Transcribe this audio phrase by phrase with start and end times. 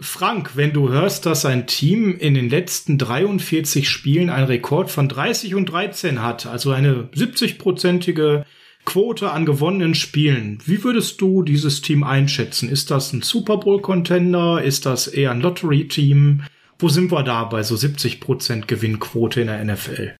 [0.00, 5.08] Frank, wenn du hörst, dass ein Team in den letzten 43 Spielen einen Rekord von
[5.08, 8.44] 30 und 13 hat, also eine 70-prozentige
[8.86, 12.70] Quote an gewonnenen Spielen, wie würdest du dieses Team einschätzen?
[12.70, 14.62] Ist das ein Super Bowl-Contender?
[14.62, 16.44] Ist das eher ein Lottery-Team?
[16.78, 20.16] Wo sind wir da bei so 70 Prozent Gewinnquote in der NFL?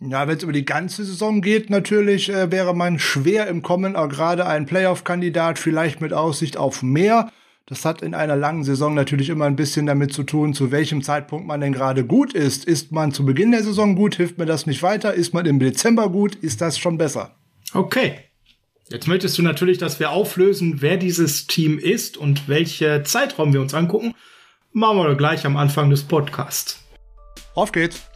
[0.00, 3.96] Ja, wenn es über die ganze Saison geht, natürlich äh, wäre man schwer im Kommen,
[3.96, 7.32] auch gerade ein Playoff-Kandidat, vielleicht mit Aussicht auf mehr.
[7.68, 11.02] Das hat in einer langen Saison natürlich immer ein bisschen damit zu tun, zu welchem
[11.02, 12.64] Zeitpunkt man denn gerade gut ist.
[12.64, 15.12] Ist man zu Beginn der Saison gut, hilft mir das nicht weiter.
[15.12, 17.36] Ist man im Dezember gut, ist das schon besser.
[17.74, 18.20] Okay.
[18.88, 23.60] Jetzt möchtest du natürlich, dass wir auflösen, wer dieses Team ist und welche Zeitraum wir
[23.60, 24.14] uns angucken.
[24.72, 26.82] Machen wir gleich am Anfang des Podcasts.
[27.54, 28.07] Auf geht's.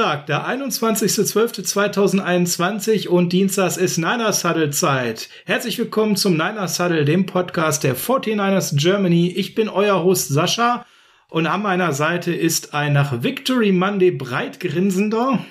[0.00, 5.28] Dienstag, der 21.12.2021 und Dienstags ist Niners Huddle Zeit.
[5.44, 9.28] Herzlich willkommen zum Niners Huddle, dem Podcast der 49ers Germany.
[9.28, 10.86] Ich bin euer Host Sascha
[11.28, 15.44] und an meiner Seite ist ein nach Victory Monday breit grinsender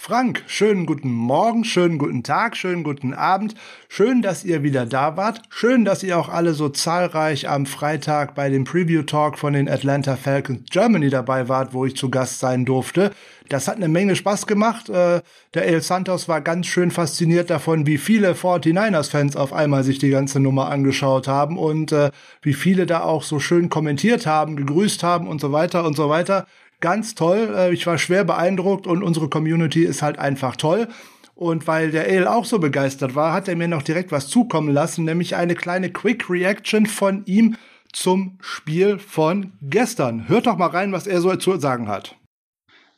[0.00, 3.56] Frank, schönen guten Morgen, schönen guten Tag, schönen guten Abend.
[3.88, 5.42] Schön, dass ihr wieder da wart.
[5.50, 9.68] Schön, dass ihr auch alle so zahlreich am Freitag bei dem Preview Talk von den
[9.68, 13.10] Atlanta Falcons Germany dabei wart, wo ich zu Gast sein durfte.
[13.48, 14.88] Das hat eine Menge Spaß gemacht.
[14.88, 15.20] Äh,
[15.52, 20.10] der El Santos war ganz schön fasziniert davon, wie viele 49ers-Fans auf einmal sich die
[20.10, 25.02] ganze Nummer angeschaut haben und äh, wie viele da auch so schön kommentiert haben, gegrüßt
[25.02, 26.46] haben und so weiter und so weiter
[26.80, 27.54] ganz toll.
[27.56, 30.88] Äh, ich war schwer beeindruckt und unsere Community ist halt einfach toll.
[31.34, 34.72] Und weil der Ale auch so begeistert war, hat er mir noch direkt was zukommen
[34.72, 37.56] lassen, nämlich eine kleine Quick Reaction von ihm
[37.92, 40.28] zum Spiel von gestern.
[40.28, 42.16] Hört doch mal rein, was er so zu sagen hat.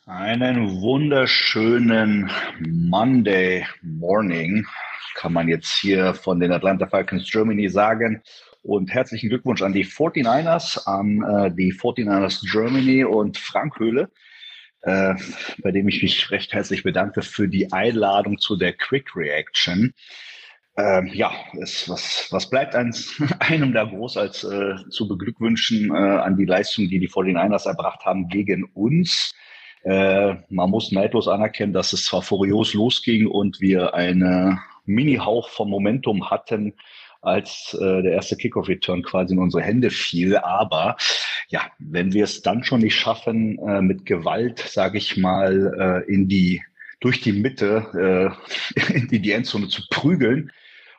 [0.07, 4.65] Einen wunderschönen Monday Morning
[5.15, 8.21] kann man jetzt hier von den Atlanta Falcons Germany sagen.
[8.63, 14.11] Und herzlichen Glückwunsch an die 49ers, an äh, die 49ers Germany und Frank Höhle,
[14.81, 15.15] äh,
[15.63, 19.93] bei dem ich mich recht herzlich bedanke für die Einladung zu der Quick Reaction.
[20.77, 25.97] Ähm, ja, es, was, was bleibt eins, einem da groß als äh, zu beglückwünschen äh,
[25.97, 29.33] an die Leistung, die die 49ers erbracht haben gegen uns.
[29.83, 35.69] Äh, man muss neidlos anerkennen, dass es zwar furios losging und wir eine Mini-Hauch von
[35.69, 36.73] Momentum hatten,
[37.21, 40.37] als äh, der erste Kickoff-Return quasi in unsere Hände fiel.
[40.37, 40.97] Aber
[41.49, 46.11] ja, wenn wir es dann schon nicht schaffen, äh, mit Gewalt, sage ich mal, äh,
[46.11, 46.61] in die
[46.99, 48.35] durch die Mitte
[48.77, 50.51] äh, in die Endzone zu prügeln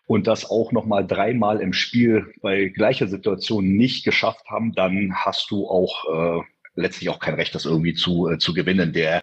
[0.07, 5.15] und das auch noch mal dreimal im Spiel bei gleicher Situation nicht geschafft haben, dann
[5.15, 6.43] hast du auch äh,
[6.75, 8.93] letztlich auch kein Recht, das irgendwie zu, äh, zu gewinnen.
[8.93, 9.23] Der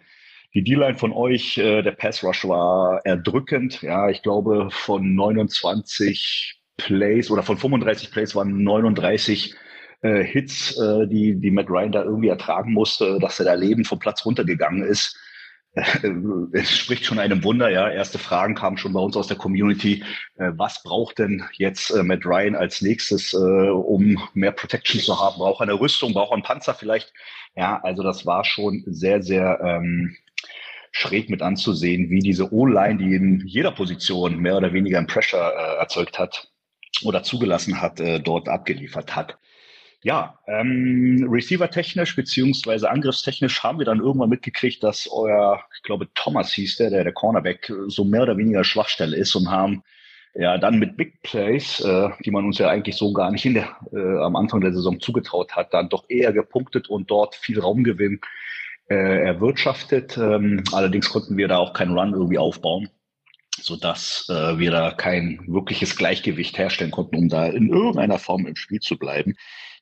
[0.56, 3.84] die D-Line von euch, äh, der Pass Rush war erdrückend.
[3.84, 9.56] Ja, ich glaube von 29 Plays oder von 35 Plays waren 39
[10.02, 13.88] äh, Hits, äh, die, die Matt Ryan da irgendwie ertragen musste, dass er da lebend
[13.88, 15.20] vom Platz runtergegangen ist.
[15.74, 15.84] Äh,
[16.54, 17.90] es spricht schon einem Wunder, ja.
[17.90, 20.04] Erste Fragen kamen schon bei uns aus der Community.
[20.38, 25.38] Äh, was braucht denn jetzt äh, Matt Ryan als nächstes, um mehr Protection zu haben?
[25.38, 26.14] Braucht er eine Rüstung?
[26.14, 27.14] Braucht er einen Panzer vielleicht?
[27.56, 30.16] Ja, also das war schon sehr, sehr ähm,
[30.92, 35.54] schräg mit anzusehen, wie diese O-Line, die in jeder Position mehr oder weniger einen Pressure
[35.54, 36.50] äh, erzeugt hat,
[37.04, 39.38] oder zugelassen hat, äh, dort abgeliefert hat.
[40.02, 46.54] Ja, ähm, Receiver-technisch beziehungsweise angriffstechnisch haben wir dann irgendwann mitgekriegt, dass euer, ich glaube Thomas
[46.54, 49.84] hieß der, der, der Cornerback, so mehr oder weniger Schwachstelle ist und haben
[50.36, 53.56] ja dann mit Big Plays, äh, die man uns ja eigentlich so gar nicht in
[53.56, 57.60] der, äh, am Anfang der Saison zugetraut hat, dann doch eher gepunktet und dort viel
[57.60, 58.22] Raumgewinn
[58.90, 60.18] äh, erwirtschaftet.
[60.18, 62.90] Ähm, allerdings konnten wir da auch keinen Run irgendwie aufbauen
[63.64, 68.46] so dass äh, wir da kein wirkliches Gleichgewicht herstellen konnten, um da in irgendeiner Form
[68.48, 69.36] im Spiel zu bleiben.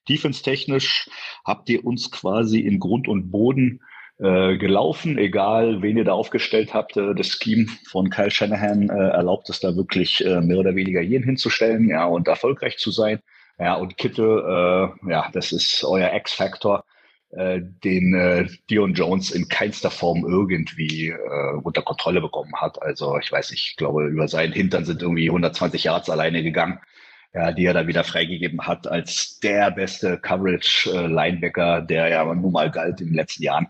[0.09, 1.09] Defense-technisch
[1.45, 3.81] habt ihr uns quasi in Grund und Boden
[4.19, 6.97] äh, gelaufen, egal wen ihr da aufgestellt habt.
[6.97, 11.01] Äh, das Scheme von Kyle Shanahan äh, erlaubt es da wirklich äh, mehr oder weniger
[11.01, 13.19] jeden hinzustellen, ja, und erfolgreich zu sein.
[13.59, 16.83] Ja, und Kittel, äh, ja, das ist euer X-Factor
[17.31, 22.81] äh, den äh, Dion Jones in keinster Form irgendwie äh, unter Kontrolle bekommen hat.
[22.81, 26.79] Also ich weiß ich glaube, über seinen Hintern sind irgendwie 120 Yards alleine gegangen,
[27.33, 32.71] ja, die er dann wieder freigegeben hat als der beste Coverage-Linebacker, der ja nun mal
[32.71, 33.68] galt in den letzten Jahren.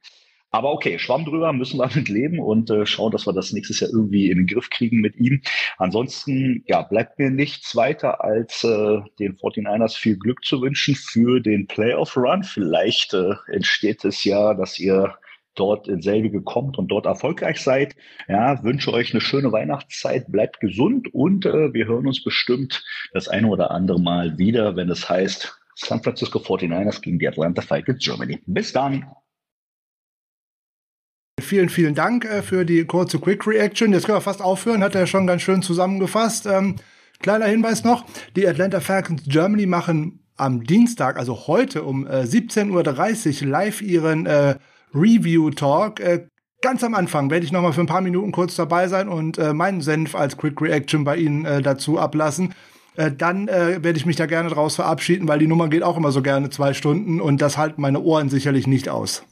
[0.50, 3.80] Aber okay, Schwamm drüber, müssen wir mit leben und äh, schauen, dass wir das nächstes
[3.80, 5.42] Jahr irgendwie in den Griff kriegen mit ihm.
[5.78, 11.40] Ansonsten, ja, bleibt mir nichts weiter, als äh, den 49ers viel Glück zu wünschen für
[11.42, 12.44] den Playoff-Run.
[12.44, 15.16] Vielleicht äh, entsteht es ja, dass ihr
[15.56, 17.96] dort in selbige kommt und dort erfolgreich seid.
[18.28, 23.28] Ja, wünsche euch eine schöne Weihnachtszeit, bleibt gesund und äh, wir hören uns bestimmt das
[23.28, 28.04] eine oder andere Mal wieder, wenn es heißt San Francisco 49ers gegen die Atlanta Falcons
[28.04, 28.40] Germany.
[28.46, 29.06] Bis dann.
[31.48, 33.94] Vielen, vielen Dank äh, für die kurze Quick Reaction.
[33.94, 36.46] Jetzt können wir fast aufhören, hat er schon ganz schön zusammengefasst.
[36.46, 36.76] Ähm,
[37.22, 38.04] kleiner Hinweis noch,
[38.36, 44.26] die Atlanta Falcons Germany machen am Dienstag, also heute um äh, 17.30 Uhr live ihren
[44.26, 44.56] äh,
[44.94, 46.02] Review-Talk.
[46.02, 46.28] Äh,
[46.62, 49.38] ganz am Anfang werde ich noch mal für ein paar Minuten kurz dabei sein und
[49.38, 52.56] äh, meinen Senf als Quick Reaction bei Ihnen äh, dazu ablassen.
[52.98, 55.96] Äh, dann äh, werde ich mich da gerne draus verabschieden, weil die Nummer geht auch
[55.96, 59.24] immer so gerne zwei Stunden und das halten meine Ohren sicherlich nicht aus.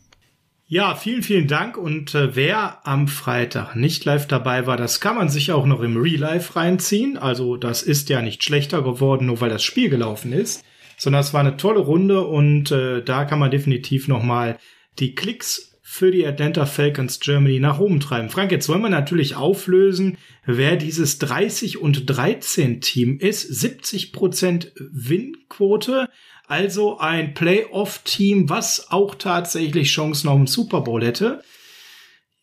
[0.68, 1.78] Ja, vielen, vielen Dank.
[1.78, 5.82] Und äh, wer am Freitag nicht live dabei war, das kann man sich auch noch
[5.82, 7.18] im Real Life reinziehen.
[7.18, 10.66] Also das ist ja nicht schlechter geworden, nur weil das Spiel gelaufen ist,
[10.98, 14.58] sondern es war eine tolle Runde und äh, da kann man definitiv noch mal
[14.98, 18.30] die Klicks für die Atlanta Falcons Germany nach oben treiben.
[18.30, 23.44] Frank, jetzt wollen wir natürlich auflösen, wer dieses 30 und 13 Team ist.
[23.44, 26.10] 70 Prozent Win-Quote.
[26.48, 31.44] Also ein Playoff-Team, was auch tatsächlich Chancen auf den Super Bowl hätte.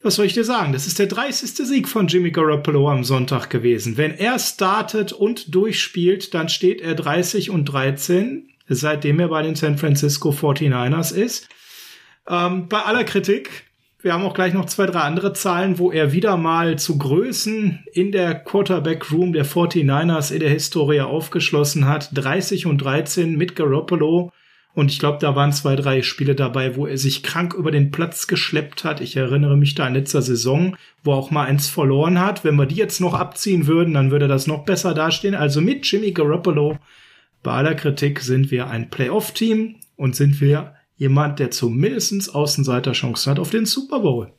[0.02, 0.72] Was soll ich dir sagen?
[0.72, 1.50] Das ist der 30.
[1.50, 3.96] Sieg von Jimmy Garoppolo am Sonntag gewesen.
[3.96, 9.54] Wenn er startet und durchspielt, dann steht er 30 und 13, seitdem er bei den
[9.54, 11.49] San Francisco 49ers ist.
[12.26, 13.64] Ähm, bei aller Kritik
[14.02, 17.84] wir haben auch gleich noch zwei, drei andere Zahlen, wo er wieder mal zu Größen
[17.93, 22.10] in der Quarterback Room der 49ers in der Historie aufgeschlossen hat.
[22.12, 24.32] 30 und 13 mit Garoppolo.
[24.75, 27.90] Und ich glaube, da waren zwei, drei Spiele dabei, wo er sich krank über den
[27.90, 29.00] Platz geschleppt hat.
[29.00, 32.43] Ich erinnere mich da an letzter Saison, wo er auch mal eins verloren hat.
[32.43, 35.34] Wenn wir die jetzt noch abziehen würden, dann würde das noch besser dastehen.
[35.34, 36.78] Also mit Jimmy Garoppolo,
[37.43, 43.40] bei aller Kritik sind wir ein Playoff-Team und sind wir jemand, der zumindest Außenseiterchancen hat
[43.40, 44.32] auf den Super Bowl.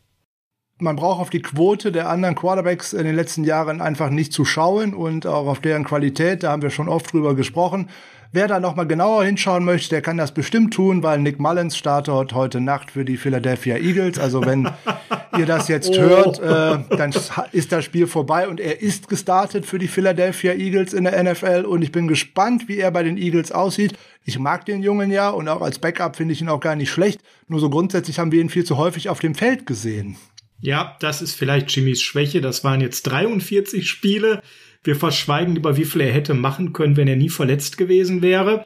[0.80, 4.46] Man braucht auf die Quote der anderen Quarterbacks in den letzten Jahren einfach nicht zu
[4.46, 7.90] schauen und auch auf deren Qualität, da haben wir schon oft drüber gesprochen.
[8.36, 11.78] Wer da noch mal genauer hinschauen möchte, der kann das bestimmt tun, weil Nick Mullins
[11.78, 14.18] startet heute Nacht für die Philadelphia Eagles.
[14.18, 14.68] Also wenn
[15.38, 16.02] ihr das jetzt oh.
[16.02, 17.14] hört, äh, dann
[17.52, 21.66] ist das Spiel vorbei und er ist gestartet für die Philadelphia Eagles in der NFL
[21.68, 23.94] und ich bin gespannt, wie er bei den Eagles aussieht.
[24.26, 26.90] Ich mag den Jungen ja und auch als Backup finde ich ihn auch gar nicht
[26.90, 27.22] schlecht.
[27.48, 30.18] Nur so grundsätzlich haben wir ihn viel zu häufig auf dem Feld gesehen.
[30.60, 32.42] Ja, das ist vielleicht Jimmys Schwäche.
[32.42, 34.42] Das waren jetzt 43 Spiele.
[34.84, 38.66] Wir verschweigen über wie viel er hätte machen können, wenn er nie verletzt gewesen wäre.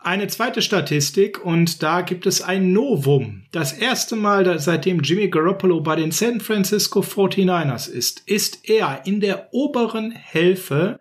[0.00, 3.42] Eine zweite Statistik und da gibt es ein Novum.
[3.50, 9.20] Das erste Mal, seitdem Jimmy Garoppolo bei den San Francisco 49ers ist, ist er in
[9.20, 11.00] der oberen Hälfte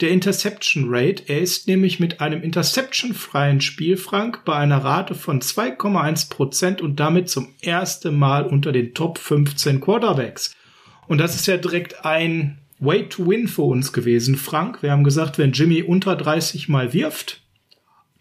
[0.00, 1.24] der Interception Rate.
[1.26, 6.98] Er ist nämlich mit einem interception-freien Spiel, Frank, bei einer Rate von 2,1 Prozent und
[6.98, 10.56] damit zum ersten Mal unter den Top 15 Quarterbacks.
[11.06, 14.82] Und das ist ja direkt ein Way to win für uns gewesen, Frank.
[14.82, 17.42] Wir haben gesagt, wenn Jimmy unter 30 mal wirft,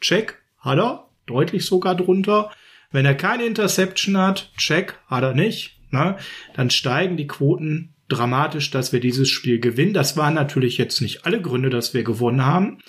[0.01, 2.51] check, hat er, deutlich sogar drunter.
[2.91, 6.17] Wenn er keine Interception hat, check, hat er nicht, ne?
[6.55, 9.93] dann steigen die Quoten dramatisch, dass wir dieses Spiel gewinnen.
[9.93, 12.79] Das waren natürlich jetzt nicht alle Gründe, dass wir gewonnen haben.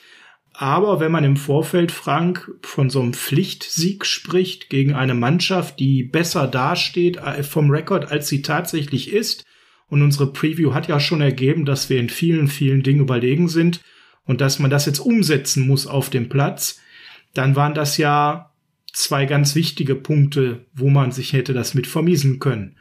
[0.54, 6.02] Aber wenn man im Vorfeld, Frank, von so einem Pflichtsieg spricht gegen eine Mannschaft, die
[6.02, 9.44] besser dasteht äh, vom Rekord, als sie tatsächlich ist,
[9.88, 13.80] und unsere Preview hat ja schon ergeben, dass wir in vielen, vielen Dingen überlegen sind
[14.24, 16.80] und dass man das jetzt umsetzen muss auf dem Platz.
[17.34, 18.50] Dann waren das ja
[18.92, 22.76] zwei ganz wichtige Punkte, wo man sich hätte das mit vermiesen können.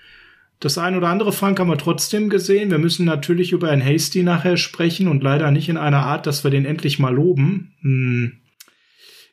[0.59, 2.71] Das ein oder andere, Frank, haben wir trotzdem gesehen.
[2.71, 6.43] Wir müssen natürlich über einen Hasty nachher sprechen und leider nicht in einer Art, dass
[6.43, 7.73] wir den endlich mal loben.
[7.81, 8.31] Hm,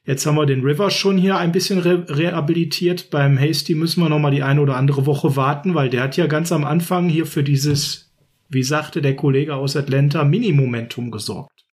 [0.06, 3.10] Jetzt haben wir den River schon hier ein bisschen re rehabilitiert.
[3.10, 6.16] Beim Hasty müssen wir noch mal die eine oder andere Woche warten, weil der hat
[6.18, 8.12] ja ganz am Anfang hier für dieses,
[8.50, 11.64] wie sagte der Kollege aus Atlanta, Mini-Momentum gesorgt.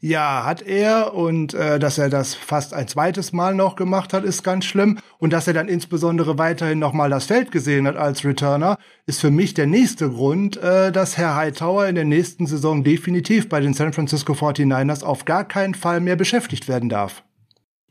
[0.00, 4.22] Ja, hat er und äh, dass er das fast ein zweites Mal noch gemacht hat,
[4.22, 7.96] ist ganz schlimm und dass er dann insbesondere weiterhin noch mal das Feld gesehen hat
[7.96, 12.46] als Returner, ist für mich der nächste Grund, äh, dass Herr Hightower in der nächsten
[12.46, 17.24] Saison definitiv bei den San Francisco 49ers auf gar keinen Fall mehr beschäftigt werden darf.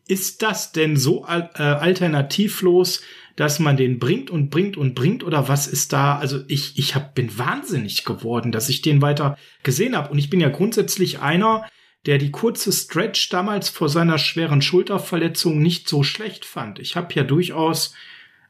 [0.07, 3.01] Ist das denn so äh, alternativlos,
[3.35, 6.17] dass man den bringt und bringt und bringt oder was ist da?
[6.17, 10.29] Also ich ich hab, bin wahnsinnig geworden, dass ich den weiter gesehen habe und ich
[10.29, 11.65] bin ja grundsätzlich einer,
[12.05, 16.79] der die kurze Stretch damals vor seiner schweren Schulterverletzung nicht so schlecht fand.
[16.79, 17.93] Ich habe ja durchaus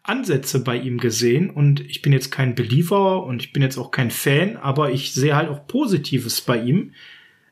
[0.04, 3.92] Ansätze bei ihm gesehen und ich bin jetzt kein Believer und ich bin jetzt auch
[3.92, 6.94] kein Fan, aber ich sehe halt auch Positives bei ihm.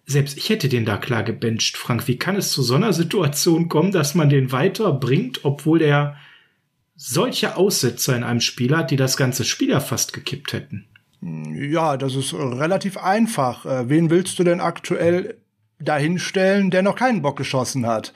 [0.05, 2.07] Selbst ich hätte den da klar gebencht, Frank.
[2.07, 6.15] Wie kann es zu so einer Situation kommen, dass man den weiterbringt, obwohl er
[6.95, 10.85] solche Aussetzer in einem Spiel hat, die das ganze Spiel ja fast gekippt hätten?
[11.21, 13.65] Ja, das ist relativ einfach.
[13.65, 15.38] Äh, wen willst du denn aktuell
[15.79, 18.13] dahinstellen, der noch keinen Bock geschossen hat?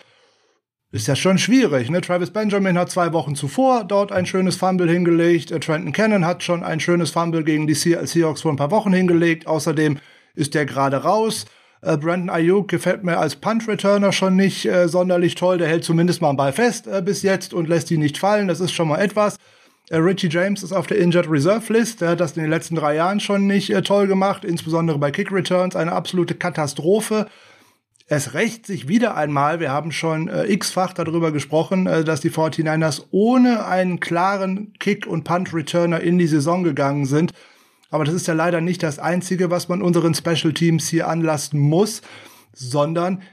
[0.91, 1.89] ist ja schon schwierig.
[1.89, 2.01] Ne?
[2.01, 5.51] Travis Benjamin hat zwei Wochen zuvor dort ein schönes Fumble hingelegt.
[5.51, 8.93] Äh, Trenton Cannon hat schon ein schönes Fumble gegen die Seahawks vor ein paar Wochen
[8.93, 9.46] hingelegt.
[9.46, 10.00] Außerdem
[10.34, 11.46] ist der gerade raus.
[11.82, 15.58] Äh, Brandon Ayuk gefällt mir als Punt-Returner schon nicht äh, sonderlich toll.
[15.58, 18.48] Der hält zumindest mal einen Ball fest äh, bis jetzt und lässt ihn nicht fallen.
[18.48, 19.38] Das ist schon mal etwas.
[19.90, 22.02] Äh, Richie James ist auf der Injured Reserve List.
[22.02, 25.12] Der hat das in den letzten drei Jahren schon nicht äh, toll gemacht, insbesondere bei
[25.12, 25.76] Kick Returns.
[25.76, 27.28] Eine absolute Katastrophe.
[28.12, 32.32] Es rächt sich wieder einmal, wir haben schon äh, x-fach darüber gesprochen, äh, dass die
[32.32, 37.34] 49ers ohne einen klaren Kick- und Punt-Returner in die Saison gegangen sind.
[37.89, 41.60] Aber das ist ja leider nicht das Einzige, was man unseren Special Teams hier anlasten
[41.60, 42.01] muss,
[42.53, 43.24] sondern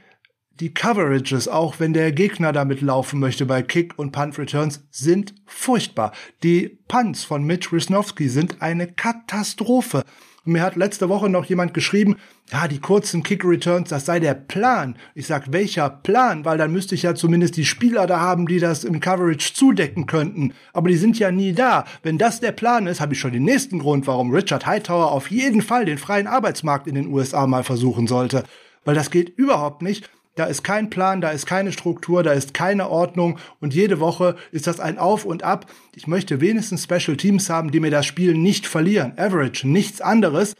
[0.59, 6.13] die Coverages, auch wenn der Gegner damit laufen möchte bei Kick- und Punt-Returns, sind furchtbar.
[6.41, 10.03] Die Punts von Mitch Wisnowski sind eine Katastrophe.
[10.47, 12.15] Mir hat letzte Woche noch jemand geschrieben,
[12.51, 14.95] ja, die kurzen Kick-Returns, das sei der Plan.
[15.13, 16.45] Ich sag, welcher Plan?
[16.45, 20.05] Weil dann müsste ich ja zumindest die Spieler da haben, die das im Coverage zudecken
[20.05, 20.53] könnten.
[20.71, 21.85] Aber die sind ja nie da.
[22.03, 25.29] Wenn das der Plan ist, habe ich schon den nächsten Grund, warum Richard Hightower auf
[25.29, 28.43] jeden Fall den freien Arbeitsmarkt in den USA mal versuchen sollte.
[28.85, 30.09] Weil das geht überhaupt nicht.
[30.37, 34.35] Da ist kein Plan, da ist keine Struktur, da ist keine Ordnung und jede Woche
[34.51, 35.65] ist das ein Auf und Ab.
[35.95, 39.13] Ich möchte wenigstens Special Teams haben, die mir das Spiel nicht verlieren.
[39.17, 40.53] Average, nichts anderes.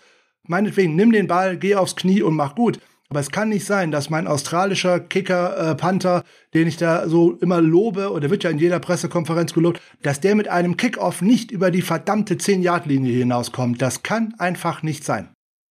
[0.48, 2.79] Meinetwegen, nimm den Ball, geh aufs Knie und mach gut.
[3.10, 6.24] Aber es kann nicht sein, dass mein australischer Kicker, äh, Panther,
[6.55, 10.34] den ich da so immer lobe, oder wird ja in jeder Pressekonferenz gelobt, dass der
[10.34, 13.79] mit einem Kickoff nicht über die verdammte 10-Yard-Linie hinauskommt.
[13.79, 15.29] Das kann einfach nicht sein.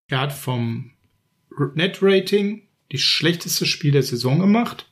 [0.08, 0.92] Er hat vom
[1.74, 4.90] Net-Rating die schlechteste Spiel der Saison gemacht,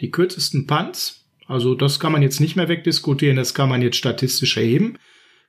[0.00, 1.24] die kürzesten Punts.
[1.46, 4.98] Also das kann man jetzt nicht mehr wegdiskutieren, das kann man jetzt statistisch erheben.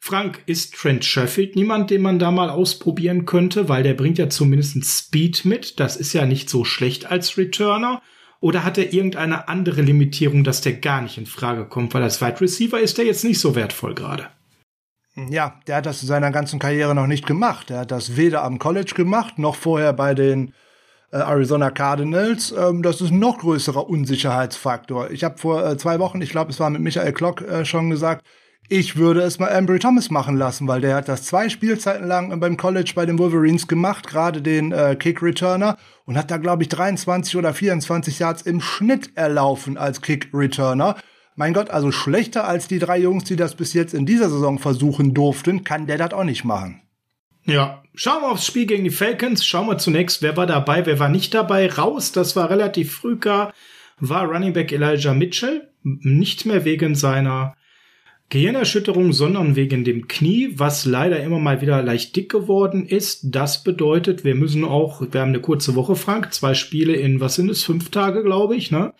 [0.04, 4.30] Frank, ist Trent Sheffield niemand, den man da mal ausprobieren könnte, weil der bringt ja
[4.30, 5.80] zumindest Speed mit.
[5.80, 8.02] Das ist ja nicht so schlecht als Returner.
[8.40, 12.20] Oder hat er irgendeine andere Limitierung, dass der gar nicht in Frage kommt, weil als
[12.20, 14.30] Wide Receiver ist der jetzt nicht so wertvoll gerade?
[15.30, 17.70] Ja, der hat das in seiner ganzen Karriere noch nicht gemacht.
[17.70, 20.56] Er hat das weder am College gemacht, noch vorher bei den
[21.20, 22.54] Arizona Cardinals.
[22.58, 25.12] Ähm, das ist ein noch größerer Unsicherheitsfaktor.
[25.12, 27.90] Ich habe vor äh, zwei Wochen, ich glaube, es war mit Michael Klock äh, schon
[27.90, 28.26] gesagt,
[28.70, 32.40] ich würde es mal Embry Thomas machen lassen, weil der hat das zwei Spielzeiten lang
[32.40, 36.64] beim College bei den Wolverines gemacht, gerade den äh, Kick Returner und hat da glaube
[36.64, 40.96] ich 23 oder 24 Yards im Schnitt erlaufen als Kick Returner.
[41.36, 44.58] Mein Gott, also schlechter als die drei Jungs, die das bis jetzt in dieser Saison
[44.58, 46.82] versuchen durften, kann der das auch nicht machen.
[47.46, 49.46] Ja, schauen wir aufs Spiel gegen die Falcons.
[49.46, 51.72] Schauen wir zunächst, wer war dabei, wer war nicht dabei.
[51.72, 53.54] Raus, das war relativ früh gar,
[54.00, 55.70] war Running Back Elijah Mitchell.
[55.84, 57.56] Nicht mehr wegen seiner
[58.30, 63.36] Gehirnerschütterung, sondern wegen dem Knie, was leider immer mal wieder leicht dick geworden ist.
[63.36, 67.36] Das bedeutet, wir müssen auch, wir haben eine kurze Woche, Frank, zwei Spiele in, was
[67.36, 68.94] sind es, fünf Tage, glaube ich, ne?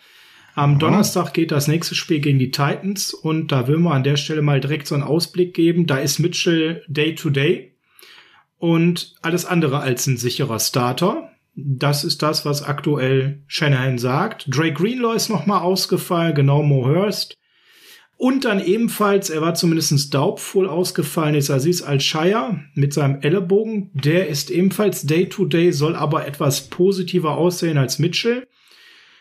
[0.54, 4.16] Am Donnerstag geht das nächste Spiel gegen die Titans und da will wir an der
[4.16, 5.86] Stelle mal direkt so einen Ausblick geben.
[5.86, 7.71] Da ist Mitchell Day to Day
[8.62, 11.32] und alles andere als ein sicherer Starter.
[11.56, 14.44] Das ist das, was aktuell Shanahan sagt.
[14.46, 17.36] Drake Greenlaw ist nochmal ausgefallen, genau Mo Hurst.
[18.16, 23.90] Und dann ebenfalls, er war zumindest daubvoll ausgefallen, ist Aziz Al-Shaya mit seinem Ellenbogen.
[23.94, 28.46] Der ist ebenfalls Day-to-Day, -Day, soll aber etwas positiver aussehen als Mitchell.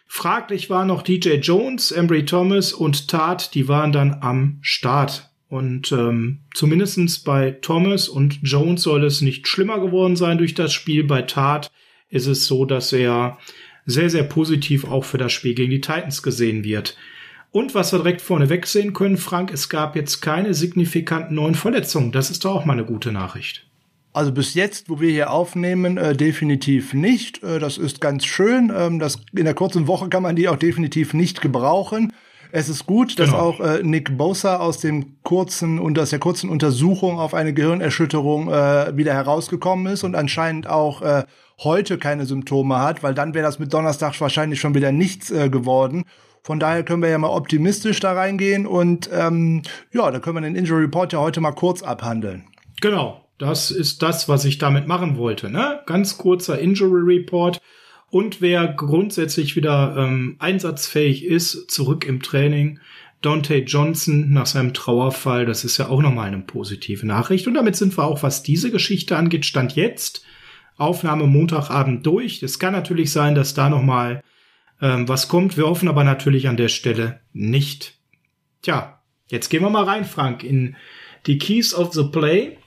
[0.05, 5.30] Fraglich war noch DJ Jones, Embry Thomas und Tat, die waren dann am Start.
[5.51, 10.71] Und ähm, zumindestens bei Thomas und Jones soll es nicht schlimmer geworden sein durch das
[10.71, 11.03] Spiel.
[11.03, 11.69] Bei Tat
[12.07, 13.37] ist es so, dass er
[13.85, 16.95] sehr, sehr positiv auch für das Spiel gegen die Titans gesehen wird.
[17.51, 22.13] Und was wir direkt vorneweg sehen können, Frank, es gab jetzt keine signifikanten neuen Verletzungen.
[22.13, 23.67] Das ist doch auch mal eine gute Nachricht.
[24.13, 27.43] Also bis jetzt, wo wir hier aufnehmen, äh, definitiv nicht.
[27.43, 28.71] Äh, das ist ganz schön.
[28.73, 32.13] Ähm, das, in der kurzen Woche kann man die auch definitiv nicht gebrauchen.
[32.51, 33.41] Es ist gut, dass genau.
[33.41, 38.49] auch äh, Nick Bosa aus dem kurzen und aus der kurzen Untersuchung auf eine Gehirnerschütterung
[38.51, 41.23] äh, wieder herausgekommen ist und anscheinend auch äh,
[41.63, 45.49] heute keine Symptome hat, weil dann wäre das mit Donnerstag wahrscheinlich schon wieder nichts äh,
[45.49, 46.05] geworden.
[46.43, 49.61] Von daher können wir ja mal optimistisch da reingehen und ähm,
[49.93, 52.45] ja, da können wir den Injury Report ja heute mal kurz abhandeln.
[52.81, 55.49] Genau, das ist das, was ich damit machen wollte.
[55.49, 55.79] Ne?
[55.85, 57.61] Ganz kurzer Injury Report.
[58.11, 62.79] Und wer grundsätzlich wieder ähm, einsatzfähig ist, zurück im Training,
[63.21, 67.47] Dante Johnson nach seinem Trauerfall, das ist ja auch nochmal eine positive Nachricht.
[67.47, 70.25] Und damit sind wir auch, was diese Geschichte angeht, Stand jetzt,
[70.77, 72.43] Aufnahme Montagabend durch.
[72.43, 74.21] Es kann natürlich sein, dass da nochmal
[74.81, 75.55] ähm, was kommt.
[75.55, 77.97] Wir hoffen aber natürlich an der Stelle nicht.
[78.61, 80.75] Tja, jetzt gehen wir mal rein, Frank, in
[81.27, 82.57] die Keys of the Play,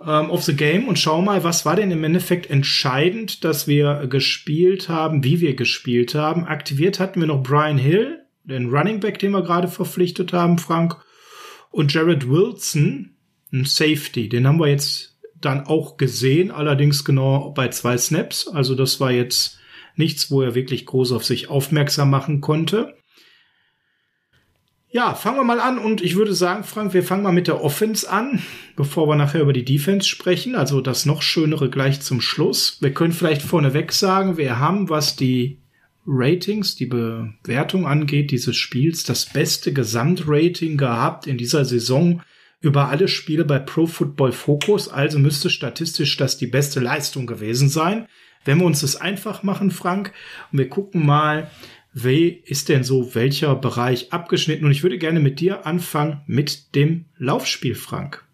[0.00, 4.06] ähm, of the Game und schauen mal, was war denn im Endeffekt entscheidend, dass wir
[4.08, 6.44] gespielt haben, wie wir gespielt haben.
[6.44, 10.96] Aktiviert hatten wir noch Brian Hill, den Running Back, den wir gerade verpflichtet haben, Frank,
[11.70, 13.16] und Jared Wilson,
[13.52, 14.28] ein Safety.
[14.28, 18.48] Den haben wir jetzt dann auch gesehen, allerdings genau bei zwei Snaps.
[18.48, 19.58] Also das war jetzt
[19.96, 22.94] nichts, wo er wirklich groß auf sich aufmerksam machen konnte.
[24.94, 27.64] Ja, fangen wir mal an und ich würde sagen, Frank, wir fangen mal mit der
[27.64, 28.40] Offense an,
[28.76, 30.54] bevor wir nachher über die Defense sprechen.
[30.54, 32.78] Also das noch schönere gleich zum Schluss.
[32.80, 35.58] Wir können vielleicht vorneweg sagen, wir haben, was die
[36.06, 42.22] Ratings, die Bewertung angeht, dieses Spiels, das beste Gesamtrating gehabt in dieser Saison
[42.60, 44.86] über alle Spiele bei Pro Football Focus.
[44.86, 48.06] Also müsste statistisch das die beste Leistung gewesen sein.
[48.44, 50.12] Wenn wir uns das einfach machen, Frank,
[50.52, 51.50] und wir gucken mal,
[51.94, 54.64] wie ist denn so welcher Bereich abgeschnitten?
[54.64, 58.24] Und ich würde gerne mit dir anfangen mit dem Laufspiel, Frank.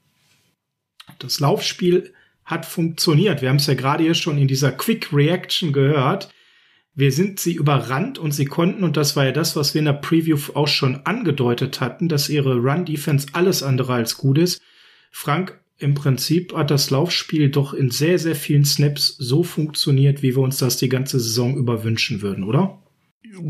[1.19, 2.15] Das Laufspiel
[2.47, 3.43] hat funktioniert.
[3.43, 6.31] Wir haben es ja gerade hier schon in dieser Quick Reaction gehört.
[6.95, 9.85] Wir sind sie überrannt und sie konnten, und das war ja das, was wir in
[9.85, 14.63] der Preview auch schon angedeutet hatten, dass ihre Run-Defense alles andere als gut ist.
[15.11, 20.35] Frank, im Prinzip hat das Laufspiel doch in sehr, sehr vielen Snaps so funktioniert, wie
[20.35, 22.83] wir uns das die ganze Saison über wünschen würden, oder?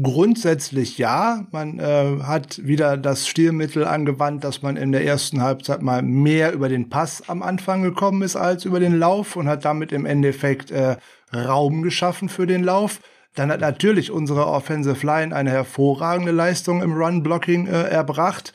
[0.03, 1.47] Grundsätzlich ja.
[1.53, 6.53] Man äh, hat wieder das Stilmittel angewandt, dass man in der ersten Halbzeit mal mehr
[6.53, 10.07] über den Pass am Anfang gekommen ist als über den Lauf und hat damit im
[10.07, 10.97] Endeffekt äh,
[11.33, 13.01] Raum geschaffen für den Lauf.
[13.37, 18.53] Dann hat natürlich unsere Offensive Line eine hervorragende Leistung im Run-Blocking äh, erbracht.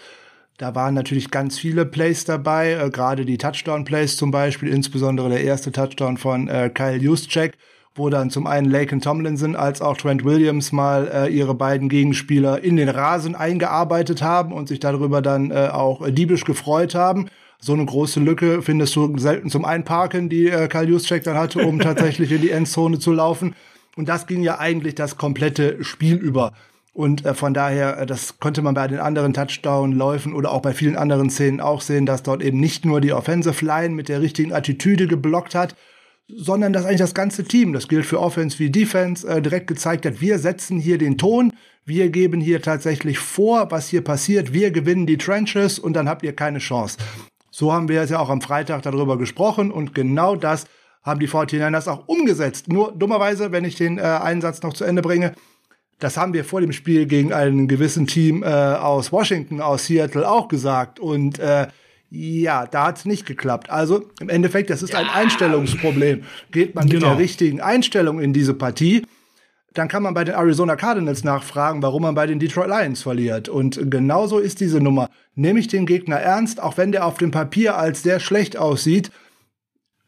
[0.58, 5.44] Da waren natürlich ganz viele Plays dabei, äh, gerade die Touchdown-Plays zum Beispiel, insbesondere der
[5.44, 7.54] erste Touchdown von äh, Kyle Juszczyk,
[7.96, 12.62] wo dann zum einen Laken Tomlinson als auch Trent Williams mal äh, ihre beiden Gegenspieler
[12.62, 17.30] in den Rasen eingearbeitet haben und sich darüber dann äh, auch diebisch gefreut haben.
[17.60, 21.66] So eine große Lücke findest du selten zum Einparken, die äh, Kyle Juszczyk dann hatte,
[21.66, 23.56] um tatsächlich in die Endzone zu laufen.
[23.96, 26.52] Und das ging ja eigentlich das komplette Spiel über.
[26.94, 30.74] Und äh, von daher, äh, das konnte man bei den anderen Touchdown-Läufen oder auch bei
[30.74, 34.22] vielen anderen Szenen auch sehen, dass dort eben nicht nur die Offensive Line mit der
[34.22, 35.76] richtigen Attitüde geblockt hat,
[36.28, 40.06] sondern dass eigentlich das ganze Team, das gilt für Offense wie Defense, äh, direkt gezeigt
[40.06, 41.54] hat, wir setzen hier den Ton,
[41.86, 46.24] wir geben hier tatsächlich vor, was hier passiert, wir gewinnen die Trenches und dann habt
[46.24, 46.98] ihr keine Chance.
[47.52, 50.66] So haben wir es ja auch am Freitag darüber gesprochen und genau das
[51.04, 52.68] haben die 49ers auch umgesetzt.
[52.68, 55.34] Nur dummerweise, wenn ich den äh, Einsatz noch zu Ende bringe,
[56.00, 60.30] das haben wir vor dem Spiel gegen einen gewissen Team äh, aus Washington, aus Seattle
[60.30, 61.00] auch gesagt.
[61.00, 61.68] Und äh,
[62.10, 63.70] ja, da hat's nicht geklappt.
[63.70, 65.00] Also im Endeffekt, das ist ja.
[65.00, 66.24] ein Einstellungsproblem.
[66.52, 67.10] Geht man genau.
[67.10, 69.04] mit der richtigen Einstellung in diese Partie,
[69.74, 73.50] dann kann man bei den Arizona Cardinals nachfragen, warum man bei den Detroit Lions verliert.
[73.50, 75.10] Und genauso ist diese Nummer.
[75.36, 79.12] Nehme ich den Gegner ernst, auch wenn der auf dem Papier als sehr schlecht aussieht,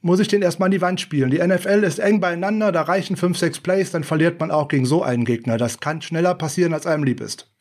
[0.01, 1.31] muss ich den erstmal an die Wand spielen.
[1.31, 4.85] Die NFL ist eng beieinander, da reichen fünf, sechs Plays, dann verliert man auch gegen
[4.85, 5.57] so einen Gegner.
[5.57, 7.51] Das kann schneller passieren, als einem lieb ist.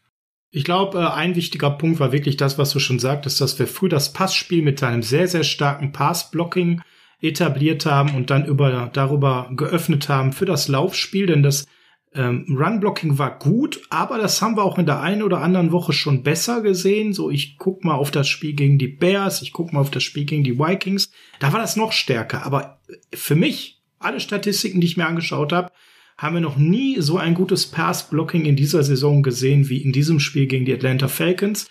[0.57, 3.67] Ich glaube, äh, ein wichtiger Punkt war wirklich das, was du schon sagtest, dass wir
[3.67, 6.81] früh das Passspiel mit einem sehr, sehr starken Passblocking
[7.21, 11.67] etabliert haben und dann über, darüber geöffnet haben für das Laufspiel, denn das
[12.15, 15.93] ähm, Run-Blocking war gut, aber das haben wir auch in der einen oder anderen Woche
[15.93, 17.13] schon besser gesehen.
[17.13, 20.05] So, ich guck mal auf das Spiel gegen die Bears, ich guck mal auf das
[20.05, 21.11] Spiel gegen die Vikings.
[21.39, 22.47] Da war das noch stärker.
[22.47, 22.81] Aber
[23.13, 25.71] für mich, alle Statistiken, die ich mir angeschaut habe,
[26.19, 30.19] haben wir noch nie so ein gutes Pass-Blocking in dieser Saison gesehen wie in diesem
[30.19, 31.67] Spiel gegen die Atlanta Falcons.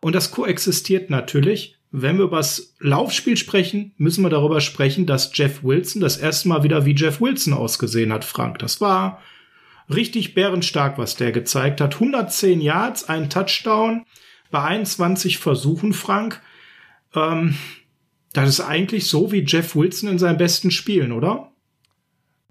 [0.00, 1.76] Und das koexistiert natürlich.
[1.92, 6.48] Wenn wir über das Laufspiel sprechen, müssen wir darüber sprechen, dass Jeff Wilson das erste
[6.48, 8.58] Mal wieder wie Jeff Wilson ausgesehen hat, Frank.
[8.60, 9.20] Das war
[9.92, 11.94] richtig bärenstark, was der gezeigt hat.
[11.94, 14.06] 110 Yards, ein Touchdown
[14.50, 16.40] bei 21 Versuchen, Frank.
[17.14, 17.56] Ähm,
[18.32, 21.49] das ist eigentlich so wie Jeff Wilson in seinen besten Spielen, oder?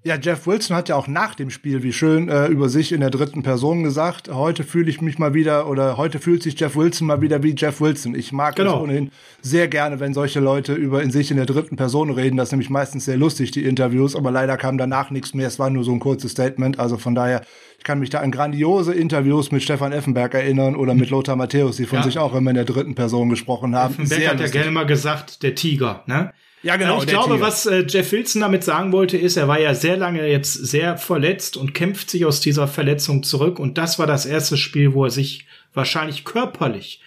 [0.04, 3.02] Ja, Jeff Wilson hat ja auch nach dem Spiel, wie schön, äh, über sich in
[3.02, 6.78] der dritten Person gesagt, heute fühle ich mich mal wieder oder heute fühlt sich Jeff
[6.78, 8.16] Wilson mal wieder wie Jeff Wilson.
[8.16, 8.78] Ich mag genau.
[8.78, 12.38] es ohnehin sehr gerne, wenn solche Leute über in sich in der dritten Person reden.
[12.38, 15.48] Das ist nämlich meistens sehr lustig, die Interviews, aber leider kam danach nichts mehr.
[15.48, 16.80] Es war nur so ein kurzes Statement.
[16.80, 17.42] Also von daher,
[17.78, 21.76] ich kann mich da an grandiose Interviews mit Stefan Effenberg erinnern oder mit Lothar Matthäus,
[21.76, 22.04] die von ja.
[22.04, 23.96] sich auch immer in der dritten Person gesprochen haben.
[23.96, 24.56] Effenberg sehr hat lustig.
[24.56, 26.32] ja gerne mal gesagt, der Tiger, ne?
[26.62, 27.00] Ja, genau.
[27.00, 27.46] Ich glaube, Tiger.
[27.46, 30.98] was äh, Jeff Wilson damit sagen wollte, ist, er war ja sehr lange jetzt sehr
[30.98, 33.60] verletzt und kämpft sich aus dieser Verletzung zurück.
[33.60, 37.02] Und das war das erste Spiel, wo er sich wahrscheinlich körperlich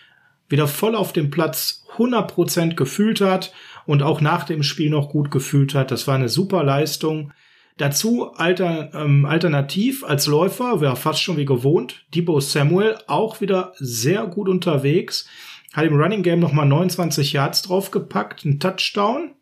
[0.49, 3.53] wieder voll auf dem Platz 100% gefühlt hat
[3.85, 5.91] und auch nach dem Spiel noch gut gefühlt hat.
[5.91, 7.33] Das war eine super Leistung.
[7.79, 13.73] Dazu alter, ähm, alternativ als Läufer, wäre fast schon wie gewohnt, Debo Samuel auch wieder
[13.79, 15.27] sehr gut unterwegs.
[15.73, 19.33] Hat im Running Game nochmal 29 Yards draufgepackt, ein Touchdown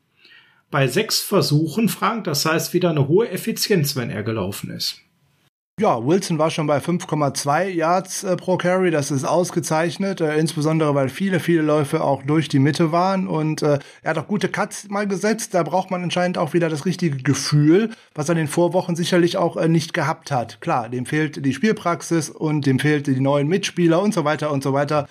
[0.70, 2.24] bei sechs Versuchen, Frank.
[2.24, 5.00] Das heißt wieder eine hohe Effizienz, wenn er gelaufen ist.
[5.80, 8.90] Ja, Wilson war schon bei 5,2 Yards äh, pro Carry.
[8.90, 13.26] Das ist ausgezeichnet, äh, insbesondere weil viele, viele Läufe auch durch die Mitte waren.
[13.26, 15.54] Und äh, er hat auch gute Cuts mal gesetzt.
[15.54, 19.38] Da braucht man anscheinend auch wieder das richtige Gefühl, was er in den Vorwochen sicherlich
[19.38, 20.60] auch äh, nicht gehabt hat.
[20.60, 24.62] Klar, dem fehlt die Spielpraxis und dem fehlt die neuen Mitspieler und so weiter und
[24.62, 25.08] so weiter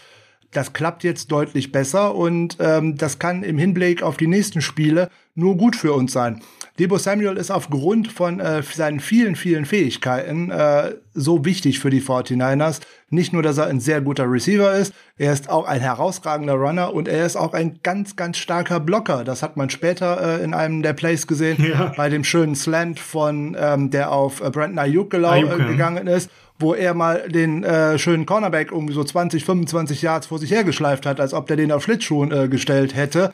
[0.51, 5.09] das klappt jetzt deutlich besser und ähm, das kann im Hinblick auf die nächsten Spiele
[5.35, 6.41] nur gut für uns sein.
[6.79, 12.01] Debo Samuel ist aufgrund von äh, seinen vielen, vielen Fähigkeiten äh, so wichtig für die
[12.01, 12.79] 49ers.
[13.09, 16.93] Nicht nur, dass er ein sehr guter Receiver ist, er ist auch ein herausragender Runner
[16.93, 19.25] und er ist auch ein ganz, ganz starker Blocker.
[19.25, 21.93] Das hat man später äh, in einem der Plays gesehen, ja.
[21.97, 26.29] bei dem schönen Slant von, ähm, der auf äh, Brandon Ayuk, äh, gegangen ist
[26.59, 31.05] wo er mal den äh, schönen Cornerback irgendwie so 20, 25 Yards vor sich hergeschleift
[31.05, 33.33] hat, als ob der den auf Schlittschuhen äh, gestellt hätte.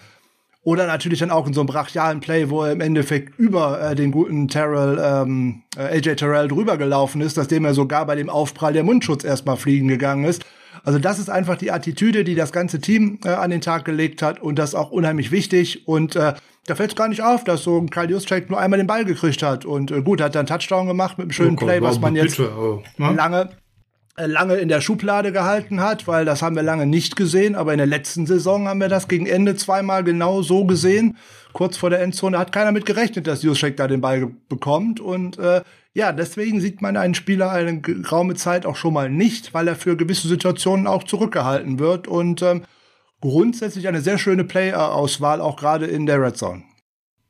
[0.63, 3.95] Oder natürlich dann auch in so einem brachialen Play, wo er im Endeffekt über äh,
[3.95, 8.15] den guten Terrell, ähm, äh, AJ Terrell drüber gelaufen ist, dass dem er sogar bei
[8.15, 10.43] dem Aufprall der Mundschutz erstmal fliegen gegangen ist.
[10.85, 14.21] Also das ist einfach die Attitüde, die das ganze Team äh, an den Tag gelegt
[14.21, 15.87] hat und das auch unheimlich wichtig.
[15.87, 16.35] Und äh,
[16.67, 19.03] da fällt es gar nicht auf, dass so ein Kyle Juszczyk nur einmal den Ball
[19.03, 19.65] gekriegt hat.
[19.65, 22.39] Und äh, gut, hat dann Touchdown gemacht mit einem schönen oh Play, was man jetzt
[22.39, 22.83] oh.
[22.97, 23.49] lange
[24.17, 27.73] äh, lange in der Schublade gehalten hat, weil das haben wir lange nicht gesehen, aber
[27.73, 31.17] in der letzten Saison haben wir das gegen Ende zweimal genau so gesehen.
[31.51, 35.37] Kurz vor der Endzone hat keiner mit gerechnet, dass Juszczyk da den Ball bekommt und
[35.37, 35.61] äh,
[35.95, 39.77] ja, deswegen sieht man einen Spieler eine geraume Zeit auch schon mal nicht, weil er
[39.77, 42.65] für gewisse Situationen auch zurückgehalten wird und ähm,
[43.21, 46.63] grundsätzlich eine sehr schöne Player-Auswahl, auch gerade in der Red Zone.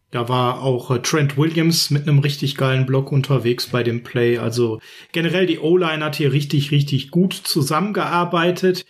[0.10, 4.40] Da war auch äh, Trent Williams mit einem richtig geilen Block unterwegs bei dem Play.
[4.40, 4.80] Also
[5.12, 8.88] generell die O-Line hat hier richtig, richtig gut zusammengearbeitet.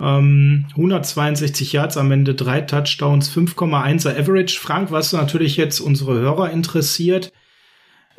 [0.00, 4.58] Ähm, 162 Yards am Ende, drei Touchdowns, 5,1er Average.
[4.60, 7.32] Frank, was natürlich jetzt unsere Hörer interessiert,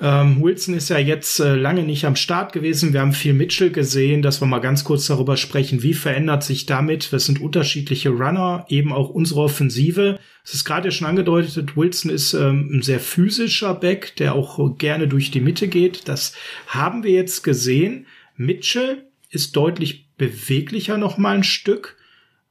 [0.01, 2.91] ähm, Wilson ist ja jetzt äh, lange nicht am Start gewesen.
[2.91, 6.65] Wir haben viel Mitchell gesehen, dass wir mal ganz kurz darüber sprechen, wie verändert sich
[6.65, 7.13] damit.
[7.13, 10.19] Das sind unterschiedliche Runner, eben auch unsere Offensive.
[10.43, 15.07] Es ist gerade schon angedeutet, Wilson ist ähm, ein sehr physischer Back, der auch gerne
[15.07, 16.07] durch die Mitte geht.
[16.09, 16.33] Das
[16.67, 18.05] haben wir jetzt gesehen.
[18.35, 21.95] Mitchell ist deutlich beweglicher noch mal ein Stück,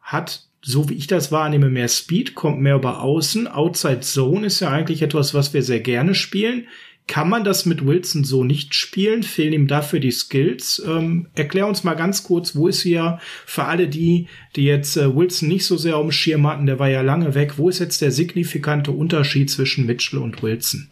[0.01, 3.47] hat so wie ich das wahrnehme, mehr Speed, kommt mehr über außen.
[3.47, 6.67] Outside Zone ist ja eigentlich etwas, was wir sehr gerne spielen.
[7.07, 9.23] Kann man das mit Wilson so nicht spielen?
[9.23, 10.83] Fehlen ihm dafür die Skills?
[10.87, 15.15] Ähm, erklär uns mal ganz kurz, wo ist hier für alle die, die jetzt äh,
[15.15, 17.79] Wilson nicht so sehr auf dem Schirm hatten, der war ja lange weg, wo ist
[17.79, 20.91] jetzt der signifikante Unterschied zwischen Mitchell und Wilson?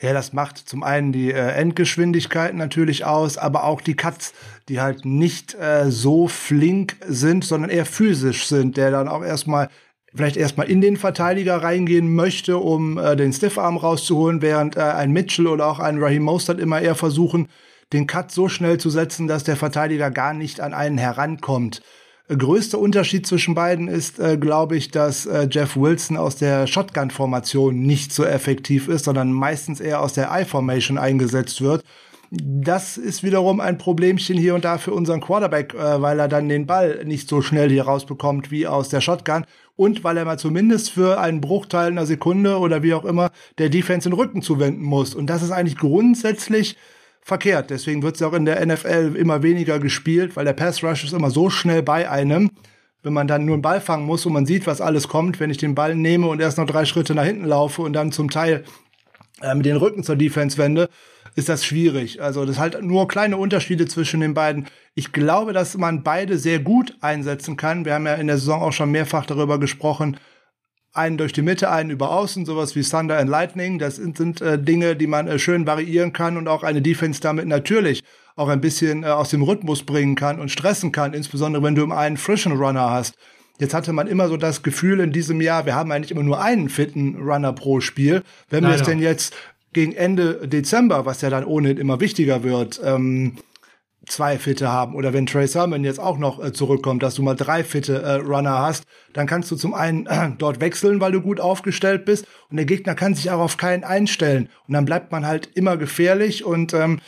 [0.00, 4.32] Ja, das macht zum einen die äh, Endgeschwindigkeit natürlich aus, aber auch die Cuts,
[4.68, 9.68] die halt nicht äh, so flink sind, sondern eher physisch sind, der dann auch erstmal
[10.14, 15.12] vielleicht erstmal in den Verteidiger reingehen möchte, um äh, den Stiffarm rauszuholen, während äh, ein
[15.12, 17.48] Mitchell oder auch ein Raheem Mostert immer eher versuchen,
[17.92, 21.82] den Cut so schnell zu setzen, dass der Verteidiger gar nicht an einen herankommt.
[22.28, 26.66] Äh, größter Unterschied zwischen beiden ist, äh, glaube ich, dass äh, Jeff Wilson aus der
[26.66, 31.84] Shotgun-Formation nicht so effektiv ist, sondern meistens eher aus der I-Formation eingesetzt wird
[32.34, 36.48] das ist wiederum ein Problemchen hier und da für unseren Quarterback, äh, weil er dann
[36.48, 39.44] den Ball nicht so schnell hier rausbekommt wie aus der Shotgun
[39.76, 43.68] und weil er mal zumindest für einen Bruchteil einer Sekunde oder wie auch immer der
[43.68, 45.14] Defense den Rücken zuwenden muss.
[45.14, 46.76] Und das ist eigentlich grundsätzlich
[47.22, 47.70] verkehrt.
[47.70, 51.12] Deswegen wird es auch in der NFL immer weniger gespielt, weil der Pass Rush ist
[51.12, 52.50] immer so schnell bei einem.
[53.02, 55.50] Wenn man dann nur einen Ball fangen muss und man sieht, was alles kommt, wenn
[55.50, 58.30] ich den Ball nehme und erst noch drei Schritte nach hinten laufe und dann zum
[58.30, 58.64] Teil
[59.54, 60.88] mit den Rücken zur Defense wende,
[61.34, 62.22] ist das schwierig.
[62.22, 64.66] Also das halt nur kleine Unterschiede zwischen den beiden.
[64.94, 67.84] Ich glaube, dass man beide sehr gut einsetzen kann.
[67.84, 70.18] Wir haben ja in der Saison auch schon mehrfach darüber gesprochen.
[70.94, 73.78] einen durch die Mitte, einen über außen, sowas wie Thunder and Lightning.
[73.78, 77.18] Das sind, sind äh, Dinge, die man äh, schön variieren kann und auch eine Defense
[77.20, 78.04] damit natürlich
[78.36, 81.90] auch ein bisschen äh, aus dem Rhythmus bringen kann und stressen kann, insbesondere wenn du
[81.90, 83.14] einen frischen Runner hast.
[83.58, 86.42] Jetzt hatte man immer so das Gefühl in diesem Jahr, wir haben eigentlich immer nur
[86.42, 88.22] einen fitten Runner pro Spiel.
[88.48, 89.34] Wenn wir es denn jetzt
[89.72, 93.38] gegen Ende Dezember, was ja dann ohnehin immer wichtiger wird, ähm,
[94.06, 97.36] zwei Fitte haben oder wenn Trey Sermon jetzt auch noch äh, zurückkommt, dass du mal
[97.36, 101.20] drei fitte äh, Runner hast, dann kannst du zum einen äh, dort wechseln, weil du
[101.20, 105.12] gut aufgestellt bist und der Gegner kann sich auch auf keinen einstellen und dann bleibt
[105.12, 107.00] man halt immer gefährlich und ähm,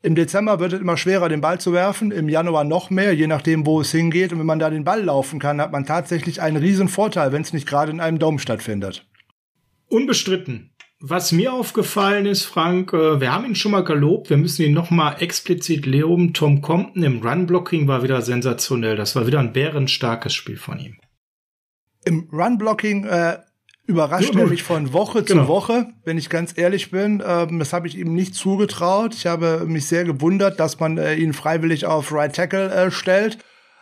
[0.00, 3.26] im Dezember wird es immer schwerer, den Ball zu werfen, im Januar noch mehr, je
[3.26, 4.32] nachdem, wo es hingeht.
[4.32, 7.42] Und wenn man da den Ball laufen kann, hat man tatsächlich einen riesen Vorteil, wenn
[7.42, 9.04] es nicht gerade in einem Dom stattfindet.
[9.88, 10.70] Unbestritten.
[11.00, 14.72] Was mir aufgefallen ist, Frank, äh, wir haben ihn schon mal gelobt, wir müssen ihn
[14.72, 16.34] noch mal explizit loben.
[16.34, 18.96] Tom Compton im Run-Blocking war wieder sensationell.
[18.96, 20.98] Das war wieder ein bärenstarkes Spiel von ihm.
[22.04, 23.38] Im Run-Blocking äh,
[23.86, 25.42] überrascht er mich von Woche genau.
[25.42, 27.22] zu Woche, wenn ich ganz ehrlich bin.
[27.24, 29.14] Ähm, das habe ich ihm nicht zugetraut.
[29.14, 33.38] Ich habe mich sehr gewundert, dass man äh, ihn freiwillig auf Right Tackle äh, stellt.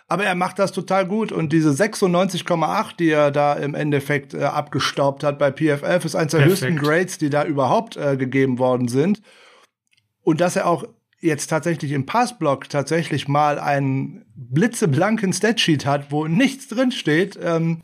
[0.09, 4.45] Aber er macht das total gut und diese 96,8, die er da im Endeffekt äh,
[4.45, 6.63] abgestaubt hat bei PFF, ist eines der Perfekt.
[6.63, 9.21] höchsten Grades, die da überhaupt äh, gegeben worden sind.
[10.23, 10.85] Und dass er auch
[11.21, 17.39] jetzt tatsächlich im Passblock tatsächlich mal einen blitzeblanken Statsheet hat, wo nichts drin steht.
[17.43, 17.83] Ähm,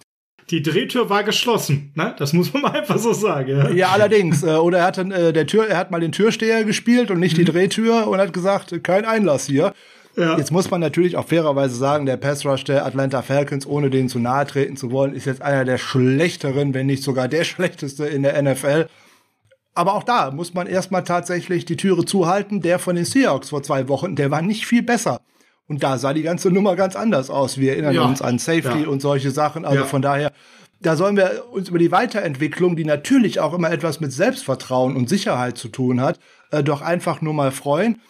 [0.50, 2.14] die Drehtür war geschlossen, ne?
[2.18, 3.48] Das muss man mal einfach so sagen.
[3.48, 4.42] Ja, ja allerdings.
[4.42, 7.36] Äh, oder er hat äh, der Tür, er hat mal den Türsteher gespielt und nicht
[7.36, 7.44] mhm.
[7.44, 9.72] die Drehtür und hat gesagt, kein Einlass hier.
[10.16, 10.36] Ja.
[10.36, 14.08] Jetzt muss man natürlich auch fairerweise sagen, der Pass Rush der Atlanta Falcons, ohne denen
[14.08, 18.06] zu nahe treten zu wollen, ist jetzt einer der schlechteren, wenn nicht sogar der schlechteste
[18.06, 18.88] in der NFL.
[19.74, 22.60] Aber auch da muss man erstmal tatsächlich die Türe zuhalten.
[22.60, 25.20] Der von den Seahawks vor zwei Wochen, der war nicht viel besser.
[25.66, 27.56] Und da sah die ganze Nummer ganz anders aus.
[27.56, 28.02] Wir erinnern ja.
[28.02, 28.88] uns an Safety ja.
[28.88, 29.64] und solche Sachen.
[29.64, 29.86] Also ja.
[29.86, 30.32] von daher,
[30.80, 35.08] da sollen wir uns über die Weiterentwicklung, die natürlich auch immer etwas mit Selbstvertrauen und
[35.08, 36.18] Sicherheit zu tun hat,
[36.50, 38.02] äh, doch einfach nur mal freuen.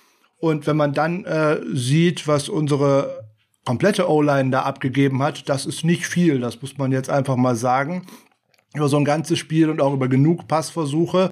[0.43, 3.29] Und wenn man dann äh, sieht, was unsere
[3.65, 7.55] komplette O-Line da abgegeben hat, das ist nicht viel, das muss man jetzt einfach mal
[7.55, 8.07] sagen.
[8.75, 11.31] Über so ein ganzes Spiel und auch über genug Passversuche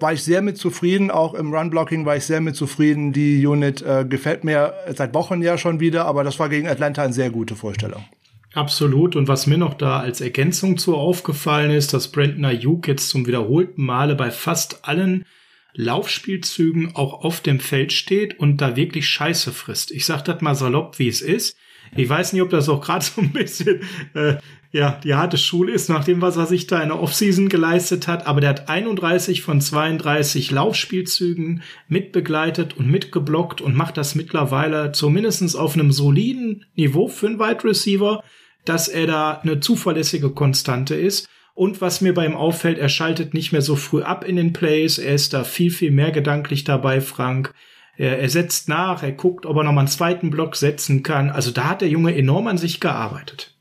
[0.00, 1.10] war ich sehr mit zufrieden.
[1.10, 3.12] Auch im Run-Blocking war ich sehr mit zufrieden.
[3.12, 7.02] Die Unit äh, gefällt mir seit Wochen ja schon wieder, aber das war gegen Atlanta
[7.02, 8.04] eine sehr gute Vorstellung.
[8.54, 9.16] Absolut.
[9.16, 13.26] Und was mir noch da als Ergänzung zu aufgefallen ist, dass Brandon Ayuk jetzt zum
[13.26, 15.26] wiederholten Male bei fast allen
[15.74, 19.90] Laufspielzügen auch auf dem Feld steht und da wirklich Scheiße frisst.
[19.90, 21.56] Ich sag das mal salopp, wie es ist.
[21.96, 23.82] Ich weiß nicht, ob das auch gerade so ein bisschen
[24.14, 24.36] äh,
[24.74, 28.08] ja die harte Schule ist, nach dem, was er sich da in der Offseason geleistet
[28.08, 28.26] hat.
[28.26, 35.56] Aber der hat 31 von 32 Laufspielzügen mitbegleitet und mitgeblockt und macht das mittlerweile zumindestens
[35.56, 38.22] auf einem soliden Niveau für einen Wide Receiver,
[38.64, 41.28] dass er da eine zuverlässige Konstante ist.
[41.54, 44.52] Und was mir bei ihm auffällt, er schaltet nicht mehr so früh ab in den
[44.52, 44.98] Plays.
[44.98, 47.54] Er ist da viel, viel mehr gedanklich dabei, Frank.
[47.96, 51.30] Er, er setzt nach, er guckt, ob er nochmal einen zweiten Block setzen kann.
[51.30, 53.54] Also da hat der Junge enorm an sich gearbeitet.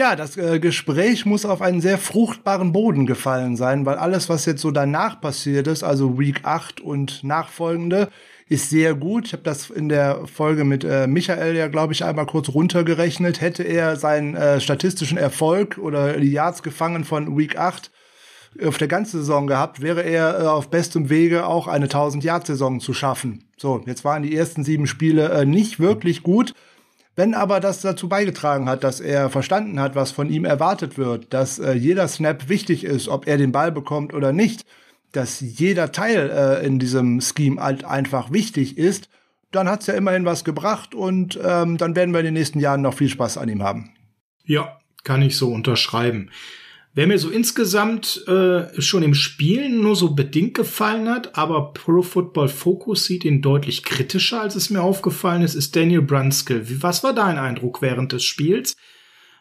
[0.00, 4.46] Ja, das äh, Gespräch muss auf einen sehr fruchtbaren Boden gefallen sein, weil alles, was
[4.46, 8.08] jetzt so danach passiert ist, also Week 8 und nachfolgende,
[8.50, 9.26] ist sehr gut.
[9.26, 13.40] Ich habe das in der Folge mit äh, Michael ja, glaube ich, einmal kurz runtergerechnet.
[13.40, 17.92] Hätte er seinen äh, statistischen Erfolg oder die Yards gefangen von Week 8
[18.66, 22.92] auf der ganzen Saison gehabt, wäre er äh, auf bestem Wege auch eine 1000-Yard-Saison zu
[22.92, 23.44] schaffen.
[23.56, 26.52] So, jetzt waren die ersten sieben Spiele äh, nicht wirklich gut.
[27.14, 31.32] Wenn aber das dazu beigetragen hat, dass er verstanden hat, was von ihm erwartet wird,
[31.32, 34.66] dass äh, jeder Snap wichtig ist, ob er den Ball bekommt oder nicht,
[35.12, 39.08] dass jeder Teil äh, in diesem Scheme halt einfach wichtig ist,
[39.50, 42.82] dann hat's ja immerhin was gebracht und ähm, dann werden wir in den nächsten Jahren
[42.82, 43.90] noch viel Spaß an ihm haben.
[44.44, 46.30] Ja, kann ich so unterschreiben.
[46.92, 52.02] Wer mir so insgesamt äh, schon im Spielen nur so bedingt gefallen hat, aber Pro
[52.02, 56.66] Football Focus sieht ihn deutlich kritischer, als es mir aufgefallen ist, ist Daniel Brunskill.
[56.82, 58.76] Was war dein Eindruck während des Spiels?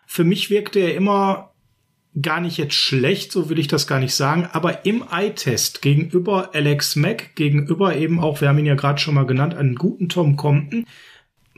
[0.05, 1.51] Für mich wirkte er immer
[2.21, 6.49] gar nicht jetzt schlecht, so will ich das gar nicht sagen, aber im Eye-Test gegenüber
[6.53, 10.09] Alex Mack, gegenüber eben auch, wir haben ihn ja gerade schon mal genannt, einen guten
[10.09, 10.85] Tom Compton,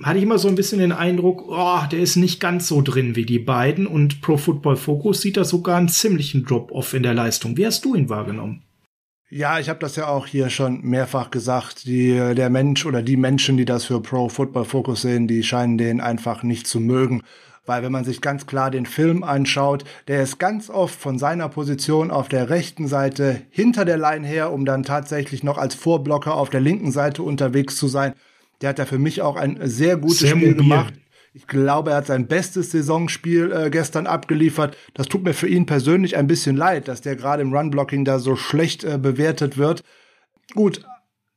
[0.03, 3.15] hatte ich immer so ein bisschen den Eindruck, oh, der ist nicht ganz so drin
[3.15, 7.13] wie die beiden und Pro Football Focus sieht da sogar einen ziemlichen Drop-off in der
[7.13, 7.55] Leistung.
[7.55, 8.63] Wie hast du ihn wahrgenommen?
[9.29, 11.85] Ja, ich habe das ja auch hier schon mehrfach gesagt.
[11.85, 15.77] Die, der Mensch oder die Menschen, die das für Pro Football Focus sehen, die scheinen
[15.77, 17.21] den einfach nicht zu mögen
[17.65, 21.49] weil wenn man sich ganz klar den Film anschaut, der ist ganz oft von seiner
[21.49, 26.35] Position auf der rechten Seite hinter der Line her, um dann tatsächlich noch als Vorblocker
[26.35, 28.13] auf der linken Seite unterwegs zu sein.
[28.61, 30.55] Der hat da für mich auch ein sehr gutes sehr Spiel mobil.
[30.55, 30.93] gemacht.
[31.33, 34.75] Ich glaube, er hat sein bestes Saisonspiel äh, gestern abgeliefert.
[34.93, 38.19] Das tut mir für ihn persönlich ein bisschen leid, dass der gerade im Run-Blocking da
[38.19, 39.83] so schlecht äh, bewertet wird.
[40.53, 40.83] Gut,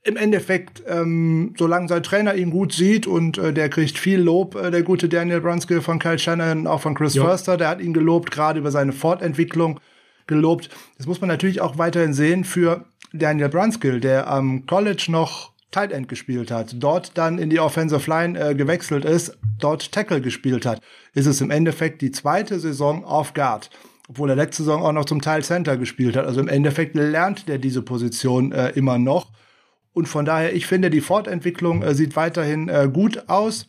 [0.04, 4.54] im Endeffekt, ähm, solange sein Trainer ihn gut sieht und äh, der kriegt viel Lob,
[4.54, 7.24] äh, der gute Daniel Brunskill von Kyle Shannon, auch von Chris jo.
[7.24, 9.80] Förster, der hat ihn gelobt, gerade über seine Fortentwicklung
[10.26, 10.68] gelobt.
[10.98, 15.90] Das muss man natürlich auch weiterhin sehen für Daniel Brunskill, der am College noch Tight
[15.90, 20.66] End gespielt hat, dort dann in die Offensive Line äh, gewechselt ist, dort Tackle gespielt
[20.66, 20.80] hat,
[21.14, 23.70] ist es im Endeffekt die zweite Saison auf Guard
[24.08, 26.26] obwohl er letzte Saison auch noch zum Teil Center gespielt hat.
[26.26, 29.30] Also im Endeffekt lernt der diese Position äh, immer noch.
[29.94, 33.68] Und von daher, ich finde, die Fortentwicklung äh, sieht weiterhin äh, gut aus.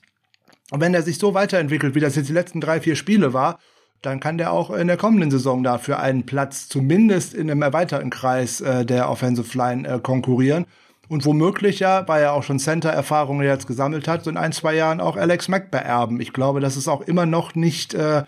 [0.72, 3.60] Und wenn er sich so weiterentwickelt, wie das jetzt die letzten drei, vier Spiele war,
[4.02, 8.10] dann kann der auch in der kommenden Saison dafür einen Platz zumindest in einem erweiterten
[8.10, 10.66] Kreis äh, der Offensive Line äh, konkurrieren.
[11.08, 14.74] Und womöglich ja, weil er auch schon Center-Erfahrungen jetzt gesammelt hat, so in ein, zwei
[14.76, 16.20] Jahren auch Alex Mack beerben.
[16.20, 18.24] Ich glaube, das ist auch immer noch nicht äh,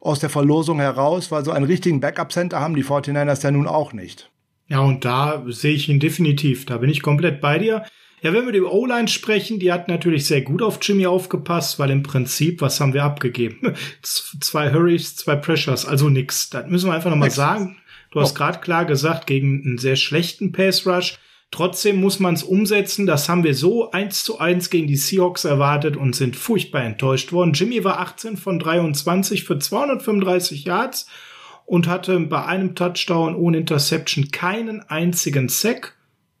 [0.00, 3.94] aus der Verlosung heraus, weil so einen richtigen Backup-Center haben die 49ers ja nun auch
[3.94, 4.29] nicht.
[4.70, 6.64] Ja, und da sehe ich ihn definitiv.
[6.64, 7.84] Da bin ich komplett bei dir.
[8.22, 11.90] Ja, wenn wir über O-Line sprechen, die hat natürlich sehr gut auf Jimmy aufgepasst, weil
[11.90, 13.74] im Prinzip, was haben wir abgegeben?
[14.02, 16.50] zwei Hurries, zwei Pressures, also nix.
[16.50, 17.78] Das müssen wir einfach nochmal sagen.
[18.12, 18.34] Du hast oh.
[18.34, 21.18] gerade klar gesagt, gegen einen sehr schlechten Pass Rush.
[21.50, 23.06] Trotzdem muss man es umsetzen.
[23.06, 27.32] Das haben wir so eins zu eins gegen die Seahawks erwartet und sind furchtbar enttäuscht
[27.32, 27.54] worden.
[27.54, 31.06] Jimmy war 18 von 23 für 235 Yards
[31.70, 35.94] und hatte bei einem Touchdown ohne Interception keinen einzigen Sack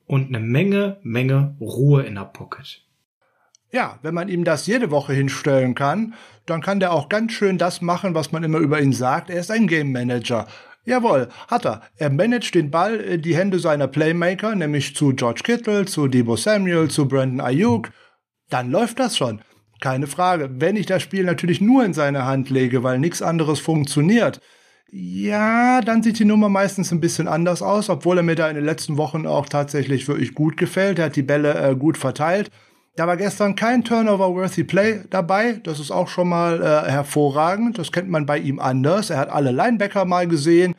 [0.08, 2.82] und eine Menge, Menge Ruhe in der Pocket.
[3.70, 6.14] Ja, wenn man ihm das jede Woche hinstellen kann,
[6.46, 9.30] dann kann der auch ganz schön das machen, was man immer über ihn sagt.
[9.30, 10.48] Er ist ein Game Manager.
[10.84, 11.82] Jawohl, hat er.
[11.94, 16.34] Er managt den Ball in die Hände seiner Playmaker, nämlich zu George Kittle, zu Debo
[16.34, 17.92] Samuel, zu Brandon Ayuk.
[18.48, 19.42] Dann läuft das schon.
[19.80, 20.50] Keine Frage.
[20.54, 24.40] Wenn ich das Spiel natürlich nur in seine Hand lege, weil nichts anderes funktioniert,
[24.92, 28.56] ja, dann sieht die Nummer meistens ein bisschen anders aus, obwohl er mir da in
[28.56, 30.98] den letzten Wochen auch tatsächlich wirklich gut gefällt.
[30.98, 32.50] Er hat die Bälle äh, gut verteilt.
[32.96, 35.60] Da war gestern kein Turnover-worthy Play dabei.
[35.62, 37.78] Das ist auch schon mal äh, hervorragend.
[37.78, 39.10] Das kennt man bei ihm anders.
[39.10, 40.74] Er hat alle Linebacker mal gesehen.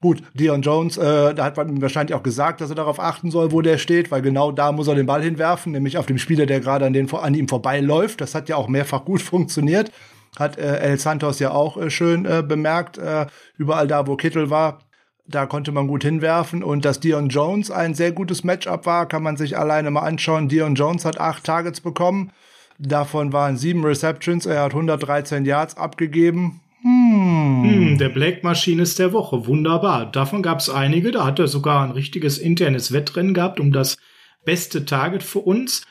[0.00, 3.50] Gut, Dion Jones, äh, da hat man wahrscheinlich auch gesagt, dass er darauf achten soll,
[3.50, 6.46] wo der steht, weil genau da muss er den Ball hinwerfen, nämlich auf dem Spieler,
[6.46, 8.20] der gerade an, an ihm vorbeiläuft.
[8.20, 9.90] Das hat ja auch mehrfach gut funktioniert
[10.38, 12.98] hat äh, El Santos ja auch äh, schön äh, bemerkt.
[12.98, 14.80] Äh, überall da, wo Kittel war,
[15.26, 16.62] da konnte man gut hinwerfen.
[16.62, 20.48] Und dass Dion Jones ein sehr gutes Matchup war, kann man sich alleine mal anschauen.
[20.48, 22.32] Dion Jones hat acht Targets bekommen.
[22.78, 24.46] Davon waren sieben Receptions.
[24.46, 26.60] Er hat 113 Yards abgegeben.
[26.82, 27.64] Hm.
[27.64, 29.46] Hm, der Black Maschinist der Woche.
[29.46, 30.06] Wunderbar.
[30.06, 31.10] Davon gab es einige.
[31.10, 33.98] Da hat er sogar ein richtiges internes Wettrennen gehabt um das
[34.44, 35.84] beste Target für uns.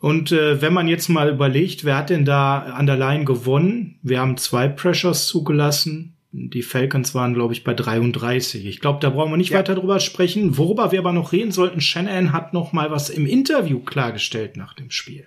[0.00, 3.98] Und äh, wenn man jetzt mal überlegt, wer hat denn da an der Line gewonnen?
[4.02, 6.16] Wir haben zwei Pressures zugelassen.
[6.32, 8.64] Die Falcons waren, glaube ich, bei 33.
[8.64, 9.58] Ich glaube, da brauchen wir nicht ja.
[9.58, 10.56] weiter drüber sprechen.
[10.56, 14.72] Worüber wir aber noch reden sollten, Shannon hat noch mal was im Interview klargestellt nach
[14.74, 15.26] dem Spiel.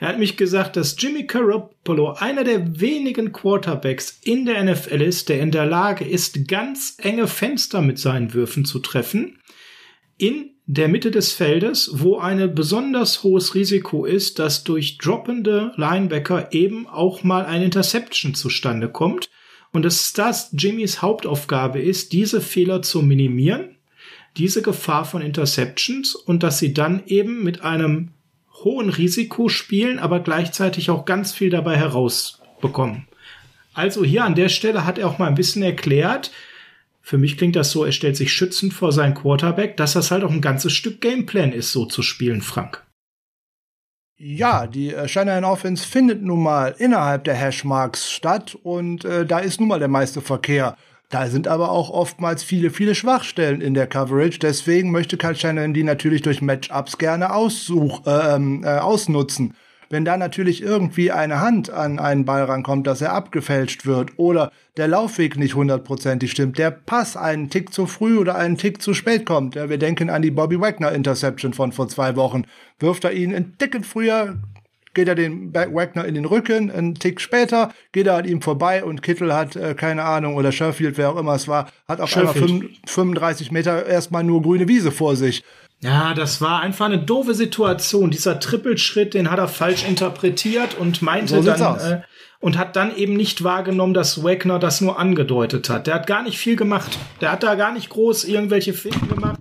[0.00, 5.28] Er hat mich gesagt, dass Jimmy Garoppolo einer der wenigen Quarterbacks in der NFL ist,
[5.28, 9.40] der in der Lage ist, ganz enge Fenster mit seinen Würfen zu treffen.
[10.16, 16.52] In der Mitte des Feldes, wo ein besonders hohes Risiko ist, dass durch droppende Linebacker
[16.52, 19.30] eben auch mal ein Interception zustande kommt.
[19.72, 23.76] Und dass das Jimmys Hauptaufgabe ist, diese Fehler zu minimieren,
[24.36, 28.10] diese Gefahr von Interceptions und dass sie dann eben mit einem
[28.62, 33.08] hohen Risiko spielen, aber gleichzeitig auch ganz viel dabei herausbekommen.
[33.72, 36.30] Also hier an der Stelle hat er auch mal ein bisschen erklärt,
[37.08, 40.24] für mich klingt das so, er stellt sich schützend vor seinen Quarterback, dass das halt
[40.24, 42.86] auch ein ganzes Stück Gameplan ist, so zu spielen, Frank.
[44.18, 49.38] Ja, die äh, Shanahan Offense findet nun mal innerhalb der Hashmarks statt und äh, da
[49.38, 50.76] ist nun mal der meiste Verkehr.
[51.08, 54.38] Da sind aber auch oftmals viele, viele Schwachstellen in der Coverage.
[54.38, 59.54] Deswegen möchte Kyle Shanahan die natürlich durch Matchups gerne aussuch, äh, ähm, äh, ausnutzen.
[59.90, 64.52] Wenn da natürlich irgendwie eine Hand an einen Ball rankommt, dass er abgefälscht wird oder
[64.76, 68.92] der Laufweg nicht hundertprozentig stimmt, der Pass einen Tick zu früh oder einen Tick zu
[68.92, 69.54] spät kommt.
[69.54, 72.44] Ja, wir denken an die Bobby Wagner Interception von vor zwei Wochen.
[72.78, 74.36] Wirft er ihn ein Ticken früher,
[74.92, 78.84] geht er den Wagner in den Rücken, einen Tick später geht er an ihm vorbei
[78.84, 82.14] und Kittel hat, äh, keine Ahnung, oder Sherfield, wer auch immer es war, hat auf
[82.16, 85.44] einmal 35 Meter erstmal nur grüne Wiese vor sich.
[85.80, 88.10] Ja, das war einfach eine doofe Situation.
[88.10, 92.00] Dieser Trippelschritt, den hat er falsch interpretiert und meinte so dann äh,
[92.40, 95.86] und hat dann eben nicht wahrgenommen, dass Wagner das nur angedeutet hat.
[95.86, 96.98] Der hat gar nicht viel gemacht.
[97.20, 99.40] Der hat da gar nicht groß irgendwelche Fehler gemacht,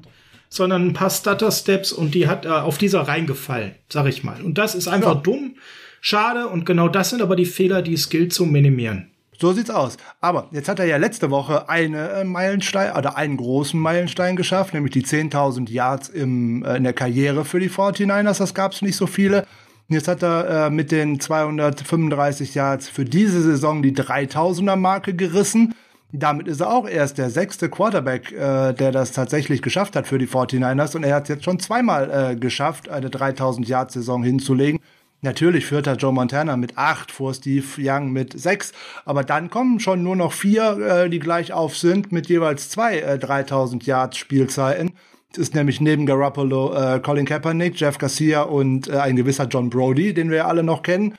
[0.49, 4.41] sondern ein paar Stutter Steps und die hat äh, auf dieser reingefallen, sag ich mal.
[4.43, 5.21] Und das ist einfach ja.
[5.21, 5.55] dumm.
[6.01, 9.11] Schade und genau das sind aber die Fehler, die es gilt zu minimieren.
[9.39, 9.97] So sieht's aus.
[10.19, 14.73] Aber jetzt hat er ja letzte Woche eine äh, Meilenstein oder einen großen Meilenstein geschafft,
[14.73, 18.39] nämlich die 10.000 Yards im, äh, in der Karriere für die 49ers.
[18.39, 19.45] Das gab's nicht so viele.
[19.89, 25.75] Jetzt hat er äh, mit den 235 Yards für diese Saison die 3000er Marke gerissen.
[26.11, 30.17] Damit ist er auch erst der sechste Quarterback, äh, der das tatsächlich geschafft hat für
[30.17, 30.95] die 49ers.
[30.95, 34.79] Und er hat jetzt schon zweimal äh, geschafft, eine 3000 Yard Saison hinzulegen.
[35.21, 38.71] Natürlich führt er Joe Montana mit acht, vor Steve Young mit sechs.
[39.03, 42.99] Aber dann kommen schon nur noch vier, äh, die gleich auf sind, mit jeweils zwei
[42.99, 44.93] äh, 3000 Yards Spielzeiten.
[45.31, 49.69] Es ist nämlich neben Garoppolo äh, Colin Kaepernick, Jeff Garcia und äh, ein gewisser John
[49.69, 51.17] Brody, den wir alle noch kennen.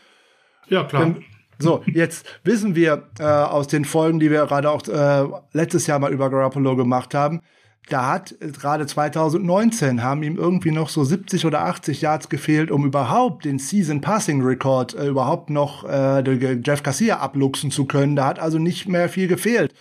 [0.68, 1.02] Ja, klar.
[1.02, 1.24] Wenn,
[1.58, 5.98] so, jetzt wissen wir äh, aus den Folgen, die wir gerade auch äh, letztes Jahr
[5.98, 7.42] mal über Garoppolo gemacht haben,
[7.88, 12.70] da hat äh, gerade 2019 haben ihm irgendwie noch so 70 oder 80 Yards gefehlt,
[12.70, 16.20] um überhaupt den Season Passing Record äh, überhaupt noch äh,
[16.64, 18.16] Jeff Garcia abluchsen zu können.
[18.16, 19.74] Da hat also nicht mehr viel gefehlt.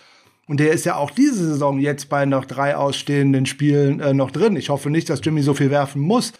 [0.46, 4.30] Und der ist ja auch diese Saison jetzt bei noch drei ausstehenden Spielen äh, noch
[4.30, 4.56] drin.
[4.56, 6.32] Ich hoffe nicht, dass Jimmy so viel werfen muss.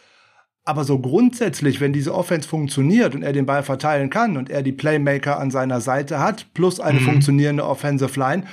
[0.64, 4.62] Aber so grundsätzlich, wenn diese Offense funktioniert und er den Ball verteilen kann und er
[4.62, 7.04] die Playmaker an seiner Seite hat, plus eine mhm.
[7.04, 8.44] funktionierende Offensive Line,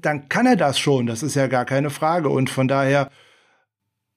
[0.00, 1.06] dann kann er das schon.
[1.06, 2.28] Das ist ja gar keine Frage.
[2.28, 3.10] Und von daher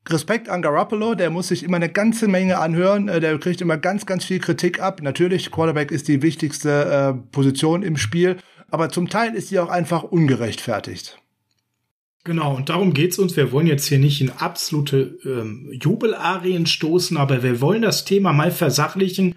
[0.08, 3.08] Respekt an Garoppolo, der muss sich immer eine ganze Menge anhören.
[3.08, 5.02] Äh, der kriegt immer ganz, ganz viel Kritik ab.
[5.02, 8.38] Natürlich, Quarterback ist die wichtigste äh, Position im Spiel,
[8.70, 11.18] aber zum Teil ist sie auch einfach ungerechtfertigt.
[12.24, 13.38] Genau, und darum geht's uns.
[13.38, 18.34] Wir wollen jetzt hier nicht in absolute ähm, Jubelarien stoßen, aber wir wollen das Thema
[18.34, 19.36] mal versachlichen.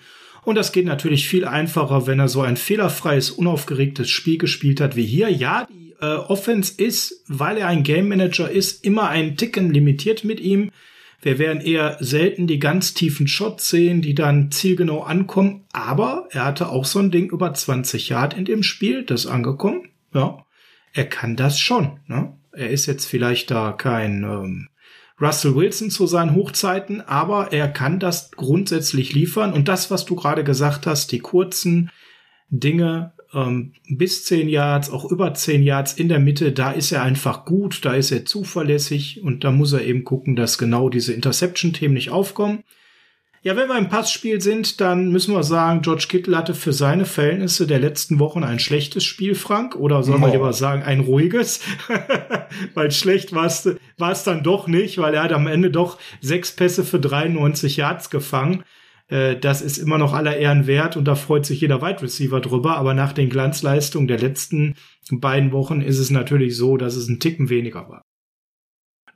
[0.49, 4.97] Und das geht natürlich viel einfacher, wenn er so ein fehlerfreies, unaufgeregtes Spiel gespielt hat
[4.97, 5.29] wie hier.
[5.29, 10.25] Ja, die äh, Offense ist, weil er ein Game Manager ist, immer ein Ticken limitiert
[10.25, 10.71] mit ihm.
[11.21, 15.67] Wir werden eher selten die ganz tiefen Shots sehen, die dann zielgenau ankommen.
[15.75, 19.91] Aber er hatte auch so ein Ding über 20 Yard in dem Spiel, das angekommen.
[20.15, 20.47] Ja,
[20.95, 22.01] er kann das schon.
[22.07, 22.33] Ne?
[22.53, 24.69] Er ist jetzt vielleicht da kein ähm,
[25.21, 29.53] Russell Wilson zu seinen Hochzeiten, aber er kann das grundsätzlich liefern.
[29.53, 31.91] Und das, was du gerade gesagt hast, die kurzen
[32.51, 37.03] Dinge ähm, bis zehn Yards, auch über zehn Yards in der Mitte, da ist er
[37.03, 41.13] einfach gut, da ist er zuverlässig und da muss er eben gucken, dass genau diese
[41.13, 42.65] Interception-Themen nicht aufkommen.
[43.43, 47.05] Ja, wenn wir im Passspiel sind, dann müssen wir sagen, George Kittle hatte für seine
[47.05, 49.77] Verhältnisse der letzten Wochen ein schlechtes Spiel, Frank.
[49.77, 50.33] Oder soll man oh.
[50.33, 51.61] lieber sagen, ein ruhiges?
[52.75, 55.99] weil schlecht war es, war es dann doch nicht, weil er hat am Ende doch
[56.21, 58.65] sechs Pässe für 93 Yards gefangen.
[59.07, 62.41] Äh, das ist immer noch aller Ehren wert und da freut sich jeder Wide Receiver
[62.41, 62.77] drüber.
[62.77, 64.75] Aber nach den Glanzleistungen der letzten
[65.11, 68.03] beiden Wochen ist es natürlich so, dass es ein Ticken weniger war.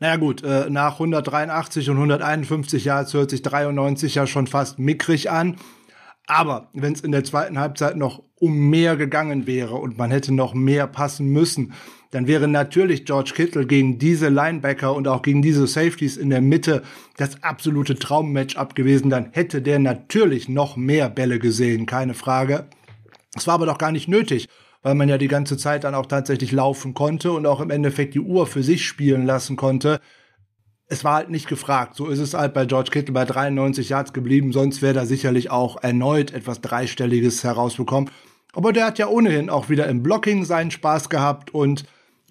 [0.03, 5.31] Naja gut, äh, nach 183 und 151 Yards hört sich 93 ja schon fast mickrig
[5.31, 5.55] an.
[6.27, 10.35] Aber wenn es in der zweiten Halbzeit noch um mehr gegangen wäre und man hätte
[10.35, 11.75] noch mehr passen müssen,
[12.11, 16.41] dann wäre natürlich George Kittle gegen diese Linebacker und auch gegen diese Safeties in der
[16.41, 16.83] Mitte
[17.17, 19.09] das absolute Traummatchup gewesen.
[19.09, 22.67] Dann hätte der natürlich noch mehr Bälle gesehen, keine Frage.
[23.37, 24.49] Es war aber doch gar nicht nötig
[24.83, 28.15] weil man ja die ganze Zeit dann auch tatsächlich laufen konnte und auch im Endeffekt
[28.15, 30.01] die Uhr für sich spielen lassen konnte.
[30.87, 31.95] Es war halt nicht gefragt.
[31.95, 34.53] So ist es halt bei George Kittle bei 93 Yards geblieben.
[34.53, 38.11] Sonst wäre da sicherlich auch erneut etwas Dreistelliges herausbekommen.
[38.53, 41.85] Aber der hat ja ohnehin auch wieder im Blocking seinen Spaß gehabt und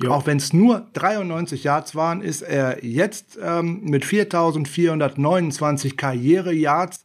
[0.04, 0.10] ja.
[0.10, 7.04] Auch wenn es nur 93 Yards waren, ist er jetzt ähm, mit 4.429 Karriere-Yards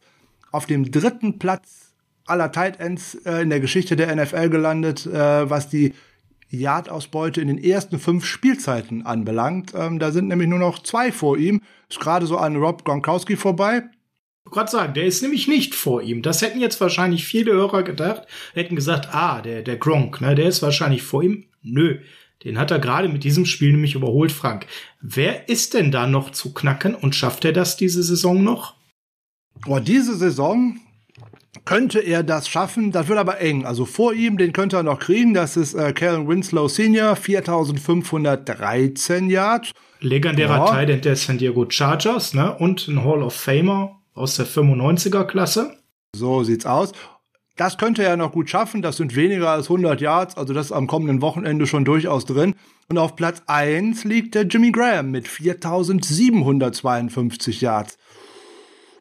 [0.51, 1.86] auf dem dritten Platz
[2.27, 5.93] aller Tight Ends äh, in der Geschichte der NFL gelandet, äh, was die
[6.49, 9.73] Yard-Ausbeute in den ersten fünf Spielzeiten anbelangt.
[9.75, 11.61] Ähm, da sind nämlich nur noch zwei vor ihm.
[11.89, 13.83] Ist gerade so an Rob Gronkowski vorbei.
[14.45, 16.21] Ich gerade sagen, der ist nämlich nicht vor ihm.
[16.21, 20.47] Das hätten jetzt wahrscheinlich viele Hörer gedacht, hätten gesagt, ah, der, der Gronk, ne, der
[20.47, 21.45] ist wahrscheinlich vor ihm.
[21.61, 21.99] Nö,
[22.45, 24.67] den hat er gerade mit diesem Spiel nämlich überholt, Frank.
[25.01, 28.75] Wer ist denn da noch zu knacken und schafft er das diese Saison noch?
[29.65, 30.79] Boah, diese Saison,
[31.65, 32.91] könnte er das schaffen.
[32.91, 33.65] Das wird aber eng.
[33.65, 35.33] Also vor ihm, den könnte er noch kriegen.
[35.33, 39.71] Das ist äh, Kellen Winslow Senior, 4513 Yards.
[39.99, 40.65] Legendärer ja.
[40.65, 42.55] Teil der San Diego Chargers, ne?
[42.55, 45.77] Und ein Hall of Famer aus der 95er Klasse.
[46.15, 46.91] So sieht's aus.
[47.55, 48.83] Das könnte er noch gut schaffen.
[48.83, 50.37] Das sind weniger als 100 Yards.
[50.37, 52.53] Also das ist am kommenden Wochenende schon durchaus drin.
[52.87, 57.97] Und auf Platz 1 liegt der Jimmy Graham mit 4752 Yards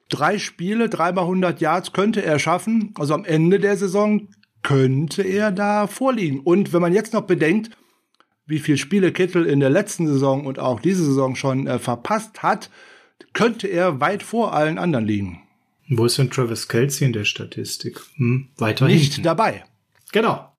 [0.08, 2.92] drei Spiele, dreimal 100 Yards könnte er schaffen.
[2.98, 4.28] Also am Ende der Saison
[4.62, 6.40] könnte er da vorliegen.
[6.40, 7.70] Und wenn man jetzt noch bedenkt,
[8.46, 12.42] wie viele Spiele Kittel in der letzten Saison und auch diese Saison schon äh, verpasst
[12.42, 12.70] hat,
[13.32, 15.42] könnte er weit vor allen anderen liegen.
[15.88, 18.00] Wo ist denn Travis Kelsey in der Statistik?
[18.16, 19.22] Hm, weiter Nicht hinten.
[19.22, 19.64] dabei.
[20.12, 20.52] Genau.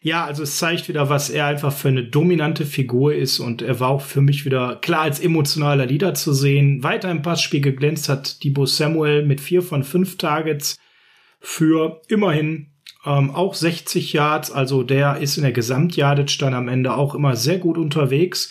[0.00, 3.80] Ja, also es zeigt wieder, was er einfach für eine dominante Figur ist und er
[3.80, 6.84] war auch für mich wieder klar als emotionaler Leader zu sehen.
[6.84, 10.76] Weiter im Passspiel geglänzt hat Debo Samuel mit vier von fünf Targets
[11.40, 12.68] für immerhin
[13.04, 14.52] ähm, auch 60 Yards.
[14.52, 18.50] Also der ist in der Gesamtyardage dann am Ende auch immer sehr gut unterwegs.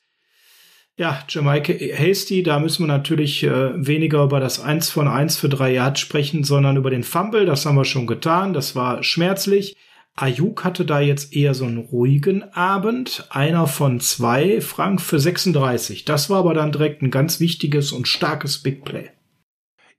[0.97, 5.47] Ja, Jamaica Hasty, da müssen wir natürlich äh, weniger über das 1 von 1 für
[5.47, 7.45] 3 Yards sprechen, sondern über den Fumble.
[7.45, 8.53] Das haben wir schon getan.
[8.53, 9.77] Das war schmerzlich.
[10.19, 13.27] Ayuk hatte da jetzt eher so einen ruhigen Abend.
[13.29, 16.05] Einer von zwei, Frank für 36.
[16.05, 19.11] Das war aber dann direkt ein ganz wichtiges und starkes Big Play.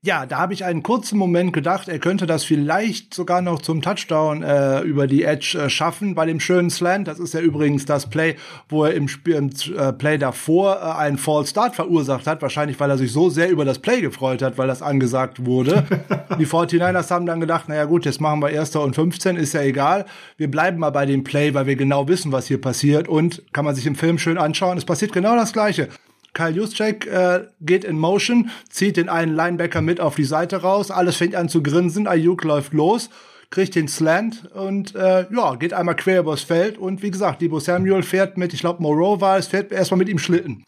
[0.00, 3.82] Ja, da habe ich einen kurzen Moment gedacht, er könnte das vielleicht sogar noch zum
[3.82, 7.08] Touchdown äh, über die Edge äh, schaffen bei dem schönen Slant.
[7.08, 8.36] Das ist ja übrigens das Play,
[8.68, 12.42] wo er im, Spiel, im äh, Play davor äh, einen False Start verursacht hat.
[12.42, 15.84] Wahrscheinlich, weil er sich so sehr über das Play gefreut hat, weil das angesagt wurde.
[16.38, 19.62] die 49ers haben dann gedacht, naja gut, jetzt machen wir Erster und 15, ist ja
[19.62, 20.06] egal.
[20.36, 23.08] Wir bleiben mal bei dem Play, weil wir genau wissen, was hier passiert.
[23.08, 24.78] Und kann man sich im Film schön anschauen.
[24.78, 25.88] Es passiert genau das Gleiche.
[26.34, 30.90] Kyle Juszczyk äh, geht in Motion, zieht den einen Linebacker mit auf die Seite raus,
[30.90, 33.10] alles fängt an zu grinsen, Ayuk läuft los,
[33.50, 37.60] kriegt den Slant und äh, ja, geht einmal quer übers Feld und wie gesagt, Debo
[37.60, 40.64] Samuel fährt mit, ich glaube Moreau war es, fährt erstmal mit ihm Schlitten.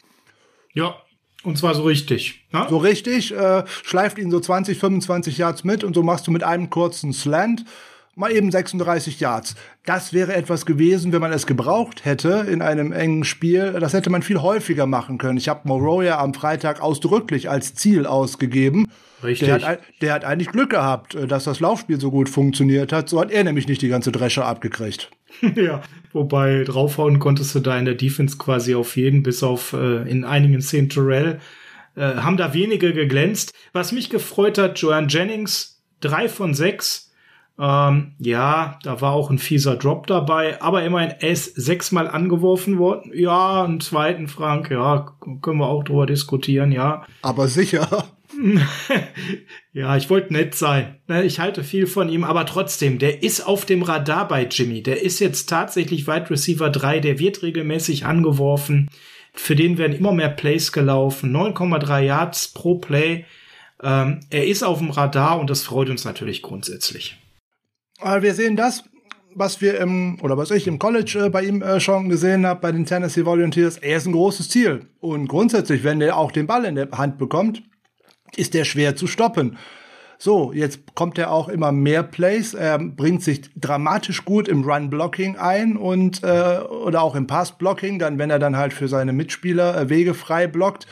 [0.73, 0.95] Ja,
[1.43, 2.45] und zwar so richtig.
[2.51, 2.65] Ne?
[2.69, 6.43] So richtig, äh, schleift ihn so 20, 25 Yards mit und so machst du mit
[6.43, 7.65] einem kurzen Slant
[8.15, 9.55] mal eben 36 Yards.
[9.85, 13.77] Das wäre etwas gewesen, wenn man es gebraucht hätte in einem engen Spiel.
[13.79, 15.37] Das hätte man viel häufiger machen können.
[15.37, 18.91] Ich habe Moreau ja am Freitag ausdrücklich als Ziel ausgegeben.
[19.23, 19.47] Richtig.
[19.47, 23.07] Der hat, der hat eigentlich Glück gehabt, dass das Laufspiel so gut funktioniert hat.
[23.07, 25.11] So hat er nämlich nicht die ganze Dresche abgekriegt.
[25.55, 25.81] ja,
[26.11, 30.23] wobei draufhauen konntest du da in der Defense quasi auf jeden, bis auf äh, in
[30.23, 31.39] einigen Szenen Terrell.
[31.95, 33.53] Äh, haben da wenige geglänzt.
[33.73, 37.10] Was mich gefreut hat, Joanne Jennings, drei von sechs
[37.59, 42.79] ähm, ja, da war auch ein fieser Drop dabei, aber immerhin er ist sechsmal angeworfen
[42.79, 43.11] worden.
[43.13, 47.05] Ja, einen zweiten Frank, ja, können wir auch drüber diskutieren, ja.
[47.21, 48.05] Aber sicher.
[49.73, 50.99] ja, ich wollte nett sein.
[51.07, 54.81] Ne, ich halte viel von ihm, aber trotzdem, der ist auf dem Radar bei Jimmy.
[54.81, 58.89] Der ist jetzt tatsächlich Wide Receiver 3, der wird regelmäßig angeworfen.
[59.33, 61.35] Für den werden immer mehr Plays gelaufen.
[61.35, 63.25] 9,3 Yards pro Play.
[63.83, 67.20] Ähm, er ist auf dem Radar und das freut uns natürlich grundsätzlich.
[68.01, 68.83] Aber wir sehen das,
[69.33, 72.59] was wir im, oder was ich im College äh, bei ihm äh, schon gesehen habe,
[72.59, 73.77] bei den Tennessee Volunteers.
[73.77, 74.87] Er ist ein großes Ziel.
[74.99, 77.63] Und grundsätzlich, wenn er auch den Ball in der Hand bekommt,
[78.35, 79.57] ist der schwer zu stoppen.
[80.17, 82.53] So, jetzt kommt er auch immer mehr Plays.
[82.53, 88.19] Er bringt sich dramatisch gut im Run-Blocking ein und äh, oder auch im Pass-Blocking, dann
[88.19, 90.85] wenn er dann halt für seine Mitspieler äh, Wege frei blockt.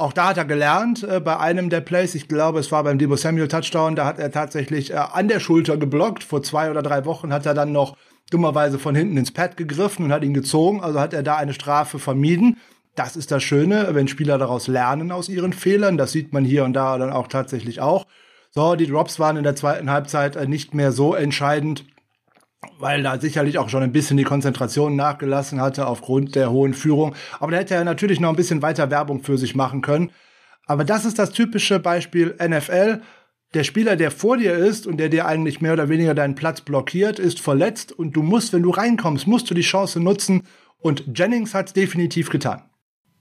[0.00, 2.14] Auch da hat er gelernt äh, bei einem der Plays.
[2.14, 3.96] Ich glaube, es war beim Debo Samuel Touchdown.
[3.96, 6.24] Da hat er tatsächlich äh, an der Schulter geblockt.
[6.24, 7.98] Vor zwei oder drei Wochen hat er dann noch
[8.30, 10.80] dummerweise von hinten ins Pad gegriffen und hat ihn gezogen.
[10.80, 12.56] Also hat er da eine Strafe vermieden.
[12.94, 15.98] Das ist das Schöne, wenn Spieler daraus lernen aus ihren Fehlern.
[15.98, 18.06] Das sieht man hier und da dann auch tatsächlich auch.
[18.52, 21.84] So, die Drops waren in der zweiten Halbzeit äh, nicht mehr so entscheidend
[22.78, 27.14] weil da sicherlich auch schon ein bisschen die Konzentration nachgelassen hatte aufgrund der hohen Führung.
[27.38, 30.10] Aber da hätte er natürlich noch ein bisschen weiter Werbung für sich machen können.
[30.66, 33.00] Aber das ist das typische Beispiel NFL.
[33.54, 36.60] Der Spieler, der vor dir ist und der dir eigentlich mehr oder weniger deinen Platz
[36.60, 40.42] blockiert, ist verletzt und du musst, wenn du reinkommst, musst du die Chance nutzen.
[40.78, 42.62] Und Jennings hat es definitiv getan.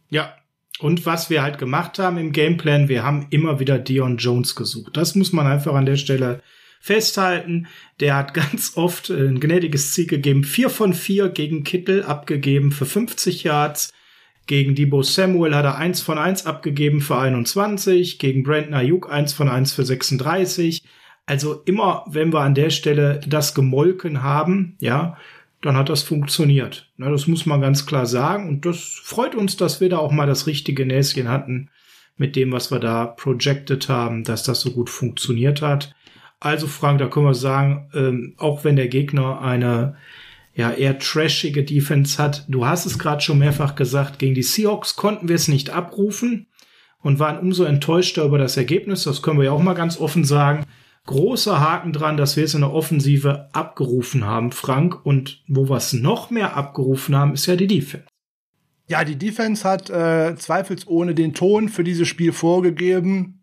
[0.09, 0.33] Ja,
[0.79, 4.95] und was wir halt gemacht haben im Gameplan, wir haben immer wieder Dion Jones gesucht.
[4.95, 6.41] Das muss man einfach an der Stelle
[6.79, 7.67] festhalten.
[7.99, 10.43] Der hat ganz oft ein gnädiges Ziel gegeben.
[10.43, 13.93] Vier von vier gegen Kittel abgegeben für 50 Yards.
[14.47, 18.17] Gegen Debo Samuel hat er eins von eins abgegeben für 21.
[18.17, 20.83] Gegen Brandon Ayuk eins von eins für 36.
[21.27, 25.17] Also immer, wenn wir an der Stelle das gemolken haben, ja,
[25.61, 26.89] dann hat das funktioniert.
[26.97, 28.47] Na, das muss man ganz klar sagen.
[28.47, 31.69] Und das freut uns, dass wir da auch mal das richtige Näschen hatten
[32.17, 35.95] mit dem, was wir da projected haben, dass das so gut funktioniert hat.
[36.39, 39.95] Also Frank, da können wir sagen, ähm, auch wenn der Gegner eine
[40.55, 44.95] ja eher trashige Defense hat, du hast es gerade schon mehrfach gesagt, gegen die Seahawks
[44.95, 46.47] konnten wir es nicht abrufen
[47.01, 49.03] und waren umso enttäuschter über das Ergebnis.
[49.03, 50.65] Das können wir ja auch mal ganz offen sagen.
[51.05, 55.05] Großer Haken dran, dass wir es in der Offensive abgerufen haben, Frank.
[55.05, 58.05] Und wo wir es noch mehr abgerufen haben, ist ja die Defense.
[58.87, 63.38] Ja, die Defense hat äh, zweifelsohne den Ton für dieses Spiel vorgegeben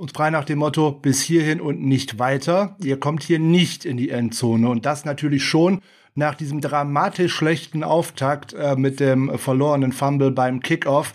[0.00, 2.74] und frei nach dem Motto, bis hierhin und nicht weiter.
[2.82, 4.70] Ihr kommt hier nicht in die Endzone.
[4.70, 5.82] Und das natürlich schon
[6.14, 11.12] nach diesem dramatisch schlechten Auftakt äh, mit dem verlorenen Fumble beim Kickoff.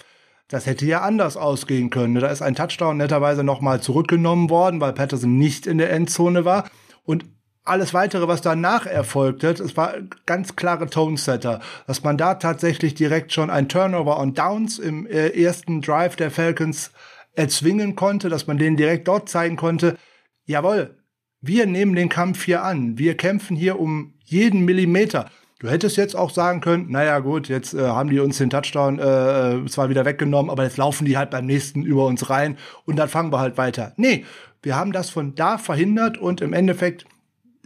[0.50, 2.14] das hätte ja anders ausgehen können.
[2.14, 6.70] Da ist ein Touchdown netterweise nochmal zurückgenommen worden, weil Patterson nicht in der Endzone war.
[7.04, 7.26] Und
[7.64, 9.96] alles weitere, was danach erfolgte, es war
[10.28, 15.30] ganz klare Tonesetter, dass man da tatsächlich direkt schon ein Turnover on Downs im äh,
[15.30, 16.92] ersten Drive der Falcons
[17.36, 19.98] erzwingen konnte, dass man denen direkt dort zeigen konnte,
[20.46, 20.98] jawohl,
[21.42, 25.30] wir nehmen den Kampf hier an, wir kämpfen hier um jeden Millimeter.
[25.60, 29.00] Du hättest jetzt auch sagen können, naja gut, jetzt äh, haben die uns den Touchdown
[29.00, 32.58] äh, äh, zwar wieder weggenommen, aber jetzt laufen die halt beim nächsten über uns rein
[32.86, 33.94] und dann fangen wir halt weiter.
[33.96, 34.26] Nee,
[34.62, 37.06] wir haben das von da verhindert und im Endeffekt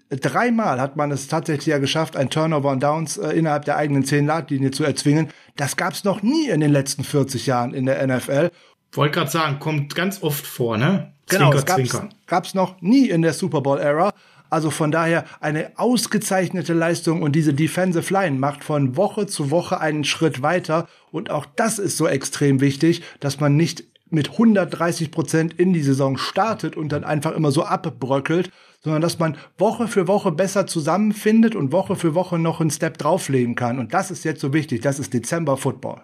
[0.10, 4.04] dreimal hat man es tatsächlich ja geschafft, ein Turnover und Downs äh, innerhalb der eigenen
[4.04, 5.30] 10-Yard-Linie zu erzwingen.
[5.56, 8.50] Das gab es noch nie in den letzten 40 Jahren in der NFL.
[8.92, 11.14] Wollte gerade sagen, kommt ganz oft vor, ne?
[11.28, 14.12] Zwinker, genau, es gab es noch nie in der Super Bowl-Ära.
[14.50, 19.80] Also von daher eine ausgezeichnete Leistung und diese Defensive Line macht von Woche zu Woche
[19.80, 20.88] einen Schritt weiter.
[21.12, 25.84] Und auch das ist so extrem wichtig, dass man nicht mit 130 Prozent in die
[25.84, 28.50] Saison startet und dann einfach immer so abbröckelt,
[28.82, 32.98] sondern dass man Woche für Woche besser zusammenfindet und Woche für Woche noch einen Step
[32.98, 33.78] drauflegen kann.
[33.78, 34.82] Und das ist jetzt so wichtig.
[34.82, 36.02] Das ist Dezember Football.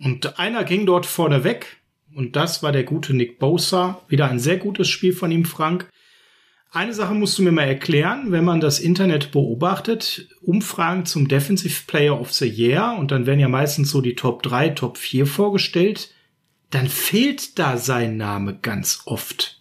[0.00, 1.78] Und einer ging dort vorne weg.
[2.14, 4.00] Und das war der gute Nick Bosa.
[4.08, 5.88] Wieder ein sehr gutes Spiel von ihm, Frank.
[6.74, 11.84] Eine Sache musst du mir mal erklären, wenn man das Internet beobachtet, Umfragen zum Defensive
[11.86, 15.26] Player of the Year und dann werden ja meistens so die Top 3, Top 4
[15.26, 16.10] vorgestellt,
[16.70, 19.60] dann fehlt da sein Name ganz oft.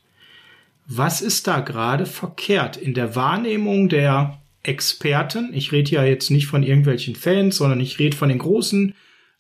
[0.88, 5.54] Was ist da gerade verkehrt in der Wahrnehmung der Experten?
[5.54, 8.96] Ich rede ja jetzt nicht von irgendwelchen Fans, sondern ich rede von den großen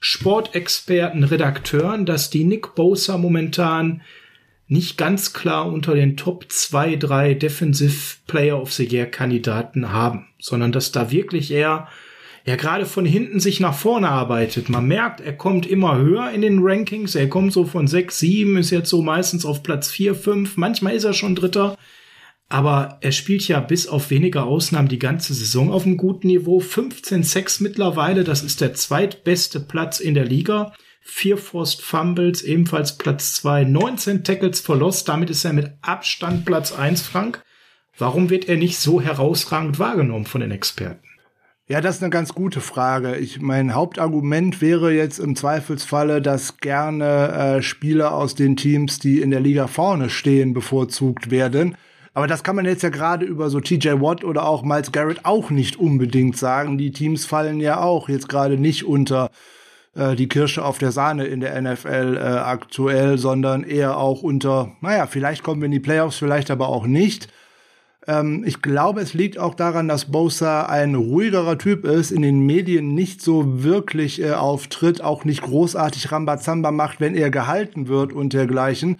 [0.05, 4.01] Sportexperten, Redakteuren, dass die Nick Bosa momentan
[4.67, 10.27] nicht ganz klar unter den Top 2, 3 Defensive Player of the Year Kandidaten haben,
[10.39, 11.87] sondern dass da wirklich eher
[12.45, 14.67] ja gerade von hinten sich nach vorne arbeitet.
[14.67, 17.15] Man merkt, er kommt immer höher in den Rankings.
[17.15, 20.57] Er kommt so von 6, 7, ist jetzt so meistens auf Platz 4, 5.
[20.57, 21.77] Manchmal ist er schon Dritter.
[22.49, 26.59] Aber er spielt ja bis auf wenige Ausnahmen die ganze Saison auf einem guten Niveau.
[26.59, 30.73] 15 6 mittlerweile, das ist der zweitbeste Platz in der Liga
[31.03, 36.45] vier Forced Fumbles, ebenfalls Platz zwei, 19 Tackles for Loss, damit ist er mit Abstand
[36.45, 37.43] Platz eins, Frank.
[37.97, 41.05] Warum wird er nicht so herausragend wahrgenommen von den Experten?
[41.67, 43.17] Ja, das ist eine ganz gute Frage.
[43.17, 49.21] Ich mein Hauptargument wäre jetzt im Zweifelsfalle, dass gerne äh, Spieler aus den Teams, die
[49.21, 51.77] in der Liga vorne stehen, bevorzugt werden.
[52.13, 55.25] Aber das kann man jetzt ja gerade über so TJ Watt oder auch Miles Garrett
[55.25, 56.77] auch nicht unbedingt sagen.
[56.77, 59.31] Die Teams fallen ja auch jetzt gerade nicht unter
[59.95, 64.71] äh, die Kirsche auf der Sahne in der NFL äh, aktuell, sondern eher auch unter,
[64.81, 67.29] naja, vielleicht kommen wir in die Playoffs, vielleicht aber auch nicht.
[68.07, 72.45] Ähm, ich glaube, es liegt auch daran, dass Bosa ein ruhigerer Typ ist, in den
[72.45, 78.13] Medien nicht so wirklich äh, auftritt, auch nicht großartig Rambazamba macht, wenn er gehalten wird
[78.13, 78.97] und dergleichen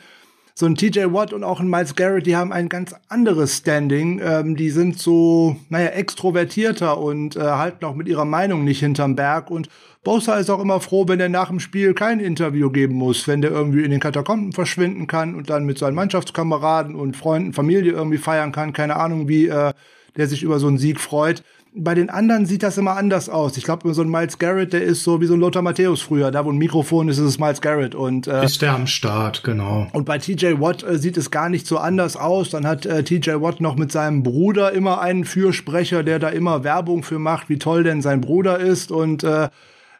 [0.56, 4.22] so ein TJ Watt und auch ein Miles Garrett, die haben ein ganz anderes Standing.
[4.24, 9.16] Ähm, die sind so, naja, extrovertierter und äh, halten auch mit ihrer Meinung nicht hinterm
[9.16, 9.50] Berg.
[9.50, 9.70] Und
[10.04, 13.42] Bosa ist auch immer froh, wenn er nach dem Spiel kein Interview geben muss, wenn
[13.42, 17.94] der irgendwie in den Katakomben verschwinden kann und dann mit seinen Mannschaftskameraden und Freunden, Familie
[17.94, 18.74] irgendwie feiern kann.
[18.74, 19.74] Keine Ahnung, wie äh,
[20.18, 21.44] der sich über so einen Sieg freut
[21.76, 23.58] bei den anderen sieht das immer anders aus.
[23.58, 26.30] Ich glaube, so ein Miles Garrett, der ist so wie so ein Lothar Matthäus früher.
[26.30, 27.96] Da, wo ein Mikrofon ist, ist es Miles Garrett.
[27.96, 29.88] Und, äh, ist der am Start, genau.
[29.92, 32.50] Und bei TJ Watt äh, sieht es gar nicht so anders aus.
[32.52, 36.64] Dann hat äh, TJ Watt noch mit seinem Bruder immer einen Fürsprecher, der da immer
[36.64, 38.92] Werbung für macht, wie toll denn sein Bruder ist.
[38.92, 39.50] Und äh,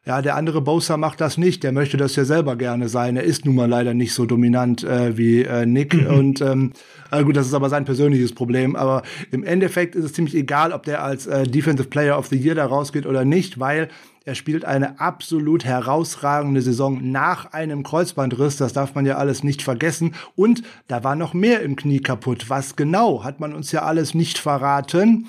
[0.06, 1.64] ja, der andere Bowser macht das nicht.
[1.64, 3.16] Der möchte das ja selber gerne sein.
[3.16, 5.94] Er ist nun mal leider nicht so dominant äh, wie äh, Nick.
[5.94, 6.08] Mhm.
[6.08, 6.74] Und ähm,
[7.10, 8.76] äh, gut, das ist aber sein persönliches Problem.
[8.76, 12.36] Aber im Endeffekt ist es ziemlich egal, ob der als äh, Defensive Player of the
[12.36, 13.88] Year da rausgeht oder nicht, weil
[14.26, 18.58] er spielt eine absolut herausragende Saison nach einem Kreuzbandriss.
[18.58, 20.16] Das darf man ja alles nicht vergessen.
[20.36, 22.50] Und da war noch mehr im Knie kaputt.
[22.50, 25.28] Was genau, hat man uns ja alles nicht verraten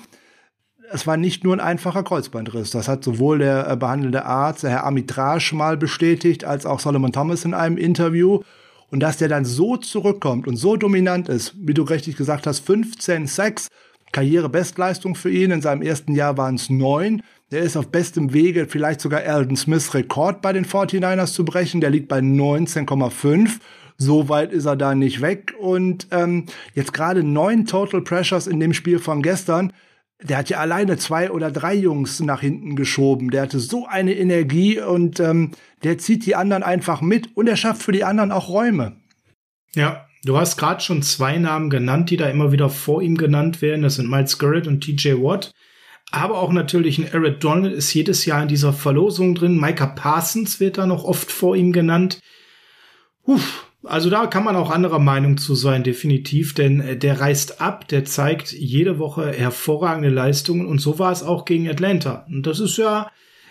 [0.91, 2.71] es war nicht nur ein einfacher Kreuzbandriss.
[2.71, 7.11] Das hat sowohl der äh, behandelnde Arzt, der Herr Amitrage, mal bestätigt, als auch Solomon
[7.11, 8.41] Thomas in einem Interview.
[8.91, 12.59] Und dass der dann so zurückkommt und so dominant ist, wie du richtig gesagt hast,
[12.59, 13.69] 15 Sacks,
[14.11, 15.51] Karrierebestleistung für ihn.
[15.51, 17.21] In seinem ersten Jahr waren es neun.
[17.51, 21.81] Der ist auf bestem Wege, vielleicht sogar Alden Smiths Rekord bei den 49ers zu brechen.
[21.81, 23.59] Der liegt bei 19,5.
[23.97, 25.53] So weit ist er da nicht weg.
[25.59, 29.73] Und ähm, jetzt gerade neun Total Pressures in dem Spiel von gestern
[30.21, 33.31] der hat ja alleine zwei oder drei Jungs nach hinten geschoben.
[33.31, 35.51] Der hatte so eine Energie und ähm,
[35.83, 38.97] der zieht die anderen einfach mit und er schafft für die anderen auch Räume.
[39.73, 43.61] Ja, du hast gerade schon zwei Namen genannt, die da immer wieder vor ihm genannt
[43.61, 43.81] werden.
[43.81, 45.51] Das sind Miles Garrett und TJ Watt.
[46.11, 49.59] Aber auch natürlich ein Eric Donald ist jedes Jahr in dieser Verlosung drin.
[49.59, 52.21] Micah Parsons wird da noch oft vor ihm genannt.
[53.23, 57.61] Uff, also da kann man auch anderer Meinung zu sein, definitiv, denn äh, der reißt
[57.61, 62.25] ab, der zeigt jede Woche hervorragende Leistungen und so war es auch gegen Atlanta.
[62.29, 63.09] Und das ist ja,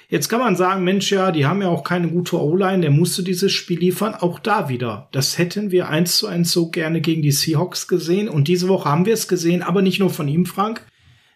[0.08, 3.22] jetzt kann man sagen, Mensch, ja, die haben ja auch keine gute O-Line, der musste
[3.22, 5.08] dieses Spiel liefern, auch da wieder.
[5.12, 8.88] Das hätten wir eins zu eins so gerne gegen die Seahawks gesehen und diese Woche
[8.88, 10.86] haben wir es gesehen, aber nicht nur von ihm, Frank.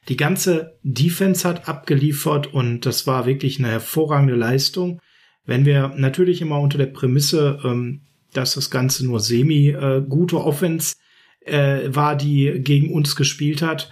[0.08, 5.00] Die ganze Defense hat abgeliefert und das war wirklich eine hervorragende Leistung.
[5.44, 10.38] Wenn wir natürlich immer unter der Prämisse ähm, dass das Ganze nur semi äh, gute
[10.38, 10.96] Offense
[11.44, 13.90] äh, war, die gegen uns gespielt hat.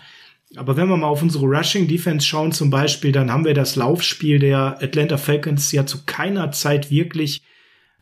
[0.55, 3.77] Aber wenn wir mal auf unsere Rushing Defense schauen zum Beispiel, dann haben wir das
[3.77, 7.43] Laufspiel der Atlanta Falcons ja zu keiner Zeit wirklich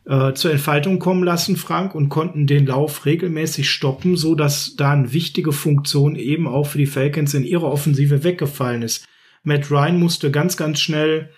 [0.05, 4.91] äh, zur Entfaltung kommen lassen, Frank, und konnten den Lauf regelmäßig stoppen, so dass da
[4.91, 9.07] eine wichtige Funktion eben auch für die Falcons in ihrer Offensive weggefallen ist.
[9.43, 11.29] Matt Ryan musste ganz, ganz schnell,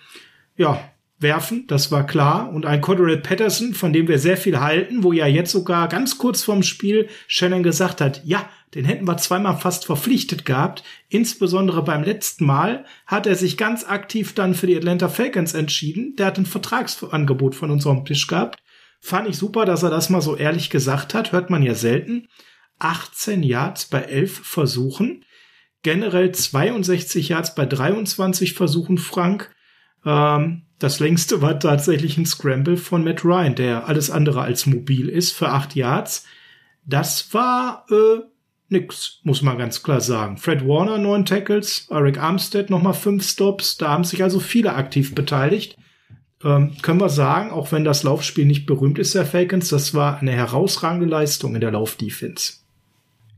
[0.56, 0.80] ja,
[1.20, 2.52] werfen, das war klar.
[2.52, 6.18] Und ein Cordell Patterson, von dem wir sehr viel halten, wo ja jetzt sogar ganz
[6.18, 10.84] kurz vorm Spiel Shannon gesagt hat, ja, den hätten wir zweimal fast verpflichtet gehabt.
[11.08, 16.16] Insbesondere beim letzten Mal hat er sich ganz aktiv dann für die Atlanta Falcons entschieden.
[16.16, 18.58] Der hat ein Vertragsangebot von uns auf dem Tisch gehabt.
[19.00, 21.32] Fand ich super, dass er das mal so ehrlich gesagt hat.
[21.32, 22.28] Hört man ja selten.
[22.78, 25.24] 18 Yards bei 11 Versuchen.
[25.82, 29.50] Generell 62 Yards bei 23 Versuchen, Frank.
[30.04, 35.08] Ähm, das längste war tatsächlich ein Scramble von Matt Ryan, der alles andere als mobil
[35.08, 36.24] ist für acht Yards.
[36.84, 38.22] Das war äh,
[38.68, 40.36] nix, muss man ganz klar sagen.
[40.36, 43.76] Fred Warner neun Tackles, Eric Armstead nochmal fünf Stops.
[43.76, 45.76] Da haben sich also viele aktiv beteiligt.
[46.44, 50.20] Ähm, können wir sagen, auch wenn das Laufspiel nicht berühmt ist, der Falcons, das war
[50.20, 52.52] eine herausragende Leistung in der Laufdefense.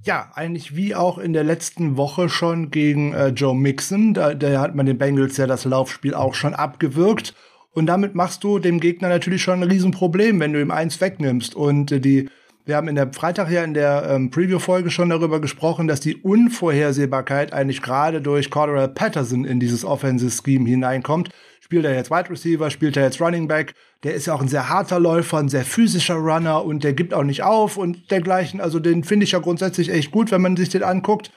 [0.03, 4.14] Ja, eigentlich wie auch in der letzten Woche schon gegen äh, Joe Mixon.
[4.14, 7.34] Da, da hat man den Bengals ja das Laufspiel auch schon abgewirkt.
[7.72, 11.55] Und damit machst du dem Gegner natürlich schon ein Riesenproblem, wenn du ihm eins wegnimmst.
[11.55, 12.30] Und äh, die,
[12.64, 16.16] wir haben in der Freitag ja in der ähm, Preview-Folge schon darüber gesprochen, dass die
[16.16, 21.28] Unvorhersehbarkeit eigentlich gerade durch Cordell Patterson in dieses Offensive Scheme hineinkommt.
[21.71, 23.75] Spielt er jetzt Wide Receiver, spielt er jetzt Running Back?
[24.03, 27.14] Der ist ja auch ein sehr harter Läufer, ein sehr physischer Runner und der gibt
[27.14, 28.61] auch nicht auf und dergleichen.
[28.61, 31.31] Also den finde ich ja grundsätzlich echt gut, wenn man sich den anguckt.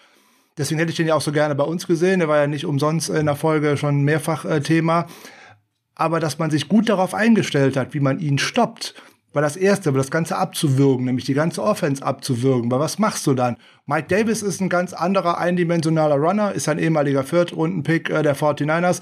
[0.58, 2.18] Deswegen hätte ich den ja auch so gerne bei uns gesehen.
[2.18, 5.06] Der war ja nicht umsonst in der Folge schon mehrfach äh, Thema.
[5.94, 8.96] Aber dass man sich gut darauf eingestellt hat, wie man ihn stoppt,
[9.34, 12.72] war das Erste, das Ganze abzuwürgen, nämlich die ganze Offense abzuwürgen.
[12.72, 13.58] Weil was machst du dann?
[13.86, 19.02] Mike Davis ist ein ganz anderer eindimensionaler Runner, ist ein ehemaliger Viertrunden-Pick äh, der 49ers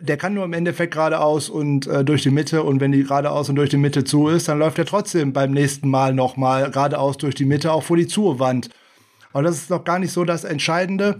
[0.00, 3.48] der kann nur im Endeffekt geradeaus und äh, durch die Mitte und wenn die geradeaus
[3.48, 7.16] und durch die Mitte zu ist, dann läuft er trotzdem beim nächsten Mal nochmal geradeaus
[7.16, 8.70] durch die Mitte auch vor die Zuwand.
[9.32, 11.18] Aber das ist doch gar nicht so das Entscheidende,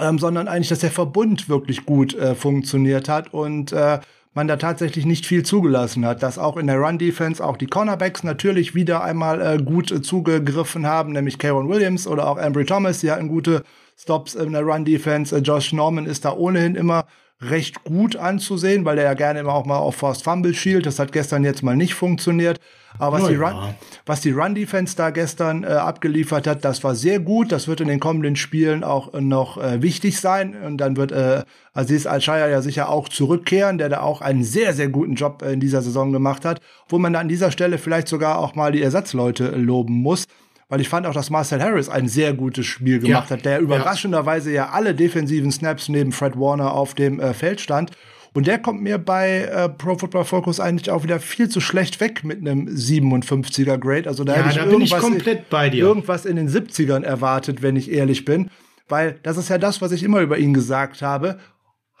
[0.00, 4.00] ähm, sondern eigentlich, dass der Verbund wirklich gut äh, funktioniert hat und äh,
[4.34, 8.22] man da tatsächlich nicht viel zugelassen hat, dass auch in der Run-Defense auch die Cornerbacks
[8.22, 13.00] natürlich wieder einmal äh, gut äh, zugegriffen haben, nämlich Karen Williams oder auch Ambry Thomas,
[13.00, 13.62] die hatten gute
[13.98, 15.36] Stops in der Run-Defense.
[15.36, 17.04] Äh, Josh Norman ist da ohnehin immer
[17.42, 20.86] recht gut anzusehen, weil er ja gerne immer auch mal auf Forced Fumble schielt.
[20.86, 22.60] Das hat gestern jetzt mal nicht funktioniert.
[22.98, 23.74] Aber was, oh, die, Run,
[24.04, 27.50] was die Run-Defense da gestern äh, abgeliefert hat, das war sehr gut.
[27.50, 30.54] Das wird in den kommenden Spielen auch noch äh, wichtig sein.
[30.62, 34.74] Und dann wird äh, Aziz Al-Shaya ja sicher auch zurückkehren, der da auch einen sehr,
[34.74, 38.08] sehr guten Job in dieser Saison gemacht hat, wo man da an dieser Stelle vielleicht
[38.08, 40.26] sogar auch mal die Ersatzleute loben muss
[40.72, 43.36] weil ich fand auch, dass Marcel Harris ein sehr gutes Spiel gemacht ja.
[43.36, 44.68] hat, der überraschenderweise ja.
[44.68, 47.90] ja alle defensiven Snaps neben Fred Warner auf dem äh, Feld stand.
[48.32, 52.00] Und der kommt mir bei äh, Pro Football Focus eigentlich auch wieder viel zu schlecht
[52.00, 54.08] weg mit einem 57er Grade.
[54.08, 55.84] Also da ja, hätte ich, da bin ich komplett bei dir.
[55.84, 58.48] irgendwas in den 70ern erwartet, wenn ich ehrlich bin.
[58.88, 61.38] Weil das ist ja das, was ich immer über ihn gesagt habe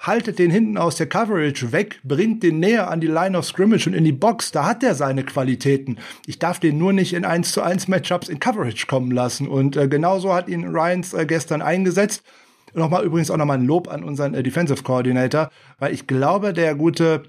[0.02, 3.86] haltet den hinten aus der Coverage weg, bringt den näher an die Line of Scrimmage
[3.86, 5.98] und in die Box, da hat er seine Qualitäten.
[6.26, 9.46] Ich darf den nur nicht in 1 zu 1 Matchups in Coverage kommen lassen.
[9.46, 12.24] Und äh, genauso hat ihn Ryans äh, gestern eingesetzt.
[12.74, 16.74] Nochmal übrigens auch nochmal ein Lob an unseren äh, Defensive Coordinator, weil ich glaube, der
[16.74, 17.22] gute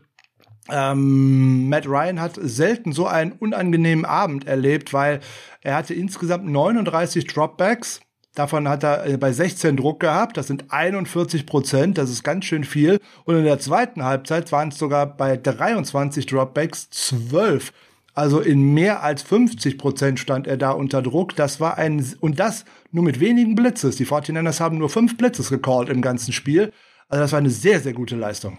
[0.72, 5.20] ähm, Matt Ryan hat selten so einen unangenehmen Abend erlebt, weil
[5.62, 8.00] er hatte insgesamt 39 Dropbacks
[8.36, 10.38] Davon hat er äh, bei 16 Druck gehabt.
[10.38, 11.98] Das sind 41 Prozent.
[11.98, 13.00] Das ist ganz schön viel.
[13.26, 17.72] Und in der zweiten Halbzeit waren es sogar bei 23 Dropbacks 12.
[18.16, 21.36] Also in mehr als 50 Prozent stand er da unter Druck.
[21.36, 23.98] Das war ein, und das nur mit wenigen Blitzes.
[23.98, 26.72] Die 49ers haben nur fünf Blitzes gecallt im ganzen Spiel.
[27.10, 28.58] Also das war eine sehr, sehr gute Leistung.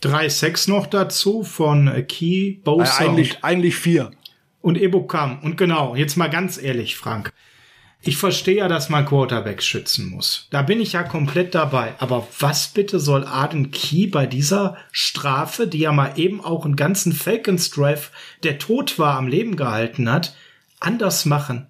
[0.00, 3.04] Drei Sex noch dazu von Key, Bosa.
[3.04, 4.10] Äh, eigentlich, eigentlich vier.
[4.60, 5.40] Und Ebo Kam.
[5.40, 7.32] Und genau, jetzt mal ganz ehrlich, Frank
[8.04, 10.48] Ich verstehe ja, dass man Quarterbacks schützen muss.
[10.50, 11.94] Da bin ich ja komplett dabei.
[11.98, 16.74] Aber was bitte soll Arden Key bei dieser Strafe, die ja mal eben auch einen
[16.74, 18.10] ganzen Falcons Drive,
[18.42, 20.34] der tot war, am Leben gehalten hat,
[20.80, 21.68] anders machen?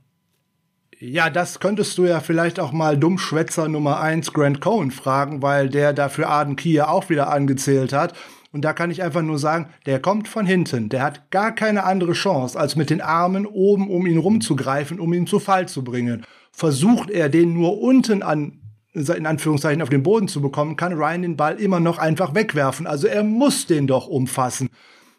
[0.99, 5.68] Ja, das könntest du ja vielleicht auch mal Dummschwätzer Nummer eins Grant Cohen fragen, weil
[5.68, 8.14] der dafür Arden Key ja auch wieder angezählt hat.
[8.53, 10.90] Und da kann ich einfach nur sagen, der kommt von hinten.
[10.90, 15.12] Der hat gar keine andere Chance, als mit den Armen oben um ihn rumzugreifen, um
[15.14, 16.24] ihn zu Fall zu bringen.
[16.53, 18.59] Versucht er den nur unten an
[18.94, 22.86] in Anführungszeichen auf den Boden zu bekommen, kann Ryan den Ball immer noch einfach wegwerfen.
[22.86, 24.68] Also er muss den doch umfassen.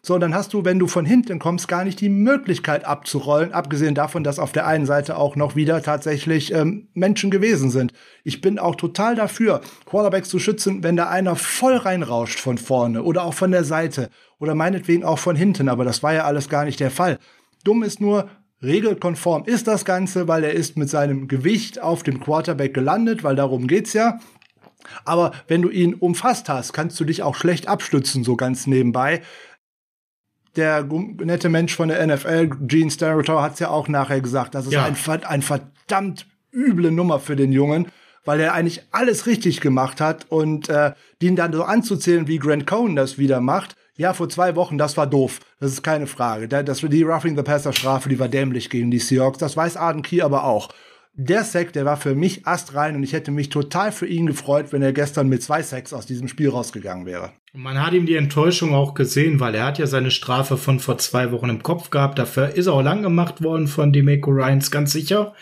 [0.06, 3.94] So, dann hast du, wenn du von hinten kommst, gar nicht die Möglichkeit abzurollen, abgesehen
[3.94, 7.94] davon, dass auf der einen Seite auch noch wieder tatsächlich ähm, Menschen gewesen sind.
[8.22, 13.02] Ich bin auch total dafür, Quarterbacks zu schützen, wenn da einer voll reinrauscht von vorne
[13.02, 16.50] oder auch von der Seite oder meinetwegen auch von hinten, aber das war ja alles
[16.50, 17.18] gar nicht der Fall.
[17.64, 18.28] Dumm ist nur,
[18.62, 23.36] regelkonform ist das Ganze, weil er ist mit seinem Gewicht auf dem Quarterback gelandet, weil
[23.36, 24.18] darum geht's ja.
[25.06, 29.22] Aber wenn du ihn umfasst hast, kannst du dich auch schlecht abstützen, so ganz nebenbei
[30.56, 34.66] der nette Mensch von der NFL, Gene Steratore, hat es ja auch nachher gesagt, das
[34.66, 34.84] ist ja.
[34.84, 37.88] ein, ein verdammt üble Nummer für den Jungen,
[38.24, 42.66] weil er eigentlich alles richtig gemacht hat und äh, den dann so anzuzählen, wie Grant
[42.66, 43.76] Cohn das wieder macht.
[43.96, 45.40] Ja, vor zwei Wochen, das war doof.
[45.60, 46.48] Das ist keine Frage.
[46.48, 49.38] Das, die Roughing the Passer Strafe, die war dämlich gegen die Seahawks.
[49.38, 50.68] Das weiß Arden Key aber auch
[51.16, 54.72] der Sack, der war für mich astrein und ich hätte mich total für ihn gefreut,
[54.72, 57.32] wenn er gestern mit zwei Sacks aus diesem Spiel rausgegangen wäre.
[57.52, 60.98] Man hat ihm die Enttäuschung auch gesehen, weil er hat ja seine Strafe von vor
[60.98, 62.18] zwei Wochen im Kopf gehabt.
[62.18, 65.34] Dafür ist er auch lang gemacht worden von Demeco Ryans, ganz sicher.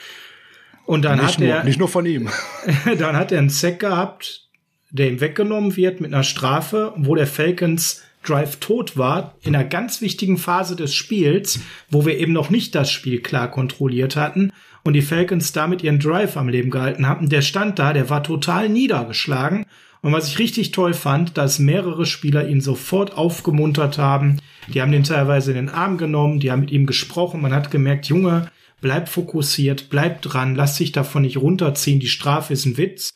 [0.85, 1.65] Und dann nicht hat er.
[1.65, 2.29] Nicht nur von ihm.
[2.99, 4.49] dann hat er einen Sack gehabt,
[4.91, 9.65] der ihm weggenommen wird mit einer Strafe, wo der Falcons Drive tot war, in einer
[9.65, 11.61] ganz wichtigen Phase des Spiels,
[11.91, 14.53] wo wir eben noch nicht das Spiel klar kontrolliert hatten
[14.85, 17.29] und die Falcons damit ihren Drive am Leben gehalten haben.
[17.29, 19.67] Der stand da, der war total niedergeschlagen.
[20.01, 24.41] Und was ich richtig toll fand, dass mehrere Spieler ihn sofort aufgemuntert haben.
[24.67, 27.41] Die haben den teilweise in den Arm genommen, die haben mit ihm gesprochen.
[27.41, 32.01] Man hat gemerkt, Junge, bleib fokussiert, bleib dran, lass dich davon nicht runterziehen.
[32.01, 33.15] Die Strafe ist ein Witz.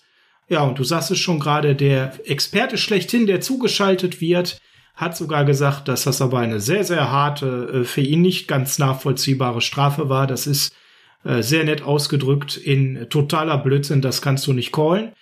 [0.48, 4.60] Ja, und du sagst es schon gerade, der Experte schlechthin, der zugeschaltet wird,
[4.94, 8.78] hat sogar gesagt, dass das aber eine sehr, sehr harte, äh, für ihn nicht ganz
[8.78, 10.28] nachvollziehbare Strafe war.
[10.28, 10.72] Das ist
[11.26, 15.12] äh, sehr nett ausgedrückt in totaler Blödsinn, das kannst du nicht callen.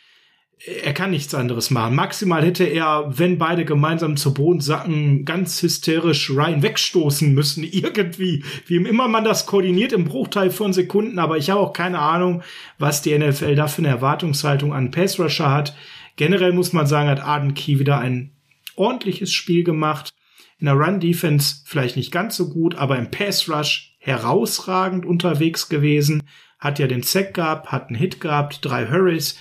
[0.83, 1.95] Er kann nichts anderes machen.
[1.95, 8.45] Maximal hätte er, wenn beide gemeinsam zu Boden sacken, ganz hysterisch Ryan wegstoßen müssen, irgendwie.
[8.67, 12.43] Wie immer man das koordiniert im Bruchteil von Sekunden, aber ich habe auch keine Ahnung,
[12.79, 15.75] was die NFL da für eine Erwartungshaltung an Pass Rusher hat.
[16.17, 18.33] Generell muss man sagen, hat Arden Key wieder ein
[18.77, 20.11] ordentliches Spiel gemacht.
[20.59, 25.69] In der Run Defense vielleicht nicht ganz so gut, aber im Pass Rush herausragend unterwegs
[25.69, 26.23] gewesen.
[26.59, 29.39] Hat ja den Sack gehabt, hat einen Hit gehabt, drei Hurries.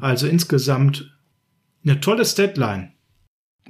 [0.00, 1.10] Also insgesamt
[1.84, 2.92] eine tolle Statline.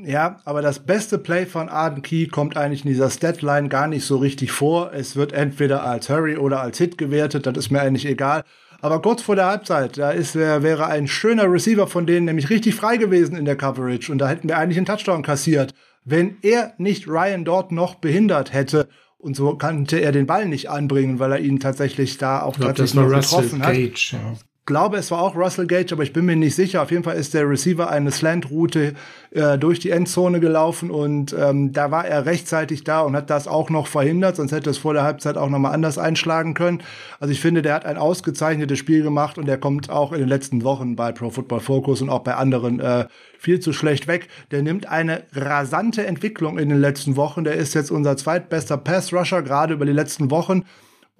[0.01, 4.05] Ja, aber das beste Play von Arden Key kommt eigentlich in dieser Statline gar nicht
[4.05, 4.93] so richtig vor.
[4.93, 8.43] Es wird entweder als Hurry oder als Hit gewertet, das ist mir eigentlich egal.
[8.81, 12.75] Aber kurz vor der Halbzeit, da ist, wäre ein schöner Receiver von denen nämlich richtig
[12.75, 15.73] frei gewesen in der Coverage und da hätten wir eigentlich einen Touchdown kassiert.
[16.05, 18.89] Wenn er nicht Ryan dort noch behindert hätte
[19.23, 22.75] und so konnte er den Ball nicht anbringen, weil er ihn tatsächlich da auch glaub,
[22.75, 23.73] tatsächlich getroffen hat.
[23.73, 26.83] Gage, ja glaube, es war auch Russell Gage, aber ich bin mir nicht sicher.
[26.83, 28.95] Auf jeden Fall ist der Receiver eine Slant-Route
[29.33, 33.49] äh, durch die Endzone gelaufen und ähm, da war er rechtzeitig da und hat das
[33.49, 36.83] auch noch verhindert, sonst hätte es vor der Halbzeit auch nochmal anders einschlagen können.
[37.19, 40.29] Also ich finde, der hat ein ausgezeichnetes Spiel gemacht und der kommt auch in den
[40.29, 43.07] letzten Wochen bei Pro Football Focus und auch bei anderen äh,
[43.39, 44.29] viel zu schlecht weg.
[44.53, 47.43] Der nimmt eine rasante Entwicklung in den letzten Wochen.
[47.43, 50.65] Der ist jetzt unser zweitbester Pass-Rusher, gerade über die letzten Wochen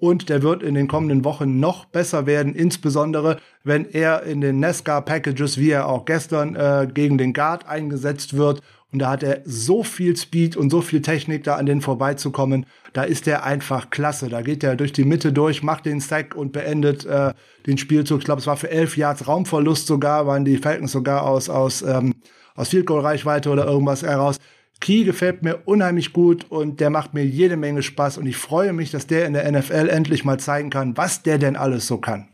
[0.03, 4.59] und der wird in den kommenden Wochen noch besser werden, insbesondere wenn er in den
[4.59, 8.61] NASCAR-Packages, wie er auch gestern äh, gegen den Guard eingesetzt wird.
[8.91, 12.65] Und da hat er so viel Speed und so viel Technik, da an den vorbeizukommen.
[12.91, 14.27] Da ist er einfach klasse.
[14.27, 17.33] Da geht er durch die Mitte durch, macht den Sack und beendet äh,
[17.65, 18.19] den Spielzug.
[18.19, 21.81] Ich glaube, es war für elf Yards Raumverlust sogar, waren die Falcons sogar aus, aus,
[21.81, 22.13] ähm,
[22.55, 24.37] aus Field Goal Reichweite oder irgendwas heraus.
[24.83, 28.73] Key gefällt mir unheimlich gut und der macht mir jede Menge Spaß und ich freue
[28.73, 31.99] mich, dass der in der NFL endlich mal zeigen kann, was der denn alles so
[31.99, 32.27] kann.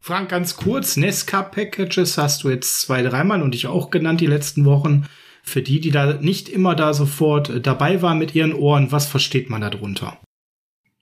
[0.00, 4.64] Frank, ganz kurz, Nesca-Packages hast du jetzt zwei, dreimal und ich auch genannt die letzten
[4.64, 5.04] Wochen.
[5.44, 9.06] Für die, die da nicht immer da sofort äh, dabei waren mit ihren Ohren, was
[9.06, 10.18] versteht man darunter?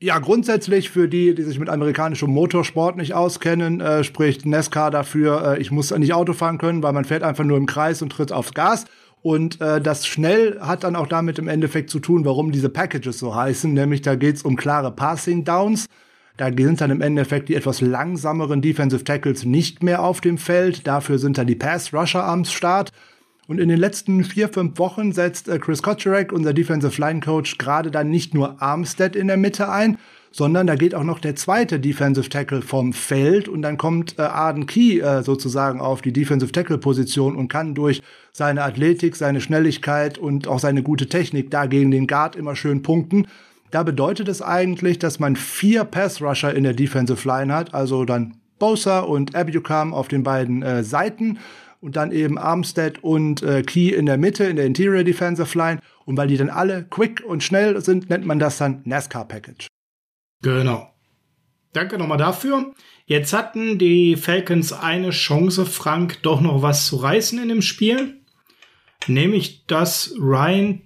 [0.00, 5.52] Ja, grundsätzlich für die, die sich mit amerikanischem Motorsport nicht auskennen, äh, spricht NASCAR dafür,
[5.52, 8.10] äh, ich muss nicht Auto fahren können, weil man fährt einfach nur im Kreis und
[8.10, 8.86] tritt aufs Gas.
[9.22, 13.18] Und äh, das schnell hat dann auch damit im Endeffekt zu tun, warum diese Packages
[13.18, 13.72] so heißen.
[13.72, 15.86] Nämlich da geht's um klare Passing Downs.
[16.36, 20.86] Da sind dann im Endeffekt die etwas langsameren Defensive Tackles nicht mehr auf dem Feld.
[20.86, 22.92] Dafür sind dann die Pass-Rusher am Start.
[23.46, 27.58] Und in den letzten vier, fünf Wochen setzt äh, Chris Kotcherek, unser Defensive Line Coach,
[27.58, 29.98] gerade dann nicht nur Armstead in der Mitte ein,
[30.32, 34.22] sondern da geht auch noch der zweite Defensive Tackle vom Feld und dann kommt äh,
[34.22, 38.02] Arden Key äh, sozusagen auf die Defensive Tackle Position und kann durch
[38.32, 42.82] seine Athletik, seine Schnelligkeit und auch seine gute Technik da gegen den Guard immer schön
[42.82, 43.26] punkten.
[43.70, 48.04] Da bedeutet es eigentlich, dass man vier Pass Rusher in der Defensive Line hat, also
[48.04, 51.38] dann Bosa und Abucam auf den beiden äh, Seiten
[51.80, 55.80] und dann eben Armstead und äh, Key in der Mitte, in der Interior Defensive Line.
[56.04, 59.68] Und weil die dann alle quick und schnell sind, nennt man das dann NASCAR Package.
[60.42, 60.92] Genau.
[61.72, 62.72] Danke nochmal dafür.
[63.06, 68.20] Jetzt hatten die Falcons eine Chance, Frank doch noch was zu reißen in dem Spiel.
[69.06, 70.82] Nämlich, dass Ryan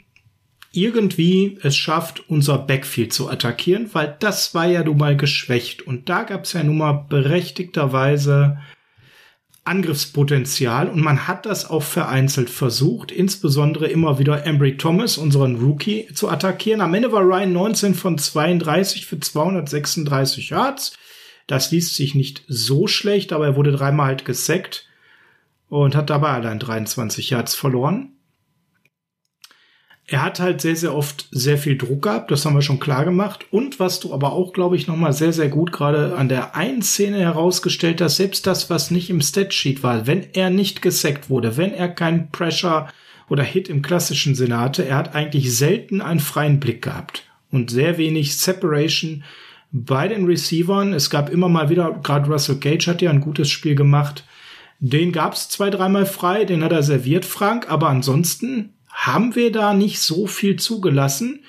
[0.73, 5.83] irgendwie es schafft, unser Backfield zu attackieren, weil das war ja nun mal geschwächt.
[5.83, 8.59] Und da gab es ja nun mal berechtigterweise
[9.65, 16.09] Angriffspotenzial und man hat das auch vereinzelt versucht, insbesondere immer wieder Embry Thomas, unseren Rookie,
[16.15, 16.81] zu attackieren.
[16.81, 20.97] Am Ende war Ryan 19 von 32 für 236 Yards.
[21.47, 24.87] Das liest sich nicht so schlecht, aber er wurde dreimal halt gesackt
[25.69, 28.14] und hat dabei allein 23 Yards verloren
[30.07, 33.05] er hat halt sehr, sehr oft sehr viel Druck gehabt, das haben wir schon klar
[33.05, 33.47] gemacht.
[33.51, 36.83] Und was du aber auch, glaube ich, nochmal sehr, sehr gut gerade an der einen
[36.83, 41.57] Szene herausgestellt hast, selbst das, was nicht im Statsheet war, wenn er nicht gesackt wurde,
[41.57, 42.89] wenn er keinen Pressure
[43.31, 47.71] oder Hit im klassischen Sinne hatte, er hat eigentlich selten einen freien Blick gehabt und
[47.71, 49.25] sehr wenig Separation
[49.73, 50.93] bei den Receivern.
[50.93, 54.25] Es gab immer mal wieder, gerade Russell Gage hat ja ein gutes Spiel gemacht.
[54.81, 59.51] Den gab es zwei, dreimal frei, den hat er serviert, Frank, aber ansonsten haben wir
[59.51, 61.45] da nicht so viel zugelassen.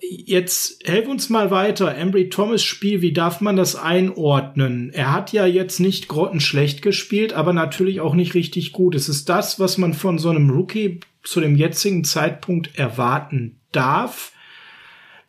[0.00, 1.94] Jetzt helf uns mal weiter.
[1.94, 4.90] Embry Thomas Spiel, wie darf man das einordnen?
[4.92, 8.94] Er hat ja jetzt nicht grottenschlecht gespielt, aber natürlich auch nicht richtig gut.
[8.94, 14.32] Es ist das, was man von so einem Rookie zu dem jetzigen Zeitpunkt erwarten darf.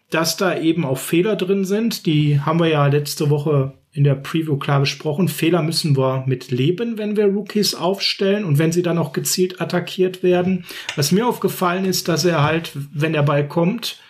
[0.10, 4.16] Dass da eben auch Fehler drin sind, die haben wir ja letzte Woche in der
[4.16, 5.30] Preview klar besprochen.
[5.30, 9.62] Fehler müssen wir mit leben, wenn wir Rookies aufstellen und wenn sie dann auch gezielt
[9.62, 10.66] attackiert werden.
[10.98, 14.02] Was mir aufgefallen ist, dass er halt, wenn der Ball kommt,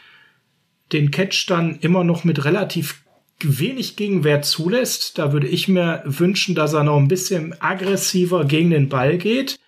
[0.91, 3.03] den Catch dann immer noch mit relativ
[3.39, 5.19] wenig Gegenwert zulässt.
[5.19, 9.59] Da würde ich mir wünschen, dass er noch ein bisschen aggressiver gegen den Ball geht.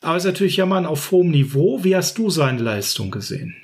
[0.00, 1.84] Aber es ist natürlich jammern auf hohem Niveau.
[1.84, 3.54] Wie hast du seine Leistung gesehen?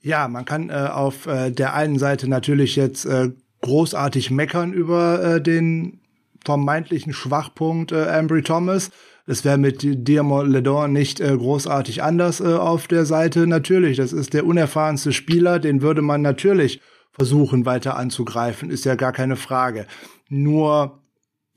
[0.00, 3.32] Ja, man kann äh, auf äh, der einen Seite natürlich jetzt äh,
[3.62, 6.00] großartig meckern über äh, den
[6.44, 8.90] vermeintlichen Schwachpunkt äh, Ambry Thomas.
[9.26, 13.46] Es wäre mit Diamond Ledon nicht äh, großartig anders äh, auf der Seite.
[13.46, 16.80] Natürlich, das ist der unerfahrenste Spieler, den würde man natürlich
[17.12, 19.86] versuchen weiter anzugreifen, ist ja gar keine Frage.
[20.28, 21.02] Nur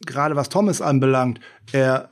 [0.06, 1.40] gerade was Thomas anbelangt,
[1.72, 2.10] er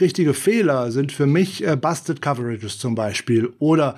[0.00, 3.96] richtige Fehler sind für mich äh, Busted Coverages zum Beispiel oder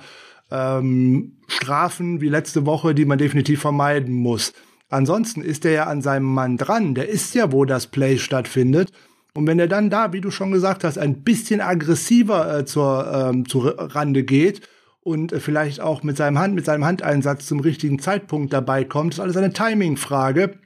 [0.51, 4.53] ähm, Strafen wie letzte Woche, die man definitiv vermeiden muss.
[4.93, 6.93] Ansonsten ist er ja an seinem Mann dran.
[6.93, 8.91] Der ist ja, wo das Play stattfindet.
[9.33, 13.11] Und wenn er dann da, wie du schon gesagt hast, ein bisschen aggressiver äh, zur,
[13.11, 14.61] ähm, zur Rande geht
[15.01, 19.15] und äh, vielleicht auch mit seinem Hand, mit seinem Handeinsatz zum richtigen Zeitpunkt dabei kommt,
[19.15, 20.59] ist alles eine Timing-Frage.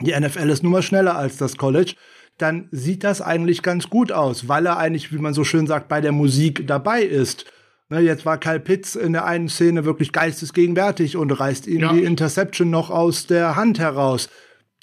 [0.00, 1.94] Die NFL ist nun mal schneller als das College.
[2.36, 5.86] Dann sieht das eigentlich ganz gut aus, weil er eigentlich, wie man so schön sagt,
[5.86, 7.44] bei der Musik dabei ist.
[7.90, 11.92] Ne, jetzt war Kyle Pitts in der einen Szene wirklich geistesgegenwärtig und reißt ihm ja.
[11.92, 14.28] die Interception noch aus der Hand heraus.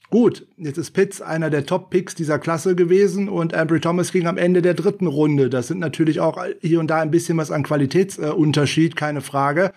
[0.09, 4.37] Gut, jetzt ist Pitts einer der Top-Picks dieser Klasse gewesen und Ambry Thomas ging am
[4.37, 5.49] Ende der dritten Runde.
[5.49, 9.71] Das sind natürlich auch hier und da ein bisschen was an Qualitätsunterschied, äh, keine Frage.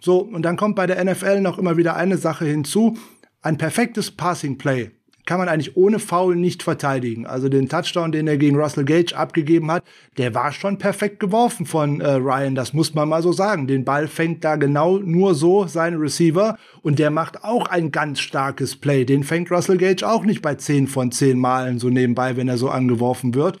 [0.00, 2.96] So, und dann kommt bei der NFL noch immer wieder eine Sache hinzu.
[3.42, 4.90] Ein perfektes Passing Play
[5.24, 7.26] kann man eigentlich ohne Foul nicht verteidigen.
[7.26, 9.84] Also den Touchdown, den er gegen Russell Gage abgegeben hat,
[10.18, 12.54] der war schon perfekt geworfen von äh, Ryan.
[12.54, 13.66] Das muss man mal so sagen.
[13.66, 18.20] Den Ball fängt da genau nur so sein Receiver und der macht auch ein ganz
[18.20, 19.04] starkes Play.
[19.04, 22.58] Den fängt Russell Gage auch nicht bei 10 von 10 Malen so nebenbei, wenn er
[22.58, 23.58] so angeworfen wird.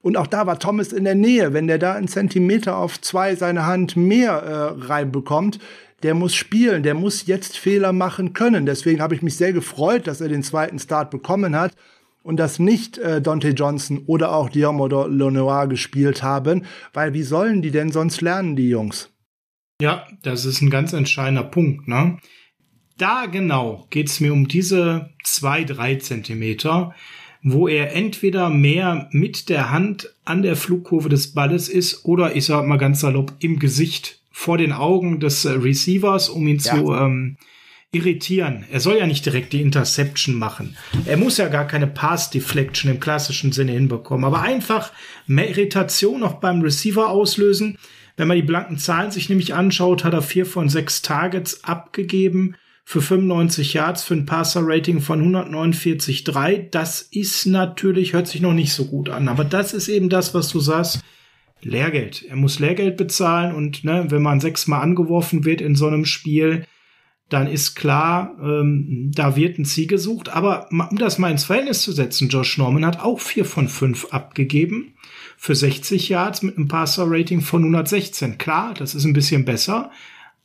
[0.00, 1.52] Und auch da war Thomas in der Nähe.
[1.52, 5.58] Wenn der da einen Zentimeter auf zwei seine Hand mehr äh, reinbekommt,
[6.02, 8.66] der muss spielen, der muss jetzt Fehler machen können.
[8.66, 11.74] Deswegen habe ich mich sehr gefreut, dass er den zweiten Start bekommen hat
[12.22, 17.62] und dass nicht äh, Dante Johnson oder auch Diomodor Lenoir gespielt haben, weil wie sollen
[17.62, 19.10] die denn sonst lernen, die Jungs?
[19.80, 22.18] Ja, das ist ein ganz entscheidender Punkt, ne?
[22.96, 26.94] Da genau geht's mir um diese zwei, drei Zentimeter,
[27.42, 32.44] wo er entweder mehr mit der Hand an der Flugkurve des Balles ist oder ich
[32.44, 36.76] sag mal ganz salopp im Gesicht vor den Augen des äh, Receivers, um ihn ja.
[36.76, 37.38] zu ähm,
[37.90, 38.64] irritieren.
[38.70, 40.76] Er soll ja nicht direkt die Interception machen.
[41.06, 44.92] Er muss ja gar keine Pass Deflection im klassischen Sinne hinbekommen, aber einfach
[45.26, 47.78] mehr Irritation noch beim Receiver auslösen.
[48.16, 52.54] Wenn man die blanken Zahlen sich nämlich anschaut, hat er vier von sechs Targets abgegeben
[52.84, 56.70] für 95 Yards für ein Passer-Rating von 149,3.
[56.70, 60.32] Das ist natürlich, hört sich noch nicht so gut an, aber das ist eben das,
[60.32, 61.00] was du sagst.
[61.62, 62.24] Lehrgeld.
[62.28, 66.64] Er muss Lehrgeld bezahlen und ne, wenn man sechsmal angeworfen wird in so einem Spiel,
[67.28, 70.30] dann ist klar, ähm, da wird ein Ziel gesucht.
[70.30, 74.06] Aber um das mal ins Verhältnis zu setzen, Josh Norman hat auch vier von fünf
[74.12, 74.94] abgegeben
[75.36, 78.38] für 60 Yards mit einem Passer-Rating von 116.
[78.38, 79.90] Klar, das ist ein bisschen besser.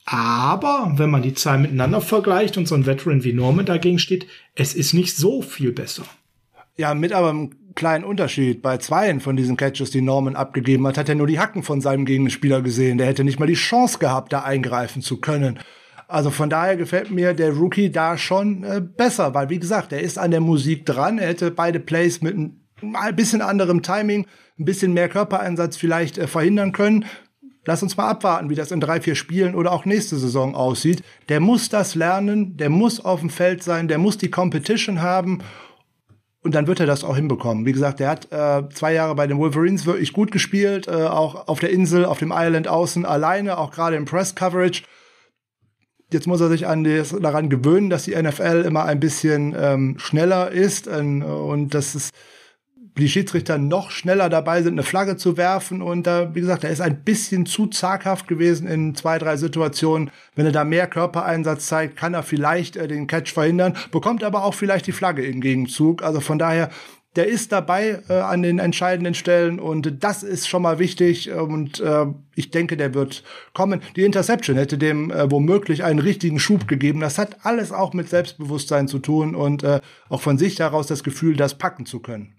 [0.05, 4.27] Aber wenn man die Zahlen miteinander vergleicht und so ein Veteran wie Norman dagegen steht,
[4.53, 6.03] es ist nicht so viel besser.
[6.75, 8.61] Ja, mit aber kleinen Unterschied.
[8.61, 11.81] Bei zweien von diesen Catches, die Norman abgegeben hat, hat er nur die Hacken von
[11.81, 12.97] seinem Gegenspieler gesehen.
[12.97, 15.59] Der hätte nicht mal die Chance gehabt, da eingreifen zu können.
[16.07, 20.01] Also von daher gefällt mir der Rookie da schon äh, besser, weil wie gesagt, er
[20.01, 21.17] ist an der Musik dran.
[21.17, 24.27] Er hätte beide Plays mit ein, bisschen anderem Timing,
[24.59, 27.05] ein bisschen mehr Körpereinsatz vielleicht äh, verhindern können.
[27.65, 31.01] Lass uns mal abwarten, wie das in drei, vier Spielen oder auch nächste Saison aussieht.
[31.29, 35.39] Der muss das lernen, der muss auf dem Feld sein, der muss die Competition haben
[36.43, 37.65] und dann wird er das auch hinbekommen.
[37.65, 41.47] Wie gesagt, er hat äh, zwei Jahre bei den Wolverines wirklich gut gespielt, äh, auch
[41.47, 44.83] auf der Insel, auf dem Island außen alleine, auch gerade im Press Coverage.
[46.11, 49.95] Jetzt muss er sich an das, daran gewöhnen, dass die NFL immer ein bisschen ähm,
[49.97, 52.09] schneller ist ähm, und dass es
[52.97, 55.81] die Schiedsrichter noch schneller dabei sind, eine Flagge zu werfen.
[55.81, 60.11] Und da, wie gesagt, er ist ein bisschen zu zaghaft gewesen in zwei, drei Situationen.
[60.35, 64.43] Wenn er da mehr Körpereinsatz zeigt, kann er vielleicht äh, den Catch verhindern, bekommt aber
[64.43, 66.03] auch vielleicht die Flagge im Gegenzug.
[66.03, 66.69] Also von daher,
[67.15, 71.79] der ist dabei äh, an den entscheidenden Stellen und das ist schon mal wichtig und
[71.79, 73.23] äh, ich denke, der wird
[73.53, 73.81] kommen.
[73.95, 77.01] Die Interception hätte dem äh, womöglich einen richtigen Schub gegeben.
[77.01, 79.79] Das hat alles auch mit Selbstbewusstsein zu tun und äh,
[80.09, 82.33] auch von sich heraus das Gefühl, das packen zu können.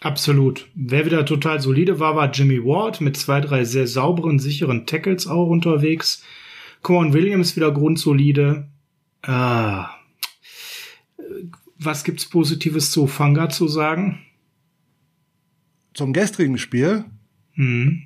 [0.00, 0.68] Absolut.
[0.74, 5.26] Wer wieder total solide war, war Jimmy Ward mit zwei, drei sehr sauberen, sicheren Tackles
[5.26, 6.24] auch unterwegs.
[6.82, 8.68] Corn Williams wieder grundsolide.
[9.22, 9.90] Ah,
[11.78, 14.20] was gibt's Positives zu Fanga zu sagen?
[15.94, 17.04] Zum gestrigen Spiel?
[17.52, 18.02] Hm.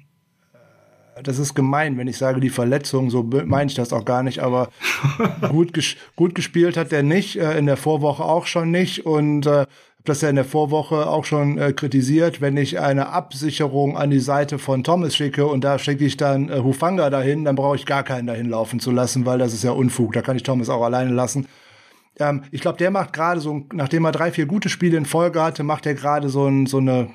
[1.22, 4.40] Das ist gemein, wenn ich sage, die Verletzung, so meine ich das auch gar nicht,
[4.40, 4.68] aber
[5.48, 9.46] gut, ges gut gespielt hat er nicht, äh, in der Vorwoche auch schon nicht und
[9.46, 9.66] äh,
[10.08, 14.20] das ja in der Vorwoche auch schon äh, kritisiert, wenn ich eine Absicherung an die
[14.20, 17.86] Seite von Thomas schicke und da schicke ich dann äh, Hufanga dahin, dann brauche ich
[17.86, 20.12] gar keinen dahin laufen zu lassen, weil das ist ja Unfug.
[20.12, 21.46] Da kann ich Thomas auch alleine lassen.
[22.18, 25.42] Ähm, ich glaube, der macht gerade so, nachdem er drei, vier gute Spiele in Folge
[25.42, 27.10] hatte, macht er gerade so, ein, so eine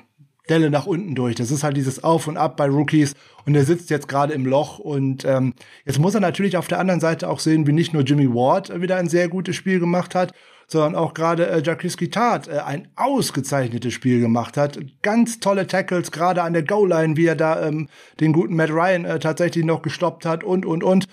[0.48, 1.36] Delle nach unten durch.
[1.36, 3.14] Das ist halt dieses Auf und Ab bei Rookies
[3.46, 6.80] und er sitzt jetzt gerade im Loch und ähm, jetzt muss er natürlich auf der
[6.80, 10.14] anderen Seite auch sehen, wie nicht nur Jimmy Ward wieder ein sehr gutes Spiel gemacht
[10.14, 10.32] hat,
[10.72, 14.78] sondern auch gerade äh, Jacques Guitart äh, ein ausgezeichnetes Spiel gemacht hat.
[15.02, 19.04] Ganz tolle Tackles, gerade an der Goal-Line, wie er da ähm, den guten Matt Ryan
[19.04, 21.06] äh, tatsächlich noch gestoppt hat und, und, und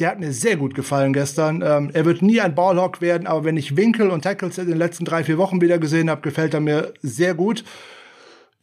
[0.00, 1.62] der hat mir sehr gut gefallen gestern.
[1.64, 4.76] Ähm, er wird nie ein Ballhawk werden, aber wenn ich Winkel und Tackles in den
[4.76, 7.64] letzten drei, vier Wochen wieder gesehen habe, gefällt er mir sehr gut.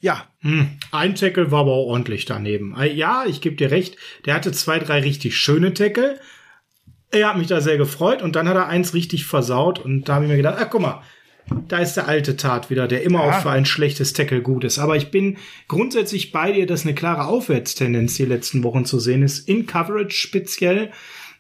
[0.02, 0.26] Ja.
[0.42, 2.76] Hm, ein Tackle war aber ordentlich daneben.
[2.78, 6.20] Äh, ja, ich gebe dir recht, der hatte zwei, drei richtig schöne Tackle.
[7.12, 10.16] Er hat mich da sehr gefreut und dann hat er eins richtig versaut und da
[10.16, 11.02] habe ich mir gedacht, ah, guck mal,
[11.68, 13.30] da ist der alte Tat wieder, der immer ja.
[13.30, 14.80] auch für ein schlechtes Tackle gut ist.
[14.80, 15.38] Aber ich bin
[15.68, 20.16] grundsätzlich bei dir, dass eine klare Aufwärtstendenz die letzten Wochen zu sehen ist, in Coverage
[20.16, 20.92] speziell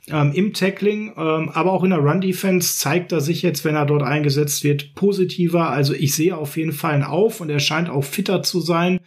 [0.10, 3.86] ähm, im Tackling, ähm, aber auch in der Run-Defense zeigt er sich jetzt, wenn er
[3.86, 5.70] dort eingesetzt wird, positiver.
[5.70, 9.00] Also ich sehe auf jeden Fall einen Auf und er scheint auch fitter zu sein.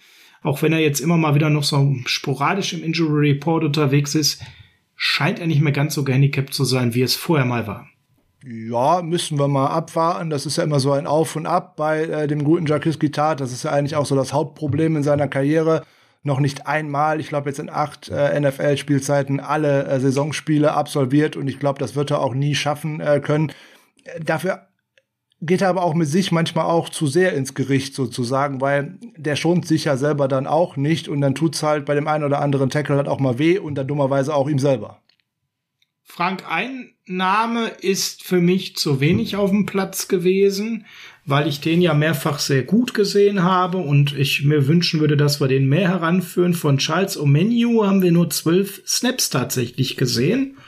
[0.43, 4.43] Auch wenn er jetzt immer mal wieder noch so sporadisch im Injury Report unterwegs ist,
[4.97, 7.87] scheint er nicht mehr ganz so gehandicapt zu sein, wie es vorher mal war.
[8.47, 10.29] Ja, müssen wir mal abwarten.
[10.29, 13.41] Das ist ja immer so ein Auf und Ab bei äh, dem guten Jacques Guitart.
[13.41, 15.83] Das ist ja eigentlich auch so das Hauptproblem in seiner Karriere
[16.25, 21.49] noch nicht einmal, ich glaube jetzt in acht äh, NFL-Spielzeiten, alle äh, Saisonspiele absolviert und
[21.49, 23.53] ich glaube, das wird er auch nie schaffen äh, können.
[24.21, 24.67] Dafür
[25.47, 29.37] geht er aber auch mit sich manchmal auch zu sehr ins Gericht sozusagen, weil der
[29.37, 32.41] schont sich ja selber dann auch nicht und dann tut's halt bei dem einen oder
[32.41, 35.01] anderen Tackle halt auch mal weh und dann dummerweise auch ihm selber.
[36.03, 40.85] Frank, ein Name ist für mich zu wenig auf dem Platz gewesen
[41.27, 45.41] weil ich den ja mehrfach sehr gut gesehen habe und ich mir wünschen würde, dass
[45.41, 46.55] wir den mehr heranführen.
[46.55, 50.59] Von Charles Omenu haben wir nur zwölf Snaps tatsächlich gesehen.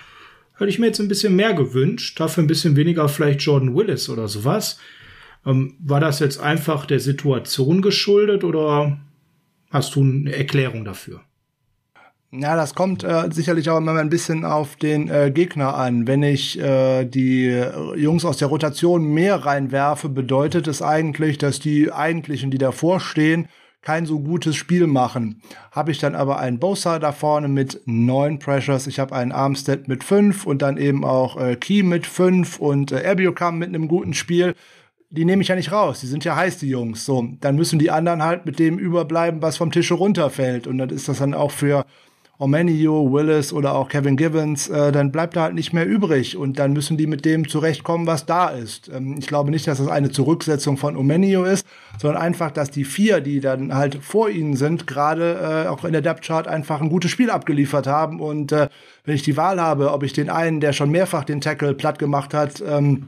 [0.59, 4.09] Hätte ich mir jetzt ein bisschen mehr gewünscht, dafür ein bisschen weniger vielleicht Jordan Willis
[4.09, 4.79] oder sowas.
[5.45, 8.99] Ähm, war das jetzt einfach der Situation geschuldet oder
[9.71, 11.21] hast du eine Erklärung dafür?
[12.33, 16.07] Ja, das kommt äh, sicherlich auch immer ein bisschen auf den äh, Gegner an.
[16.07, 17.63] Wenn ich äh, die
[17.95, 23.49] Jungs aus der Rotation mehr reinwerfe, bedeutet es eigentlich, dass die eigentlichen, die davor stehen,
[23.87, 25.41] kein so gutes Spiel machen.
[25.71, 29.87] Habe ich dann aber einen Bosa da vorne mit neun Pressures, ich habe einen Armstead
[29.87, 33.87] mit fünf und dann eben auch äh, Key mit fünf und äh, Erbiokam mit einem
[33.87, 34.57] guten Spiel.
[35.11, 36.01] Die nehme ich ja nicht raus.
[36.01, 37.05] Die sind ja heiß, die Jungs.
[37.05, 40.67] So, dann müssen die anderen halt mit dem überbleiben, was vom Tische runterfällt.
[40.67, 41.87] Und dann ist das dann auch für
[42.39, 46.59] Omenio, Willis oder auch Kevin Givens, äh, dann bleibt da halt nicht mehr übrig und
[46.59, 48.91] dann müssen die mit dem zurechtkommen, was da ist.
[48.95, 51.67] Ähm, ich glaube nicht, dass das eine Zurücksetzung von Omenio ist,
[51.99, 55.93] sondern einfach, dass die vier, die dann halt vor ihnen sind, gerade äh, auch in
[55.93, 58.69] der Depth Chart einfach ein gutes Spiel abgeliefert haben und äh,
[59.05, 61.99] wenn ich die Wahl habe, ob ich den einen, der schon mehrfach den Tackle platt
[61.99, 63.07] gemacht hat, ähm,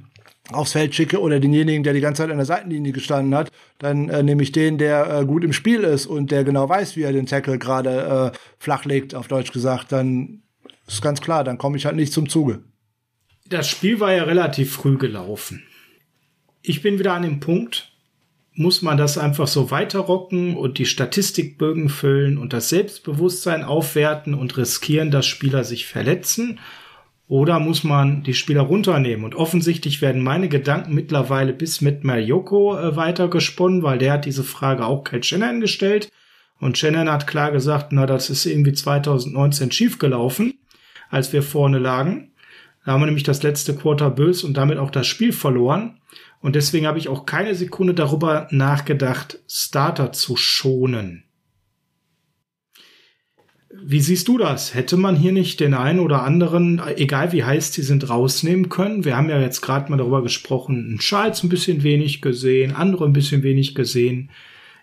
[0.52, 4.08] aufs Feld schicke oder denjenigen, der die ganze Zeit an der Seitenlinie gestanden hat, dann
[4.08, 7.02] äh, nehme ich den, der äh, gut im Spiel ist und der genau weiß, wie
[7.02, 10.42] er den Tackle gerade äh, flachlegt, auf Deutsch gesagt, dann
[10.86, 12.60] ist ganz klar, dann komme ich halt nicht zum Zuge.
[13.46, 15.62] Das Spiel war ja relativ früh gelaufen.
[16.62, 17.92] Ich bin wieder an dem Punkt,
[18.54, 24.56] muss man das einfach so weiterrocken und die Statistikbögen füllen und das Selbstbewusstsein aufwerten und
[24.56, 26.58] riskieren, dass Spieler sich verletzen?
[27.28, 29.24] Oder muss man die Spieler runternehmen?
[29.24, 34.44] Und offensichtlich werden meine Gedanken mittlerweile bis mit Marioko äh, weitergesponnen, weil der hat diese
[34.44, 36.10] Frage auch Kate Shannon gestellt.
[36.58, 40.54] Und Shannon hat klar gesagt, na, das ist irgendwie 2019 schiefgelaufen,
[41.10, 42.32] als wir vorne lagen.
[42.84, 46.00] Da haben wir nämlich das letzte Quarter bös und damit auch das Spiel verloren.
[46.40, 51.27] Und deswegen habe ich auch keine Sekunde darüber nachgedacht, Starter zu schonen.
[53.80, 54.74] Wie siehst du das?
[54.74, 59.04] Hätte man hier nicht den einen oder anderen, egal wie heiß die sind, rausnehmen können?
[59.04, 63.04] Wir haben ja jetzt gerade mal darüber gesprochen, ein Charles ein bisschen wenig gesehen, andere
[63.04, 64.30] ein bisschen wenig gesehen.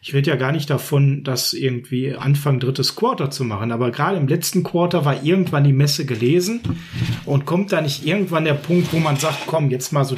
[0.02, 4.18] Ich rede ja gar nicht davon, das irgendwie Anfang drittes Quarter zu machen, aber gerade
[4.18, 6.62] im letzten Quarter war irgendwann die Messe gelesen
[7.26, 10.16] und kommt da nicht irgendwann der Punkt, wo man sagt, komm, jetzt mal so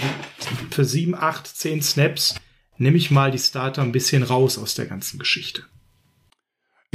[0.69, 2.35] für sieben, acht, zehn Snaps
[2.77, 5.63] nehme ich mal die Starter ein bisschen raus aus der ganzen Geschichte.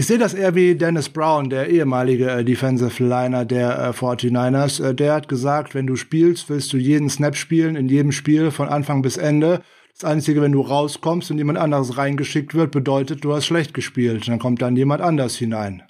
[0.03, 4.85] Ich sehe das eher wie Dennis Brown, der ehemalige äh, Defensive Liner der äh, 49ers.
[4.85, 8.51] Äh, der hat gesagt, wenn du spielst, willst du jeden Snap spielen, in jedem Spiel
[8.51, 9.63] von Anfang bis Ende.
[9.95, 14.27] Das Einzige, wenn du rauskommst und jemand anderes reingeschickt wird, bedeutet, du hast schlecht gespielt.
[14.27, 15.85] Dann kommt dann jemand anders hinein.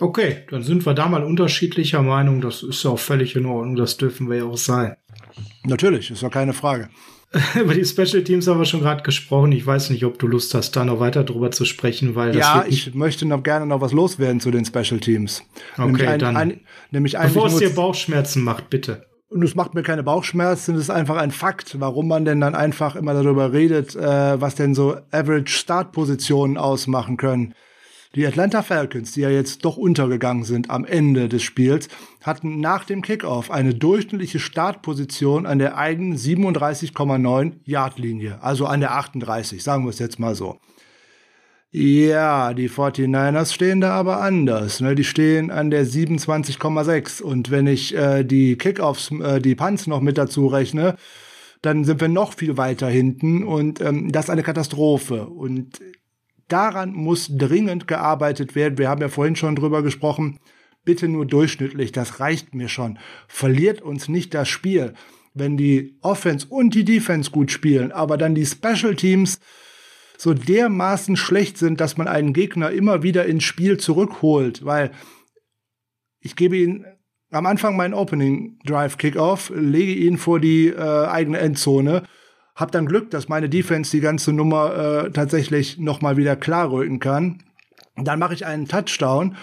[0.00, 2.40] Okay, dann sind wir da mal unterschiedlicher Meinung.
[2.40, 3.76] Das ist ja auch völlig in Ordnung.
[3.76, 4.96] Das dürfen wir ja auch sein.
[5.62, 6.88] Natürlich, ist ja keine Frage.
[7.60, 9.52] Über die Special Teams haben wir schon gerade gesprochen.
[9.52, 12.40] Ich weiß nicht, ob du Lust hast, da noch weiter drüber zu sprechen, weil das
[12.40, 15.42] ja, ich möchte noch gerne noch was loswerden zu den Special Teams.
[15.74, 16.36] Okay, nämlich ein, dann.
[16.36, 16.60] Ein,
[16.90, 19.06] nämlich Bevor es dir Bauchschmerzen macht, bitte.
[19.28, 22.54] Und es macht mir keine Bauchschmerzen, es ist einfach ein Fakt, warum man denn dann
[22.54, 27.54] einfach immer darüber redet, äh, was denn so Average Startpositionen ausmachen können.
[28.16, 31.88] Die Atlanta Falcons, die ja jetzt doch untergegangen sind am Ende des Spiels,
[32.22, 38.94] hatten nach dem Kickoff eine durchschnittliche Startposition an der eigenen 37,9 Yard-Linie, also an der
[38.94, 40.58] 38, sagen wir es jetzt mal so.
[41.70, 44.80] Ja, die 49ers stehen da aber anders.
[44.80, 44.94] Ne?
[44.94, 47.20] Die stehen an der 27,6.
[47.20, 50.96] Und wenn ich äh, die Kickoffs, äh, die Punts noch mit dazu rechne,
[51.60, 53.44] dann sind wir noch viel weiter hinten.
[53.44, 55.26] Und ähm, das ist eine Katastrophe.
[55.26, 55.80] Und
[56.48, 58.78] daran muss dringend gearbeitet werden.
[58.78, 60.38] Wir haben ja vorhin schon drüber gesprochen.
[60.84, 62.98] Bitte nur durchschnittlich, das reicht mir schon.
[63.26, 64.94] Verliert uns nicht das Spiel.
[65.34, 69.40] Wenn die Offense und die Defense gut spielen, aber dann die Special Teams
[70.16, 74.92] so dermaßen schlecht sind, dass man einen Gegner immer wieder ins Spiel zurückholt, weil
[76.20, 76.86] ich gebe ihn
[77.30, 82.04] am Anfang meinen Opening Drive Kickoff, lege ihn vor die äh, eigene Endzone
[82.56, 86.98] hab dann Glück, dass meine Defense die ganze Nummer äh, tatsächlich noch mal wieder klarrücken
[86.98, 87.42] kann.
[87.96, 89.36] Dann mache ich einen Touchdown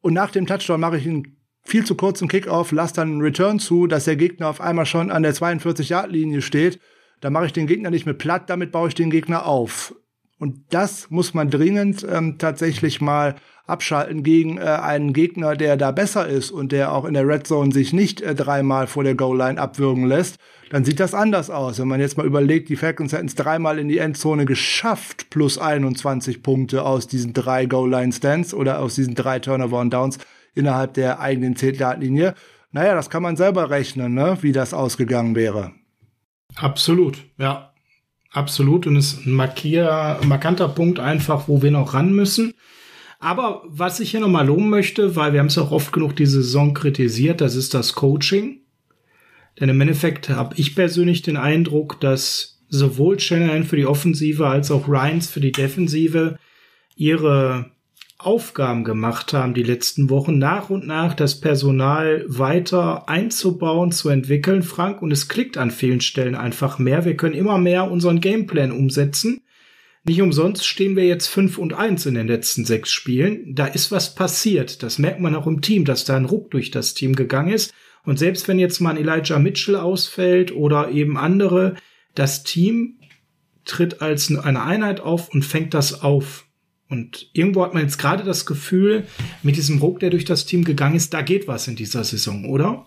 [0.00, 3.58] und nach dem Touchdown mache ich einen viel zu kurzen Kickoff, lasse dann einen Return
[3.58, 6.80] zu, dass der Gegner auf einmal schon an der 42-Yard-Linie steht.
[7.20, 9.94] Dann mache ich den Gegner nicht mehr platt, damit baue ich den Gegner auf.
[10.38, 13.36] Und das muss man dringend ähm, tatsächlich mal
[13.66, 17.46] abschalten gegen äh, einen Gegner, der da besser ist und der auch in der Red
[17.46, 20.36] Zone sich nicht äh, dreimal vor der Goal-Line abwürgen lässt,
[20.70, 21.78] dann sieht das anders aus.
[21.78, 25.56] Wenn man jetzt mal überlegt, die Falcons hätten es dreimal in die Endzone geschafft, plus
[25.56, 30.18] 21 Punkte aus diesen drei Goal-Line-Stands oder aus diesen drei Turnover und Downs
[30.54, 32.34] innerhalb der eigenen 10-Yard-Linie.
[32.72, 35.72] Naja, das kann man selber rechnen, ne, wie das ausgegangen wäre.
[36.56, 37.70] Absolut, ja.
[38.30, 38.88] Absolut.
[38.88, 42.54] Und es ist ein markier, markanter Punkt einfach, wo wir noch ran müssen.
[43.18, 46.42] Aber was ich hier nochmal loben möchte, weil wir haben es auch oft genug diese
[46.42, 48.60] Saison kritisiert, das ist das Coaching.
[49.60, 54.70] Denn im Endeffekt habe ich persönlich den Eindruck, dass sowohl Shanahan für die Offensive als
[54.70, 56.38] auch Ryans für die Defensive
[56.96, 57.70] ihre
[58.18, 64.62] Aufgaben gemacht haben, die letzten Wochen, nach und nach das Personal weiter einzubauen, zu entwickeln,
[64.62, 67.04] Frank, und es klickt an vielen Stellen einfach mehr.
[67.04, 69.42] Wir können immer mehr unseren Gameplan umsetzen.
[70.06, 73.54] Nicht umsonst stehen wir jetzt fünf und eins in den letzten sechs Spielen.
[73.54, 74.82] Da ist was passiert.
[74.82, 77.72] Das merkt man auch im Team, dass da ein Ruck durch das Team gegangen ist.
[78.04, 81.76] Und selbst wenn jetzt mal ein Elijah Mitchell ausfällt oder eben andere,
[82.14, 82.98] das Team
[83.64, 86.46] tritt als eine Einheit auf und fängt das auf.
[86.90, 89.06] Und irgendwo hat man jetzt gerade das Gefühl,
[89.42, 92.44] mit diesem Ruck, der durch das Team gegangen ist, da geht was in dieser Saison,
[92.44, 92.86] oder?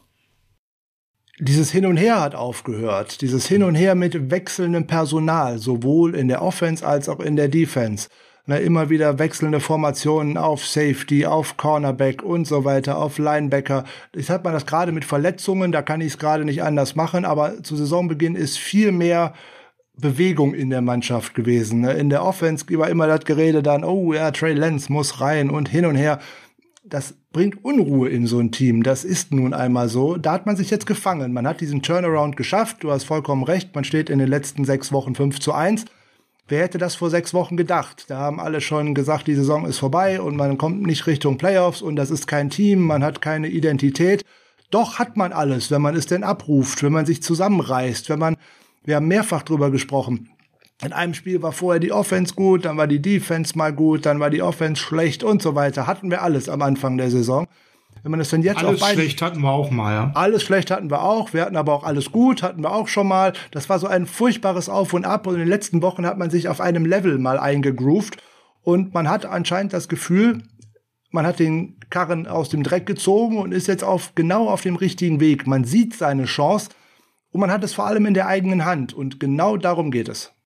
[1.39, 3.21] Dieses Hin und Her hat aufgehört.
[3.21, 7.47] Dieses Hin und Her mit wechselndem Personal, sowohl in der Offense als auch in der
[7.47, 8.09] Defense.
[8.49, 13.83] Na, immer wieder wechselnde Formationen auf Safety, auf Cornerback und so weiter, auf Linebacker.
[14.15, 17.25] Jetzt hat man das gerade mit Verletzungen, da kann ich es gerade nicht anders machen,
[17.25, 19.33] aber zu Saisonbeginn ist viel mehr
[19.99, 21.83] Bewegung in der Mannschaft gewesen.
[21.83, 25.67] In der Offense war immer das Gerede dann, oh ja, Trey Lenz muss rein und
[25.67, 26.19] hin und her
[26.89, 28.83] das bringt Unruhe in so ein Team.
[28.83, 30.17] Das ist nun einmal so.
[30.17, 31.33] Da hat man sich jetzt gefangen.
[31.33, 32.83] Man hat diesen Turnaround geschafft.
[32.83, 33.75] Du hast vollkommen recht.
[33.75, 35.85] Man steht in den letzten sechs Wochen 5 zu 1.
[36.49, 38.05] Wer hätte das vor sechs Wochen gedacht?
[38.07, 41.81] Da haben alle schon gesagt, die Saison ist vorbei und man kommt nicht Richtung Playoffs
[41.81, 44.23] und das ist kein Team, man hat keine Identität.
[44.71, 48.37] Doch hat man alles, wenn man es denn abruft, wenn man sich zusammenreißt, wenn man,
[48.85, 50.29] wir haben mehrfach drüber gesprochen,
[50.83, 54.19] in einem Spiel war vorher die Offense gut, dann war die Defense mal gut, dann
[54.19, 55.87] war die Offense schlecht und so weiter.
[55.87, 57.47] Hatten wir alles am Anfang der Saison.
[58.03, 60.11] Wenn man das dann jetzt alles schlecht hatten wir auch mal, ja.
[60.13, 61.33] Alles schlecht hatten wir auch.
[61.33, 63.33] Wir hatten aber auch alles gut, hatten wir auch schon mal.
[63.51, 65.25] Das war so ein furchtbares Auf und Ab.
[65.25, 68.17] Und in den letzten Wochen hat man sich auf einem Level mal eingegroovt.
[68.61, 70.43] Und man hat anscheinend das Gefühl,
[71.09, 74.75] man hat den Karren aus dem Dreck gezogen und ist jetzt auf, genau auf dem
[74.75, 75.47] richtigen Weg.
[75.47, 76.69] Man sieht seine Chance
[77.31, 78.93] und man hat es vor allem in der eigenen Hand.
[78.93, 80.36] Und genau darum geht es.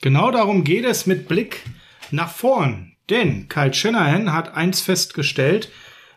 [0.00, 1.62] Genau darum geht es mit Blick
[2.10, 2.96] nach vorn.
[3.10, 5.70] Denn Kyle Shanahan hat eins festgestellt,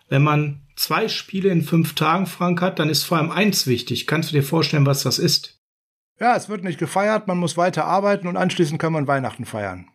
[0.09, 4.07] wenn man zwei Spiele in fünf Tagen, Frank, hat, dann ist vor allem eins wichtig.
[4.07, 5.59] Kannst du dir vorstellen, was das ist?
[6.19, 9.87] Ja, es wird nicht gefeiert, man muss weiter arbeiten und anschließend kann man Weihnachten feiern.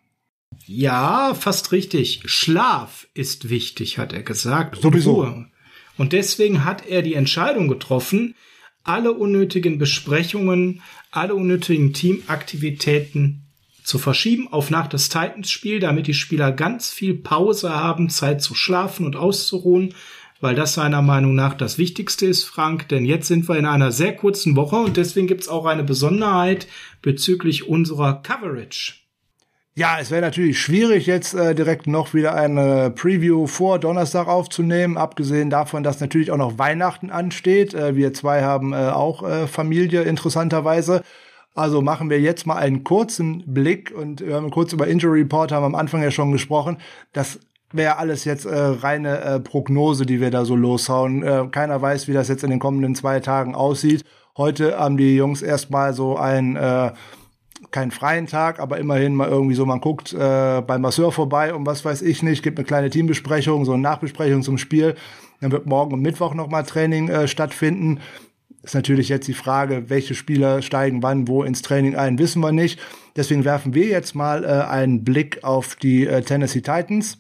[0.67, 2.23] Ja, fast richtig.
[2.27, 4.81] Schlaf ist wichtig, hat er gesagt.
[4.81, 5.45] Sowieso.
[5.97, 8.35] Und deswegen hat er die Entscheidung getroffen,
[8.85, 13.44] alle unnötigen Besprechungen, alle unnötigen Teamaktivitäten
[13.85, 18.55] zu verschieben auf nach das Titans-Spiel, damit die Spieler ganz viel Pause haben, Zeit zu
[18.55, 19.95] schlafen und auszuruhen,
[20.41, 22.89] weil das seiner Meinung nach das Wichtigste ist, Frank.
[22.89, 26.67] Denn jetzt sind wir in einer sehr kurzen Woche und deswegen gibt's auch eine Besonderheit
[27.03, 28.95] bezüglich unserer Coverage.
[29.77, 34.97] Ja, es wäre natürlich schwierig, jetzt äh, direkt noch wieder eine Preview vor Donnerstag aufzunehmen,
[34.97, 37.75] abgesehen davon, dass natürlich auch noch Weihnachten ansteht.
[37.75, 41.03] Äh, wir zwei haben äh, auch äh, Familie, interessanterweise.
[41.55, 45.53] Also machen wir jetzt mal einen kurzen Blick und wir haben kurz über Injury Report
[45.53, 46.79] haben am Anfang ja schon gesprochen.
[47.13, 47.39] Das
[47.73, 51.23] wäre alles jetzt äh, reine äh, Prognose, die wir da so loshauen.
[51.23, 54.05] Äh, keiner weiß, wie das jetzt in den kommenden zwei Tagen aussieht.
[54.37, 56.93] Heute haben die Jungs erstmal so ein äh,
[57.71, 61.67] keinen freien Tag, aber immerhin mal irgendwie so, man guckt äh, beim Masseur vorbei und
[61.67, 64.97] was weiß ich nicht, gibt eine kleine Teambesprechung, so eine Nachbesprechung zum Spiel.
[65.41, 68.01] Dann wird morgen und Mittwoch nochmal Training äh, stattfinden.
[68.65, 72.51] Ist natürlich jetzt die Frage, welche Spieler steigen wann wo ins Training ein, wissen wir
[72.51, 72.81] nicht.
[73.15, 77.19] Deswegen werfen wir jetzt mal äh, einen Blick auf die äh, Tennessee Titans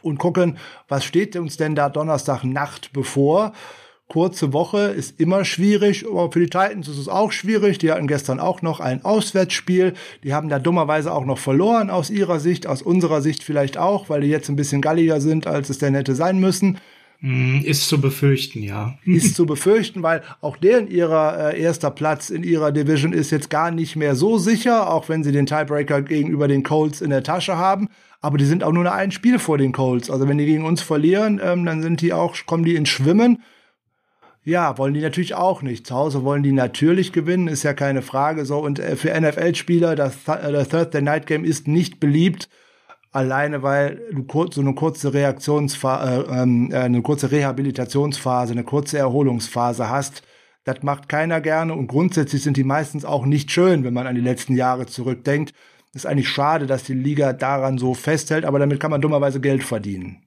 [0.00, 0.56] und gucken,
[0.88, 3.52] was steht uns denn da Donnerstag Nacht bevor.
[4.08, 7.76] Kurze Woche ist immer schwierig, aber für die Titans ist es auch schwierig.
[7.76, 9.92] Die hatten gestern auch noch ein Auswärtsspiel.
[10.22, 14.08] Die haben da dummerweise auch noch verloren aus ihrer Sicht, aus unserer Sicht vielleicht auch,
[14.08, 16.78] weil die jetzt ein bisschen galliger sind, als es denn hätte sein müssen.
[17.24, 18.98] Hm, ist zu befürchten, ja.
[19.06, 23.48] Ist zu befürchten, weil auch deren ihrer äh, erster Platz in ihrer Division ist jetzt
[23.48, 27.22] gar nicht mehr so sicher, auch wenn sie den Tiebreaker gegenüber den Colts in der
[27.22, 27.88] Tasche haben.
[28.20, 30.10] Aber die sind auch nur ein Spiel vor den Colts.
[30.10, 33.42] Also wenn die gegen uns verlieren, ähm, dann sind die auch, kommen die ins Schwimmen.
[34.42, 35.86] Ja, wollen die natürlich auch nicht.
[35.86, 38.44] Zu Hause wollen die natürlich gewinnen, ist ja keine Frage.
[38.44, 42.50] So und äh, für NFL-Spieler das, äh, das Thursday Night Game ist nicht beliebt
[43.14, 44.02] alleine weil
[44.50, 50.22] so eine kurze Reaktionsphase, äh, ähm, äh, eine kurze Rehabilitationsphase, eine kurze Erholungsphase hast.
[50.64, 54.16] Das macht keiner gerne und grundsätzlich sind die meistens auch nicht schön, wenn man an
[54.16, 55.54] die letzten Jahre zurückdenkt.
[55.92, 59.62] Ist eigentlich schade, dass die Liga daran so festhält, aber damit kann man dummerweise Geld
[59.62, 60.24] verdienen.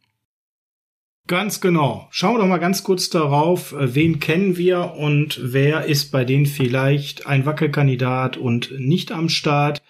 [1.27, 2.07] Ganz genau.
[2.09, 6.23] Schauen wir doch mal ganz kurz darauf, äh, wen kennen wir und wer ist bei
[6.23, 9.81] denen vielleicht ein Wackelkandidat und nicht am Start.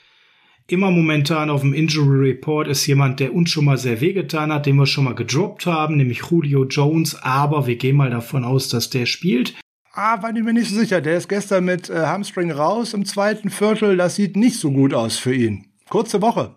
[0.69, 4.65] Immer momentan auf dem Injury Report ist jemand, der uns schon mal sehr wehgetan hat,
[4.65, 7.15] den wir schon mal gedroppt haben, nämlich Julio Jones.
[7.21, 9.53] Aber wir gehen mal davon aus, dass der spielt.
[9.93, 10.99] Ah, war ich mir nicht so sicher.
[10.99, 13.95] Der ist gestern mit äh, Hamstring raus im zweiten Viertel.
[13.95, 15.67] Das sieht nicht so gut aus für ihn.
[15.87, 16.55] Kurze Woche.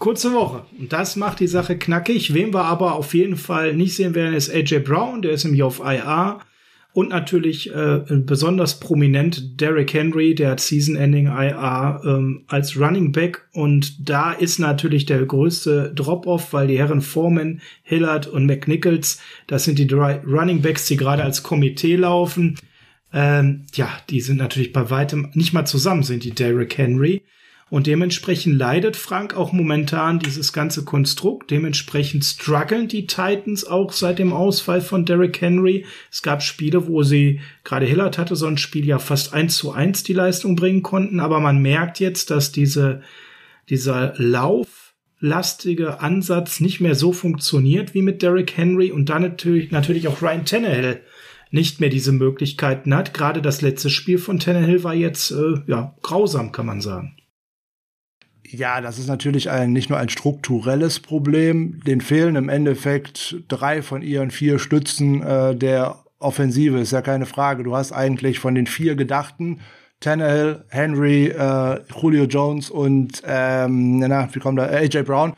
[0.00, 0.64] Kurze Woche.
[0.76, 2.34] Und das macht die Sache knackig.
[2.34, 5.22] Wem wir aber auf jeden Fall nicht sehen werden, ist AJ Brown.
[5.22, 6.40] Der ist im auf IR.
[6.94, 13.48] Und natürlich äh, besonders prominent Derrick Henry, der hat Season-Ending IR ähm, als Running Back.
[13.52, 19.64] Und da ist natürlich der größte Drop-off, weil die Herren Foreman, Hillard und McNichols, das
[19.64, 22.54] sind die drei Running Backs, die gerade als Komitee laufen.
[23.12, 27.22] Ähm, ja, die sind natürlich bei weitem nicht mal zusammen, sind die Derrick Henry.
[27.74, 31.50] Und dementsprechend leidet Frank auch momentan dieses ganze Konstrukt.
[31.50, 35.84] Dementsprechend strugglen die Titans auch seit dem Ausfall von Derrick Henry.
[36.08, 39.72] Es gab Spiele, wo sie, gerade Hillard hatte so ein Spiel ja fast eins zu
[39.72, 41.18] eins die Leistung bringen konnten.
[41.18, 43.02] Aber man merkt jetzt, dass diese,
[43.68, 50.06] dieser lauflastige Ansatz nicht mehr so funktioniert wie mit Derrick Henry und dann natürlich, natürlich
[50.06, 51.00] auch Ryan Tannehill
[51.50, 53.14] nicht mehr diese Möglichkeiten hat.
[53.14, 57.16] Gerade das letzte Spiel von Tannehill war jetzt, äh, ja, grausam, kann man sagen.
[58.56, 61.80] Ja, das ist natürlich ein, nicht nur ein strukturelles Problem.
[61.86, 67.26] Den fehlen im Endeffekt drei von ihren vier Stützen äh, der Offensive, ist ja keine
[67.26, 67.64] Frage.
[67.64, 69.60] Du hast eigentlich von den vier Gedachten
[70.00, 74.68] Tannehill, Henry, äh, Julio Jones und ähm, na, wie kommt da?
[74.68, 75.34] Äh, AJ Brown.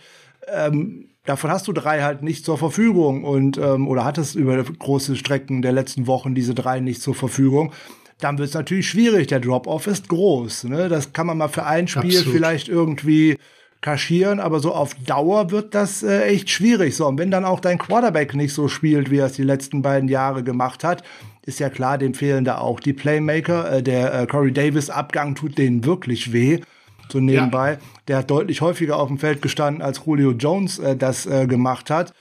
[0.48, 5.16] Ähm, davon hast du drei halt nicht zur Verfügung und ähm, oder hattest über große
[5.16, 7.72] Strecken der letzten Wochen diese drei nicht zur Verfügung
[8.20, 9.26] dann wird es natürlich schwierig.
[9.26, 10.64] Der Drop-off ist groß.
[10.64, 10.88] Ne?
[10.88, 12.34] Das kann man mal für ein Spiel Absolut.
[12.34, 13.36] vielleicht irgendwie
[13.82, 16.96] kaschieren, aber so auf Dauer wird das äh, echt schwierig.
[16.96, 19.82] So, und wenn dann auch dein Quarterback nicht so spielt, wie er es die letzten
[19.82, 21.04] beiden Jahre gemacht hat,
[21.44, 23.70] ist ja klar, dem fehlen da auch die Playmaker.
[23.70, 26.60] Äh, der äh, Corey Davis-Abgang tut denen wirklich weh.
[27.08, 27.72] So nebenbei.
[27.72, 27.78] Ja.
[28.08, 31.90] Der hat deutlich häufiger auf dem Feld gestanden, als Julio Jones äh, das äh, gemacht
[31.90, 32.12] hat.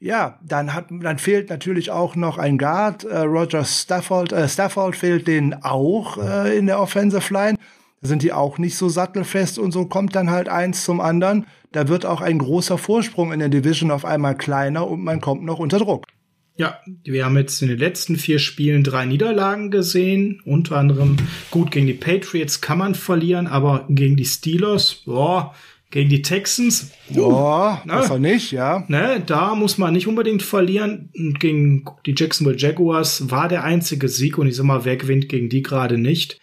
[0.00, 3.04] Ja, dann hat, dann fehlt natürlich auch noch ein Guard.
[3.04, 7.58] Äh, Roger Stafford, äh, Stafford fehlt denen auch äh, in der Offensive Line.
[8.02, 11.46] Da sind die auch nicht so sattelfest und so kommt dann halt eins zum anderen.
[11.72, 15.42] Da wird auch ein großer Vorsprung in der Division auf einmal kleiner und man kommt
[15.42, 16.04] noch unter Druck.
[16.56, 20.40] Ja, wir haben jetzt in den letzten vier Spielen drei Niederlagen gesehen.
[20.44, 21.16] Unter anderem
[21.50, 25.54] gut gegen die Patriots kann man verlieren, aber gegen die Steelers, boah,
[25.94, 26.90] gegen die Texans.
[27.08, 28.82] Ja, uh, besser nicht, ja.
[28.88, 31.08] Ne, da muss man nicht unbedingt verlieren.
[31.38, 35.48] Gegen die Jacksonville Jaguars war der einzige Sieg und ich sag mal, wer gewinnt gegen
[35.48, 36.40] die gerade nicht.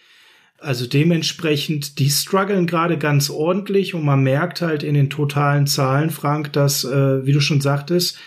[0.58, 6.08] Also dementsprechend, die strugglen gerade ganz ordentlich und man merkt halt in den totalen Zahlen,
[6.08, 8.18] Frank, dass, äh, wie du schon sagtest,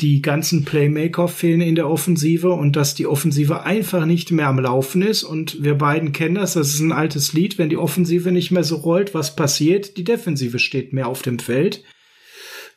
[0.00, 4.58] die ganzen Playmaker fehlen in der Offensive und dass die Offensive einfach nicht mehr am
[4.58, 5.22] Laufen ist.
[5.22, 7.58] Und wir beiden kennen das, das ist ein altes Lied.
[7.58, 9.96] Wenn die Offensive nicht mehr so rollt, was passiert?
[9.96, 11.84] Die Defensive steht mehr auf dem Feld.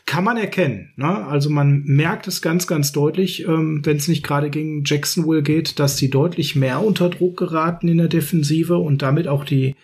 [0.05, 0.91] Kann man erkennen.
[0.97, 1.25] Ne?
[1.25, 5.79] Also man merkt es ganz, ganz deutlich, ähm, wenn es nicht gerade gegen Jacksonville geht,
[5.79, 9.75] dass sie deutlich mehr unter Druck geraten in der Defensive und damit auch die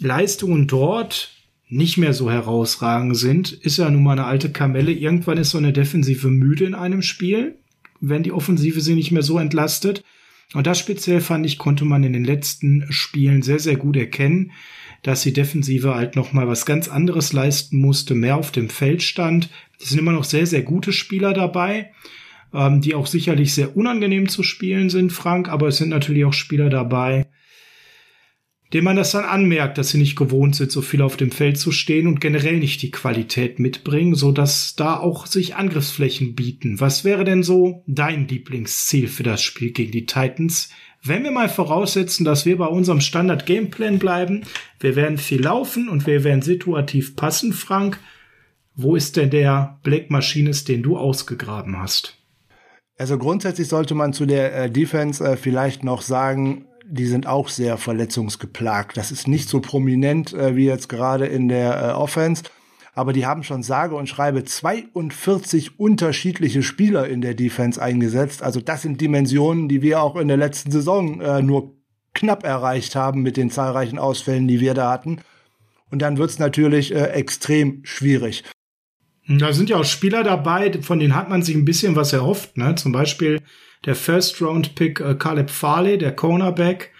[0.00, 1.37] Leistungen dort
[1.68, 4.92] nicht mehr so herausragend sind, ist ja nun mal eine alte Kamelle.
[4.92, 7.58] Irgendwann ist so eine Defensive müde in einem Spiel,
[8.00, 10.02] wenn die Offensive sie nicht mehr so entlastet.
[10.54, 14.52] Und das speziell fand ich, konnte man in den letzten Spielen sehr, sehr gut erkennen,
[15.02, 19.02] dass die Defensive halt noch mal was ganz anderes leisten musste, mehr auf dem Feld
[19.02, 19.50] stand.
[19.78, 21.92] Es sind immer noch sehr, sehr gute Spieler dabei,
[22.54, 26.32] ähm, die auch sicherlich sehr unangenehm zu spielen sind, Frank, aber es sind natürlich auch
[26.32, 27.26] Spieler dabei,
[28.72, 31.58] dem man das dann anmerkt, dass sie nicht gewohnt sind, so viel auf dem Feld
[31.58, 36.78] zu stehen und generell nicht die Qualität mitbringen, so dass da auch sich Angriffsflächen bieten.
[36.78, 40.68] Was wäre denn so dein Lieblingsziel für das Spiel gegen die Titans?
[41.02, 44.42] Wenn wir mal voraussetzen, dass wir bei unserem Standard Gameplan bleiben,
[44.80, 47.98] wir werden viel laufen und wir werden situativ passen, Frank.
[48.74, 52.18] Wo ist denn der Black Machines, den du ausgegraben hast?
[52.98, 57.48] Also grundsätzlich sollte man zu der äh, Defense äh, vielleicht noch sagen, die sind auch
[57.48, 58.96] sehr verletzungsgeplagt.
[58.96, 62.44] Das ist nicht so prominent äh, wie jetzt gerade in der äh, Offense,
[62.94, 68.42] aber die haben schon sage und schreibe 42 unterschiedliche Spieler in der Defense eingesetzt.
[68.42, 71.76] Also das sind Dimensionen, die wir auch in der letzten Saison äh, nur
[72.14, 75.20] knapp erreicht haben mit den zahlreichen Ausfällen, die wir da hatten.
[75.90, 78.44] Und dann wird's natürlich äh, extrem schwierig.
[79.28, 82.56] Da sind ja auch Spieler dabei, von denen hat man sich ein bisschen was erhofft.
[82.56, 82.74] Ne?
[82.76, 83.40] Zum Beispiel
[83.84, 86.90] der First-Round-Pick äh, Caleb Farley, der Cornerback,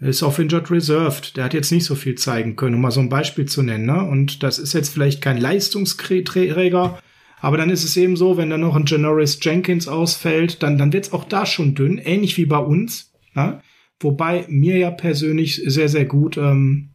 [0.00, 1.36] ist auf Injured Reserved.
[1.36, 3.86] Der hat jetzt nicht so viel zeigen können, um mal so ein Beispiel zu nennen.
[3.86, 4.02] Ne?
[4.02, 6.98] Und das ist jetzt vielleicht kein Leistungsträger,
[7.40, 10.92] aber dann ist es eben so, wenn dann noch ein Janoris Jenkins ausfällt, dann, dann
[10.92, 13.12] wird es auch da schon dünn, ähnlich wie bei uns.
[13.34, 13.60] Ne?
[14.00, 16.90] Wobei mir ja persönlich sehr, sehr gut ähm,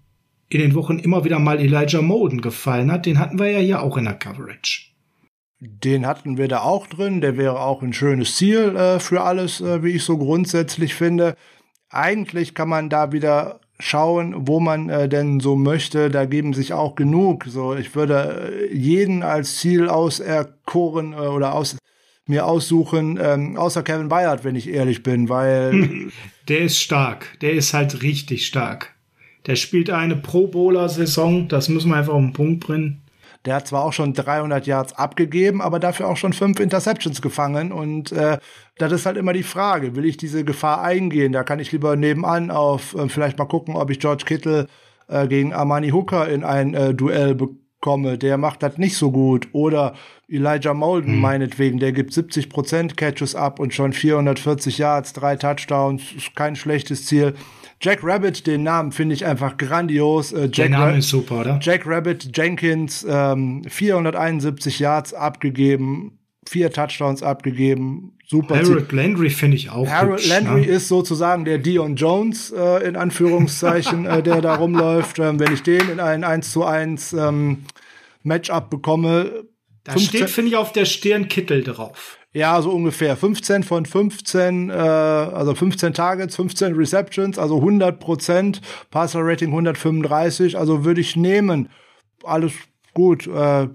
[0.50, 3.06] in den Wochen immer wieder mal Elijah Molden gefallen hat.
[3.06, 4.93] Den hatten wir ja hier auch in der Coverage.
[5.66, 7.22] Den hatten wir da auch drin.
[7.22, 11.36] Der wäre auch ein schönes Ziel äh, für alles, äh, wie ich so grundsätzlich finde.
[11.90, 16.10] Eigentlich kann man da wieder schauen, wo man äh, denn so möchte.
[16.10, 17.46] Da geben sich auch genug.
[17.48, 21.78] So, ich würde äh, jeden als Ziel auserkoren äh, oder aus
[22.26, 26.10] mir aussuchen, ähm, außer Kevin Bayard, wenn ich ehrlich bin, weil
[26.48, 27.38] der ist stark.
[27.42, 28.94] Der ist halt richtig stark.
[29.46, 31.48] Der spielt eine Pro Bowler Saison.
[31.48, 33.03] Das müssen wir einfach auf den Punkt bringen.
[33.46, 37.72] Der hat zwar auch schon 300 Yards abgegeben, aber dafür auch schon fünf Interceptions gefangen.
[37.74, 38.38] Und äh,
[38.78, 41.34] das ist halt immer die Frage, will ich diese Gefahr eingehen?
[41.34, 44.68] Da kann ich lieber nebenan auf äh, vielleicht mal gucken, ob ich George Kittle
[45.10, 48.18] äh, gegen Armani Hooker in ein äh, Duell bekomme.
[48.18, 49.50] Der macht das nicht so gut.
[49.52, 49.94] Oder
[50.30, 51.20] Elijah Molden hm.
[51.20, 56.56] meinetwegen, der gibt 70 Prozent Catches ab und schon 440 Yards, drei Touchdowns, ist kein
[56.56, 57.36] schlechtes Ziel.
[57.84, 60.32] Jack Rabbit, den Namen finde ich einfach grandios.
[60.32, 61.60] Äh, Jack Der Name Ra ist super, oder?
[61.62, 68.18] Jack Rabbit Jenkins, ähm, 471 Yards abgegeben, vier Touchdowns abgegeben.
[68.26, 68.56] Super.
[68.56, 69.86] Harold Landry finde ich auch.
[69.86, 70.68] Harold hübsch, Landry ne?
[70.68, 75.20] ist sozusagen der Dion Jones, äh, in Anführungszeichen, äh, der da rumläuft.
[75.20, 77.66] Ähm, wenn ich den in ein 1 zu 1 ähm,
[78.24, 79.44] Matchup bekomme.
[79.84, 82.18] Da 15, steht, finde ich, auf der Stirn Kittel drauf.
[82.34, 83.16] Ja, so ungefähr.
[83.16, 88.62] 15 von 15, äh, also 15 Targets, 15 Receptions, also 100 Prozent.
[88.90, 91.70] Passer Rating 135, also würde ich nehmen.
[92.24, 92.54] Alles
[92.96, 93.28] gut.
[93.28, 93.68] Äh,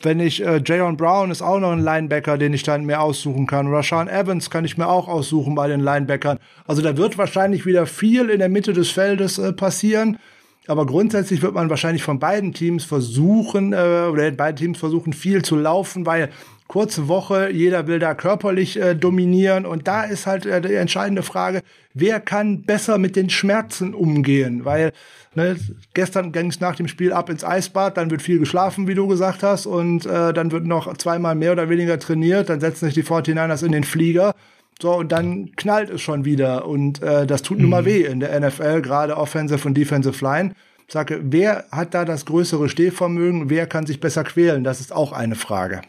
[0.00, 3.46] wenn ich, äh, Jayon Brown ist auch noch ein Linebacker, den ich dann mir aussuchen
[3.46, 3.66] kann.
[3.66, 6.38] Rashawn Evans kann ich mir auch aussuchen bei den Linebackern.
[6.66, 10.18] Also da wird wahrscheinlich wieder viel in der Mitte des Feldes äh, passieren.
[10.66, 15.42] Aber grundsätzlich wird man wahrscheinlich von beiden Teams versuchen, äh, oder beide Teams versuchen, viel
[15.42, 16.30] zu laufen, weil
[16.74, 21.22] kurze Woche, jeder will da körperlich äh, dominieren und da ist halt äh, die entscheidende
[21.22, 21.62] Frage,
[21.94, 24.92] wer kann besser mit den Schmerzen umgehen, weil
[25.36, 25.54] ne,
[25.94, 29.06] gestern ging es nach dem Spiel ab ins Eisbad, dann wird viel geschlafen, wie du
[29.06, 32.94] gesagt hast und äh, dann wird noch zweimal mehr oder weniger trainiert, dann setzen sich
[32.94, 34.34] die 49ers in den Flieger
[34.82, 36.66] so, und dann knallt es schon wieder.
[36.66, 37.62] Und äh, das tut mhm.
[37.62, 37.86] nun mal mhm.
[37.86, 40.56] weh in der NFL, gerade Offensive und Defensive Line.
[40.88, 43.48] Ich sage, wer hat da das größere Stehvermögen?
[43.48, 44.64] Wer kann sich besser quälen?
[44.64, 45.82] Das ist auch eine Frage.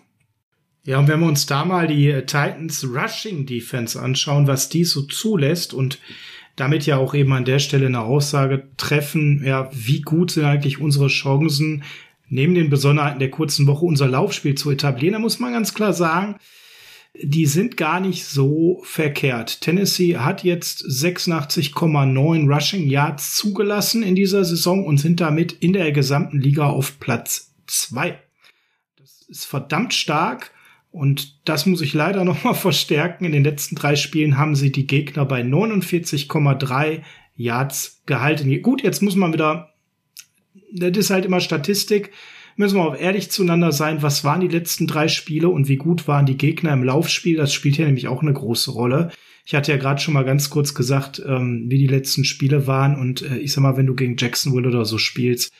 [0.85, 4.83] Ja, und wenn wir uns da mal die äh, Titans Rushing Defense anschauen, was die
[4.83, 5.99] so zulässt und
[6.55, 10.79] damit ja auch eben an der Stelle eine Aussage treffen, ja, wie gut sind eigentlich
[10.79, 11.83] unsere Chancen,
[12.29, 15.93] neben den Besonderheiten der kurzen Woche unser Laufspiel zu etablieren, da muss man ganz klar
[15.93, 16.35] sagen,
[17.21, 19.61] die sind gar nicht so verkehrt.
[19.61, 25.91] Tennessee hat jetzt 86,9 Rushing Yards zugelassen in dieser Saison und sind damit in der
[25.91, 28.19] gesamten Liga auf Platz zwei.
[28.97, 30.51] Das ist verdammt stark.
[30.95, 33.25] Und das muss ich leider noch mal verstärken.
[33.25, 37.01] In den letzten drei Spielen haben sie die Gegner bei 49,3
[37.35, 38.61] Yards gehalten.
[38.61, 39.73] Gut, jetzt muss man wieder,
[40.71, 42.11] das ist halt immer Statistik,
[42.55, 44.03] müssen wir auch ehrlich zueinander sein.
[44.03, 47.35] Was waren die letzten drei Spiele und wie gut waren die Gegner im Laufspiel?
[47.35, 49.11] Das spielt hier nämlich auch eine große Rolle.
[49.45, 52.95] Ich hatte ja gerade schon mal ganz kurz gesagt, ähm, wie die letzten Spiele waren.
[52.97, 55.51] Und äh, ich sag mal, wenn du gegen Jacksonville oder so spielst,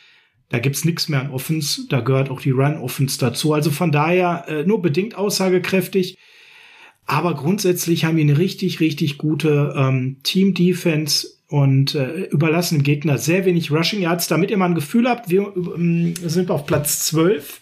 [0.50, 1.88] da gibt's nichts mehr an Offense.
[1.90, 3.54] Da gehört auch die Run-Offense dazu.
[3.54, 6.18] Also von daher äh, nur bedingt aussagekräftig.
[7.06, 13.18] Aber grundsätzlich haben wir eine richtig, richtig gute ähm, Team-Defense und äh, überlassen dem Gegner
[13.18, 17.06] sehr wenig Rushing Yards, damit ihr mal ein Gefühl habt, wir ähm, sind auf Platz
[17.06, 17.62] 12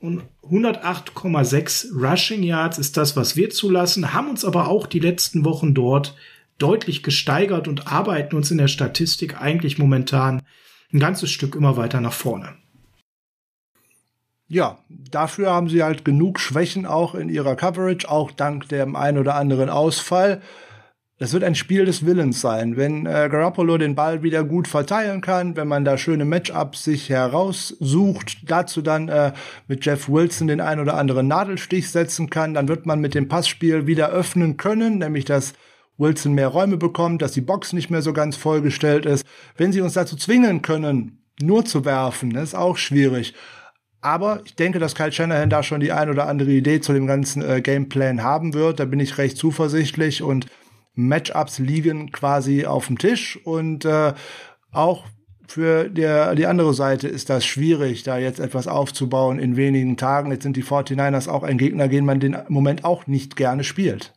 [0.00, 5.44] und 108,6 Rushing Yards ist das, was wir zulassen, haben uns aber auch die letzten
[5.44, 6.14] Wochen dort
[6.58, 10.42] deutlich gesteigert und arbeiten uns in der Statistik eigentlich momentan
[10.92, 12.54] ein ganzes Stück immer weiter nach vorne.
[14.48, 19.18] Ja, dafür haben sie halt genug Schwächen auch in ihrer Coverage, auch dank dem ein
[19.18, 20.40] oder anderen Ausfall.
[21.18, 22.76] Das wird ein Spiel des Willens sein.
[22.76, 27.08] Wenn äh, Garoppolo den Ball wieder gut verteilen kann, wenn man da schöne Matchups sich
[27.08, 29.32] heraussucht, dazu dann äh,
[29.66, 33.28] mit Jeff Wilson den ein oder anderen Nadelstich setzen kann, dann wird man mit dem
[33.28, 35.54] Passspiel wieder öffnen können, nämlich dass
[35.98, 39.26] Wilson mehr Räume bekommt, dass die Box nicht mehr so ganz vollgestellt ist.
[39.56, 43.34] Wenn sie uns dazu zwingen können, nur zu werfen, ist auch schwierig.
[44.00, 47.06] Aber ich denke, dass Kyle Shanahan da schon die ein oder andere Idee zu dem
[47.06, 48.78] ganzen äh, Gameplan haben wird.
[48.78, 50.46] Da bin ich recht zuversichtlich und
[50.94, 54.14] Matchups liegen quasi auf dem Tisch und äh,
[54.72, 55.04] auch
[55.48, 60.30] für der, die andere Seite ist das schwierig, da jetzt etwas aufzubauen in wenigen Tagen.
[60.32, 64.12] Jetzt sind die 49ers auch ein Gegner, gegen man den Moment auch nicht gerne spielt.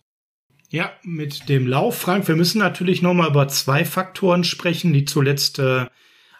[0.71, 5.03] Ja, mit dem Lauf, Frank, wir müssen natürlich noch mal über zwei Faktoren sprechen, die
[5.03, 5.87] zuletzt äh,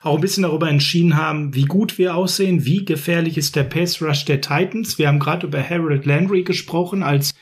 [0.03, 4.03] auch ein bisschen darüber entschieden haben, wie gut wir aussehen, wie gefährlich ist der Pass
[4.03, 4.99] Rush der Titans.
[4.99, 7.33] Wir haben gerade über Harold Landry gesprochen als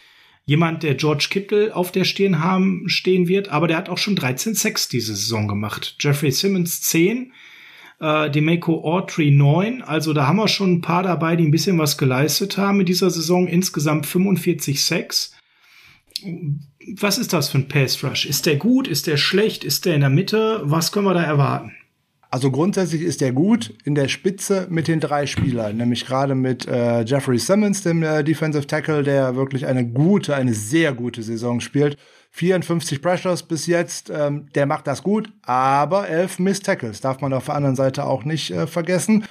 [0.45, 4.15] jemand, der George Kittle auf der Stirn haben, stehen wird, aber der hat auch schon
[4.15, 5.97] 13 Sacks diese Saison gemacht.
[5.99, 7.33] Jeffrey Simmons 10,
[7.99, 11.77] äh, Demeco Autry 9, also da haben wir schon ein paar dabei, die ein bisschen
[11.77, 15.33] was geleistet haben in dieser Saison, insgesamt 45 Sacks
[16.95, 18.25] was ist das für ein Pass Rush?
[18.25, 18.87] Ist der gut?
[18.87, 19.63] Ist der schlecht?
[19.63, 20.61] Ist der in der Mitte?
[20.63, 21.73] Was können wir da erwarten?
[22.29, 26.67] Also grundsätzlich ist der gut in der Spitze mit den drei Spielern, nämlich gerade mit
[26.67, 31.61] äh, Jeffrey Simmons, dem äh, Defensive Tackle, der wirklich eine gute, eine sehr gute Saison
[31.61, 31.97] spielt.
[32.31, 37.31] 54 Pressures bis jetzt, ähm, der macht das gut, aber elf Miss Tackles darf man
[37.31, 39.23] auf der anderen Seite auch nicht äh, vergessen.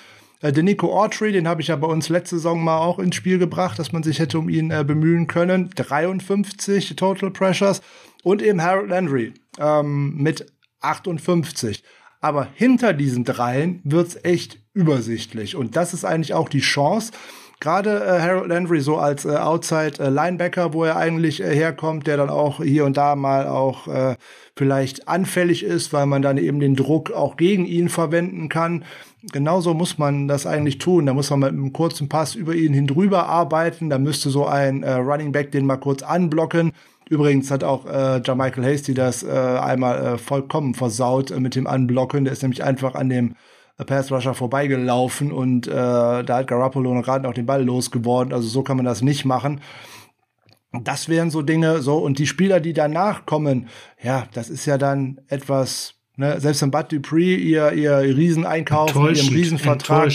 [0.47, 3.39] Äh, Nico Autry, den habe ich ja bei uns letzte Saison mal auch ins Spiel
[3.39, 5.71] gebracht, dass man sich hätte um ihn äh, bemühen können.
[5.75, 7.83] 53 Total Pressures
[8.23, 10.47] und eben Harold Landry ähm, mit
[10.81, 11.83] 58.
[12.21, 15.57] Aber hinter diesen dreien wird's echt übersichtlich.
[15.57, 17.13] Und das ist eigentlich auch die Chance.
[17.59, 22.07] Gerade äh, Harold Landry so als äh, Outside äh, Linebacker, wo er eigentlich äh, herkommt,
[22.07, 24.17] der dann auch hier und da mal auch äh,
[24.55, 28.85] vielleicht anfällig ist, weil man dann eben den Druck auch gegen ihn verwenden kann.
[29.33, 31.07] Genauso muss man das eigentlich tun.
[31.07, 33.91] Da muss man mit einem kurzen Pass über ihn hin drüber arbeiten.
[33.91, 36.73] Da müsste so ein äh, Running Back den mal kurz anblocken
[37.09, 41.69] Übrigens hat auch äh, Michael Hasty das äh, einmal äh, vollkommen versaut äh, mit dem
[41.69, 42.25] Anblocken.
[42.25, 43.37] Der ist nämlich einfach an dem
[43.79, 48.33] äh, Pass Rusher vorbeigelaufen und äh, da hat Garoppolo gerade noch den Ball losgeworden.
[48.33, 49.61] Also so kann man das nicht machen.
[50.73, 53.69] Das wären so Dinge, so und die Spieler, die danach kommen,
[54.03, 59.29] ja, das ist ja dann etwas, ne, selbst wenn Bud Dupree ihr, ihr Rieseneinkauf, ihren
[59.29, 60.13] Riesenvertrag,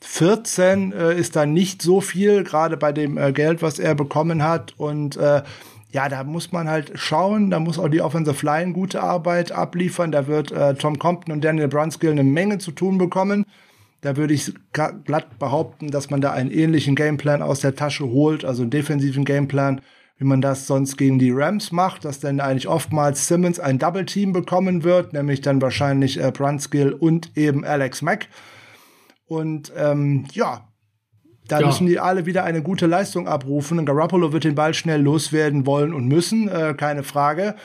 [0.00, 4.42] 14 äh, ist da nicht so viel, gerade bei dem äh, Geld, was er bekommen
[4.42, 5.42] hat und äh,
[5.94, 10.10] ja, da muss man halt schauen, da muss auch die Offensive Line gute Arbeit abliefern.
[10.10, 13.46] Da wird äh, Tom Compton und Daniel Brunskill eine Menge zu tun bekommen.
[14.00, 18.44] Da würde ich glatt behaupten, dass man da einen ähnlichen Gameplan aus der Tasche holt,
[18.44, 19.82] also einen defensiven Gameplan,
[20.16, 24.06] wie man das sonst gegen die Rams macht, dass dann eigentlich oftmals Simmons ein Double
[24.06, 28.28] Team bekommen wird, nämlich dann wahrscheinlich äh, Brunskill und eben Alex Mack.
[29.26, 30.68] Und ähm, ja,
[31.48, 31.66] da ja.
[31.66, 33.78] müssen die alle wieder eine gute Leistung abrufen.
[33.78, 37.56] Und Garoppolo wird den Ball schnell loswerden wollen und müssen, äh, keine Frage.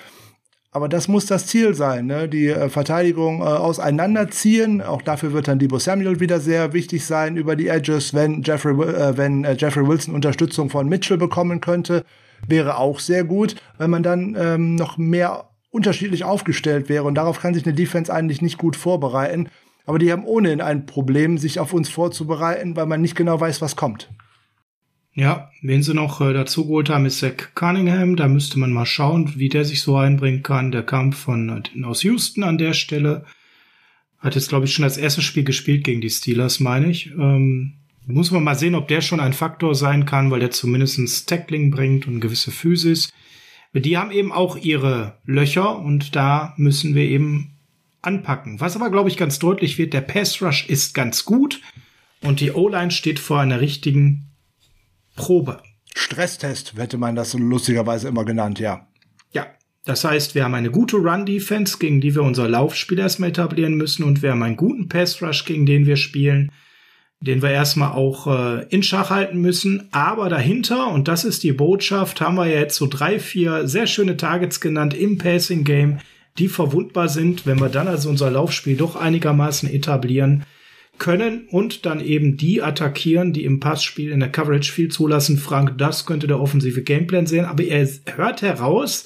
[0.72, 2.30] Aber das muss das Ziel sein, ne?
[2.30, 4.84] die äh, Verteidigung äh, auseinanderziehen.
[4.84, 8.74] Auch dafür wird dann Debo Samuel wieder sehr wichtig sein über die Edges, wenn Jeffrey,
[8.74, 12.06] äh, wenn äh, Jeffrey Wilson Unterstützung von Mitchell bekommen könnte,
[12.48, 17.06] wäre auch sehr gut, wenn man dann ähm, noch mehr unterschiedlich aufgestellt wäre.
[17.06, 19.50] Und darauf kann sich eine Defense eigentlich nicht gut vorbereiten.
[19.88, 23.60] Aber die haben ohnehin ein Problem, sich auf uns vorzubereiten, weil man nicht genau weiß,
[23.62, 24.10] was kommt.
[25.20, 28.16] Ja, wen sie noch äh, dazu geholt haben, ist Zach Cunningham.
[28.16, 30.72] Da müsste man mal schauen, wie der sich so einbringen kann.
[30.72, 33.26] Der kam von äh, aus Houston an der Stelle.
[34.20, 37.08] Hat jetzt, glaube ich, schon das erste Spiel gespielt gegen die Steelers, meine ich.
[37.08, 37.74] Ähm,
[38.08, 41.70] muss man mal sehen, ob der schon ein Faktor sein kann, weil der zumindest Tackling
[41.70, 43.12] bringt und gewisse Physis.
[43.74, 47.58] Die haben eben auch ihre Löcher und da müssen wir eben
[48.02, 48.62] anpacken.
[48.62, 51.60] Was aber, glaube ich, ganz deutlich wird, der Pass Rush ist ganz gut
[52.22, 54.28] und die O-Line steht vor einer richtigen
[55.20, 55.62] Probe.
[55.94, 58.88] Stresstest hätte man das lustigerweise immer genannt, ja.
[59.32, 59.48] Ja,
[59.86, 64.04] das heißt, wir haben eine gute Run-Defense, gegen die wir unser Laufspiel erstmal etablieren müssen
[64.04, 66.52] und wir haben einen guten Pass-Rush, gegen den wir spielen,
[67.20, 69.90] den wir erstmal auch äh, in Schach halten müssen.
[69.91, 73.88] Aber dahinter, und das ist die Botschaft, haben wir ja jetzt so drei, vier sehr
[73.88, 76.00] schöne Targets genannt im Passing-Game,
[76.38, 80.46] die verwundbar sind, wenn wir dann also unser Laufspiel doch einigermaßen etablieren
[80.99, 85.38] können und dann eben die attackieren, die im Passspiel in der Coverage viel zulassen.
[85.38, 89.05] Frank, das könnte der offensive Gameplan sehen, aber er hört heraus,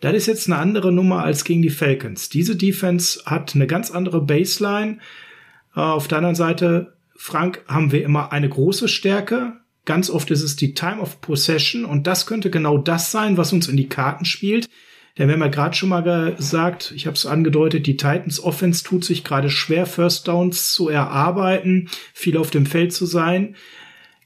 [0.00, 2.28] das ist jetzt eine andere Nummer als gegen die Falcons.
[2.28, 4.98] Diese Defense hat eine ganz andere Baseline.
[5.74, 9.54] Äh, auf der anderen Seite, Frank, haben wir immer eine große Stärke.
[9.84, 13.52] Ganz oft ist es die Time of Possession und das könnte genau das sein, was
[13.52, 14.68] uns in die Karten spielt.
[15.18, 19.04] Denn haben ja gerade schon mal gesagt, ich habe es angedeutet, die Titans Offense tut
[19.04, 23.56] sich gerade schwer, First Downs zu erarbeiten, viel auf dem Feld zu sein.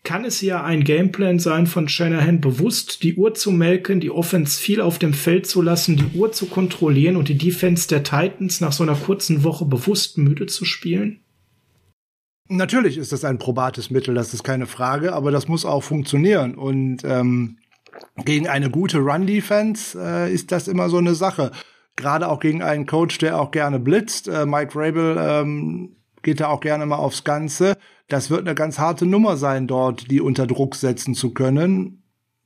[0.05, 4.61] Kann es ja ein Gameplan sein von Shanahan, bewusst die Uhr zu melken, die Offense
[4.61, 8.61] viel auf dem Feld zu lassen, die Uhr zu kontrollieren und die Defense der Titans
[8.61, 11.21] nach so einer kurzen Woche bewusst müde zu spielen?
[12.49, 16.57] Natürlich ist das ein probates Mittel, das ist keine Frage, aber das muss auch funktionieren.
[16.57, 17.59] Und ähm,
[18.25, 21.51] gegen eine gute Run-Defense äh, ist das immer so eine Sache.
[21.97, 24.29] Gerade auch gegen einen Coach, der auch gerne blitzt.
[24.29, 27.77] Äh, Mike Rabel ähm, geht da auch gerne mal aufs Ganze.
[28.09, 32.03] Das wird eine ganz harte Nummer sein, dort die unter Druck setzen zu können.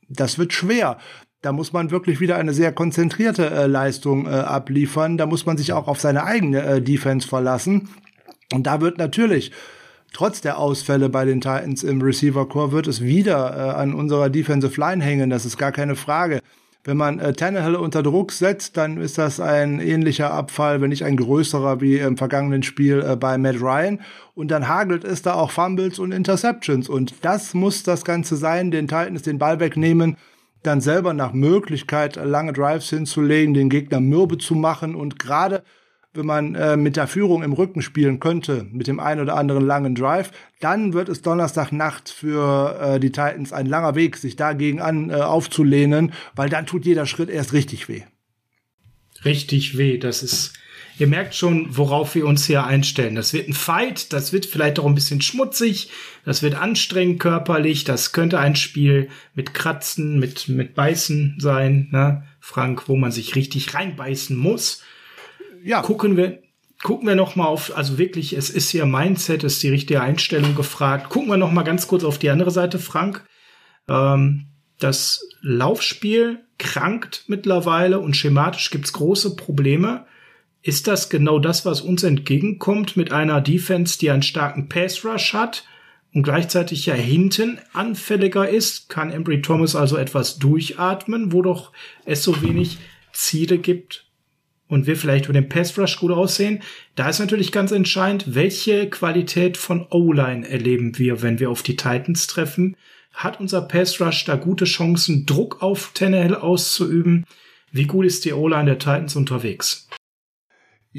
[0.09, 0.97] Das wird schwer.
[1.41, 5.17] Da muss man wirklich wieder eine sehr konzentrierte äh, Leistung äh, abliefern.
[5.17, 7.89] Da muss man sich auch auf seine eigene äh, Defense verlassen.
[8.53, 9.51] Und da wird natürlich
[10.13, 14.29] trotz der Ausfälle bei den Titans im Receiver Core wird es wieder äh, an unserer
[14.29, 15.29] Defensive Line hängen.
[15.29, 16.41] Das ist gar keine Frage.
[16.87, 21.03] Wenn man äh, Tannehill unter Druck setzt, dann ist das ein ähnlicher Abfall, wenn nicht
[21.03, 23.99] ein größerer wie im vergangenen Spiel äh, bei Matt Ryan.
[24.35, 26.87] Und dann hagelt es da auch Fumbles und Interceptions.
[26.87, 30.15] Und das muss das Ganze sein, den Titans den Ball wegnehmen.
[30.63, 35.63] dann selber nach Möglichkeit lange Drives hinzulegen, den Gegner mürbe zu machen und gerade
[36.13, 39.65] wenn man äh, mit der Führung im Rücken spielen könnte, mit dem einen oder anderen
[39.65, 44.81] langen Drive, dann wird es Donnerstagnacht für äh, die Titans ein langer Weg, sich dagegen
[44.81, 48.03] an äh, aufzulehnen, weil dann tut jeder Schritt erst richtig weh.
[49.23, 50.53] Richtig weh, das ist
[50.99, 53.13] Ihr merkt schon, worauf wir uns hier einstellen.
[53.13, 55.91] Das wird ein Fight, das wird vielleicht auch ein bisschen schmutzig,
[56.25, 62.23] das wird anstrengend körperlich, das könnte ein Spiel mit Kratzen, mit, mit Beißen sein, ne?
[62.39, 64.81] Frank, wo man sich richtig reinbeißen muss.
[65.67, 65.81] Ja.
[65.81, 66.41] Gucken wir,
[66.81, 70.55] gucken wir noch mal auf, also wirklich, es ist hier Mindset, ist die richtige Einstellung
[70.55, 71.09] gefragt.
[71.09, 73.25] Gucken wir noch mal ganz kurz auf die andere Seite, Frank.
[73.89, 74.45] Ähm,
[74.79, 80.05] das Laufspiel krankt mittlerweile und schematisch gibt's große Probleme.
[80.61, 85.33] Ist das genau das, was uns entgegenkommt mit einer Defense, die einen starken Pass Rush
[85.33, 85.65] hat
[86.13, 88.87] und gleichzeitig ja hinten anfälliger ist?
[88.87, 91.73] Kann Embry Thomas also etwas durchatmen, wo doch
[92.05, 92.77] es so wenig
[93.11, 94.06] Ziele gibt
[94.67, 96.61] und wir vielleicht über den Pass Rush gut aussehen?
[96.95, 101.75] Da ist natürlich ganz entscheidend, welche Qualität von O-Line erleben wir, wenn wir auf die
[101.75, 102.75] Titans treffen?
[103.13, 107.25] Hat unser Pass Rush da gute Chancen, Druck auf Tannehill auszuüben?
[107.71, 109.87] Wie gut ist die O-Line der Titans unterwegs?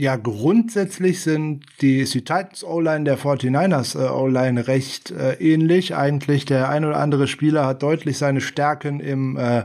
[0.01, 5.97] Ja, grundsätzlich sind die, die Titans O-Line der 49ers äh, O-Line recht äh, ähnlich.
[5.97, 9.65] Eigentlich der ein oder andere Spieler hat deutlich seine Stärken im äh,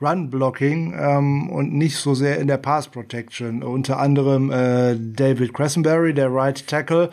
[0.00, 3.62] Run-Blocking ähm, und nicht so sehr in der Pass-Protection.
[3.62, 7.10] Unter anderem äh, David Cressenberry, der Right Tackle.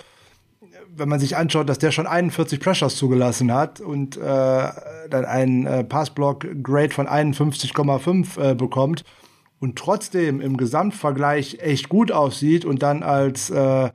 [0.95, 5.65] Wenn man sich anschaut, dass der schon 41 Pressures zugelassen hat und äh, dann einen
[5.65, 9.03] äh, Pass-Block-Grade von 51,5 äh, bekommt,
[9.59, 13.89] und trotzdem im Gesamtvergleich echt gut aussieht und dann als äh,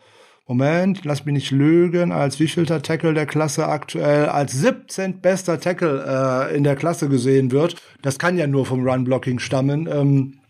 [0.50, 5.20] Moment, lass mich nicht lügen, als wievielter Tackle der Klasse aktuell als 17.
[5.20, 7.76] bester Tackle äh, in der Klasse gesehen wird.
[8.02, 9.86] Das kann ja nur vom Run-Blocking stammen.
[9.86, 10.40] Ähm,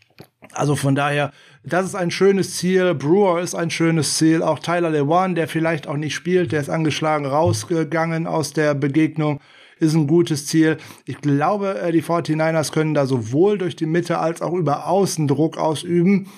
[0.52, 1.32] also von daher,
[1.64, 2.94] das ist ein schönes Ziel.
[2.94, 4.42] Brewer ist ein schönes Ziel.
[4.42, 9.38] Auch Tyler Lewan, der vielleicht auch nicht spielt, der ist angeschlagen rausgegangen aus der Begegnung
[9.80, 10.78] ist ein gutes Ziel.
[11.04, 15.28] Ich glaube, äh, die 49ers können da sowohl durch die Mitte als auch über Außen
[15.28, 16.28] Druck ausüben.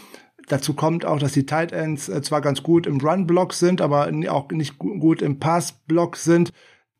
[0.53, 4.13] Dazu kommt auch, dass die Tight Ends äh, zwar ganz gut im Run-Block sind, aber
[4.29, 6.53] auch nicht gut im Pass-Block sind.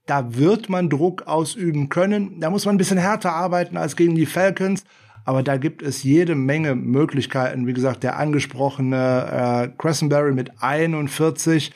[0.07, 2.41] Da wird man Druck ausüben können.
[2.41, 4.85] Da muss man ein bisschen härter arbeiten als gegen die Falcons.
[5.27, 7.67] Aber da gibt es jede Menge Möglichkeiten.
[7.67, 11.73] Wie gesagt, der angesprochene äh, Cressenberry mit 41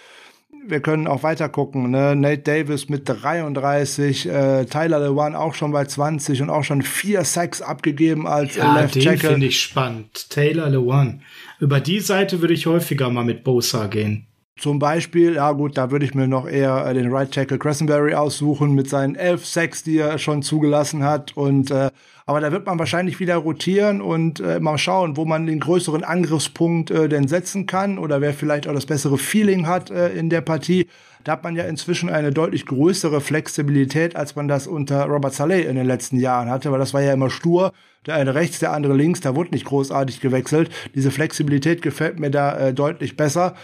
[0.68, 1.90] wir können auch weiter gucken.
[1.90, 2.16] Ne?
[2.16, 7.24] Nate Davis mit 33, äh, Tyler Lewan auch schon bei 20 und auch schon vier
[7.24, 10.30] Sacks abgegeben als ja, Left den finde ich spannend.
[10.30, 11.22] Taylor Lewan.
[11.58, 14.26] Über die Seite würde ich häufiger mal mit Bosa gehen.
[14.58, 18.14] Zum Beispiel, ja gut, da würde ich mir noch eher äh, den Right Tackle Cressenberry
[18.14, 21.36] aussuchen mit seinen elf Sacks, die er schon zugelassen hat.
[21.36, 21.90] Und äh,
[22.24, 26.04] aber da wird man wahrscheinlich wieder rotieren und äh, mal schauen, wo man den größeren
[26.04, 30.30] Angriffspunkt äh, denn setzen kann oder wer vielleicht auch das bessere Feeling hat äh, in
[30.30, 30.88] der Partie.
[31.22, 35.66] Da hat man ja inzwischen eine deutlich größere Flexibilität, als man das unter Robert Saleh
[35.66, 37.72] in den letzten Jahren hatte, weil das war ja immer stur.
[38.06, 40.70] Der eine rechts, der andere links, da wurde nicht großartig gewechselt.
[40.94, 43.54] Diese Flexibilität gefällt mir da äh, deutlich besser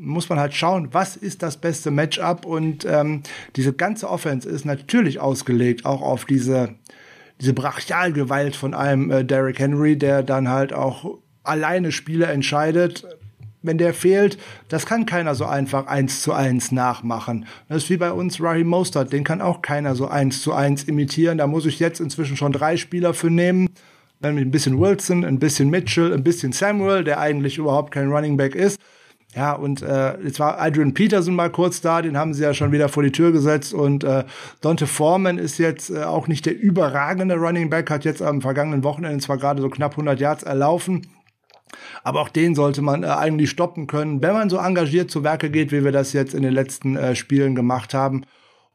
[0.00, 3.24] muss man halt schauen, was ist das beste Matchup und ähm,
[3.56, 6.76] diese ganze Offense ist natürlich ausgelegt auch auf diese
[7.40, 13.06] diese Brachialgewalt von einem äh, Derrick Henry, der dann halt auch alleine Spiele entscheidet.
[13.62, 17.46] Wenn der fehlt, das kann keiner so einfach eins zu eins nachmachen.
[17.68, 20.84] Das ist wie bei uns Raheem Mostert, den kann auch keiner so eins zu eins
[20.84, 21.38] imitieren.
[21.38, 23.68] Da muss ich jetzt inzwischen schon drei Spieler für nehmen.
[24.20, 28.36] Mit ein bisschen Wilson, ein bisschen Mitchell, ein bisschen Samuel, der eigentlich überhaupt kein Running
[28.36, 28.80] Back ist.
[29.34, 32.72] Ja, und äh, jetzt war Adrian Peterson mal kurz da, den haben sie ja schon
[32.72, 33.74] wieder vor die Tür gesetzt.
[33.74, 34.24] Und äh,
[34.62, 38.82] Dante Foreman ist jetzt äh, auch nicht der überragende Running Back, hat jetzt am vergangenen
[38.84, 41.06] Wochenende zwar gerade so knapp 100 Yards erlaufen,
[42.02, 45.50] aber auch den sollte man äh, eigentlich stoppen können, wenn man so engagiert zu Werke
[45.50, 48.24] geht, wie wir das jetzt in den letzten äh, Spielen gemacht haben.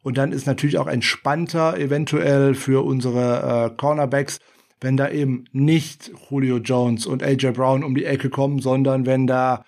[0.01, 4.39] Und dann ist natürlich auch entspannter eventuell für unsere äh, Cornerbacks,
[4.81, 9.27] wenn da eben nicht Julio Jones und AJ Brown um die Ecke kommen, sondern wenn
[9.27, 9.63] da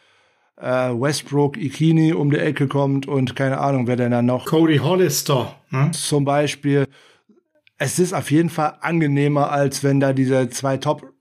[0.58, 4.46] äh, Westbrook, Ikini um die Ecke kommt und keine Ahnung, wer denn da noch.
[4.46, 5.56] Cody Hollister.
[5.70, 5.92] Ne?
[5.92, 6.88] Zum Beispiel.
[7.78, 11.12] Es ist auf jeden Fall angenehmer, als wenn da diese zwei Top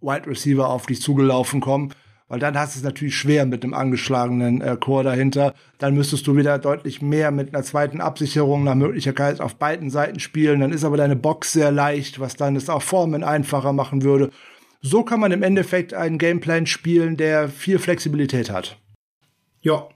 [0.00, 1.92] Wide Receiver auf dich zugelaufen kommen.
[2.28, 5.54] Weil dann hast du es natürlich schwer mit einem angeschlagenen äh, Chor dahinter.
[5.78, 10.20] Dann müsstest du wieder deutlich mehr mit einer zweiten Absicherung nach Möglichkeit auf beiden Seiten
[10.20, 10.60] spielen.
[10.60, 14.30] Dann ist aber deine Box sehr leicht, was dann es auch Formen einfacher machen würde.
[14.82, 18.78] So kann man im Endeffekt einen Gameplan spielen, der viel Flexibilität hat.
[19.62, 19.88] Ja.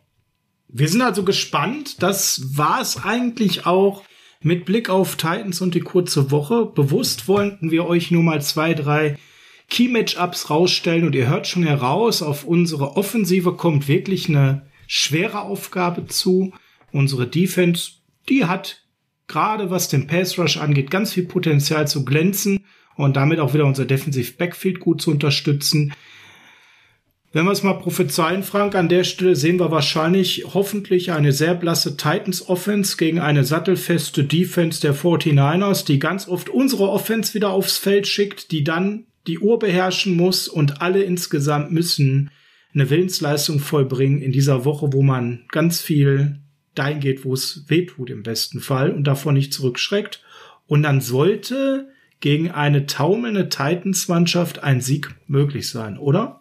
[0.69, 2.03] Wir sind also gespannt.
[2.03, 4.05] Das war es eigentlich auch
[4.41, 8.75] Mit Blick auf Titans und die kurze Woche, bewusst wollten wir euch nur mal zwei,
[8.75, 9.17] drei
[9.69, 16.07] Key-Matchups rausstellen und ihr hört schon heraus, auf unsere Offensive kommt wirklich eine schwere Aufgabe
[16.07, 16.53] zu.
[16.93, 17.93] Unsere Defense,
[18.29, 18.83] die hat
[19.29, 22.61] gerade was den Pass Rush angeht, ganz viel Potenzial zu glänzen
[22.97, 25.95] und damit auch wieder unser Defensive Backfield gut zu unterstützen.
[27.35, 31.55] Wenn wir es mal prophezeien, Frank, an der Stelle sehen wir wahrscheinlich hoffentlich eine sehr
[31.55, 37.49] blasse Titans Offense gegen eine sattelfeste Defense der 49ers, die ganz oft unsere Offense wieder
[37.49, 42.31] aufs Feld schickt, die dann die Uhr beherrschen muss und alle insgesamt müssen
[42.75, 46.41] eine Willensleistung vollbringen in dieser Woche, wo man ganz viel
[46.75, 50.23] dahin geht, wo es weh tut im besten Fall und davon nicht zurückschreckt.
[50.67, 51.89] Und dann sollte
[52.21, 56.41] gegen eine taumelnde Titans-Mannschaft ein Sieg möglich sein, oder?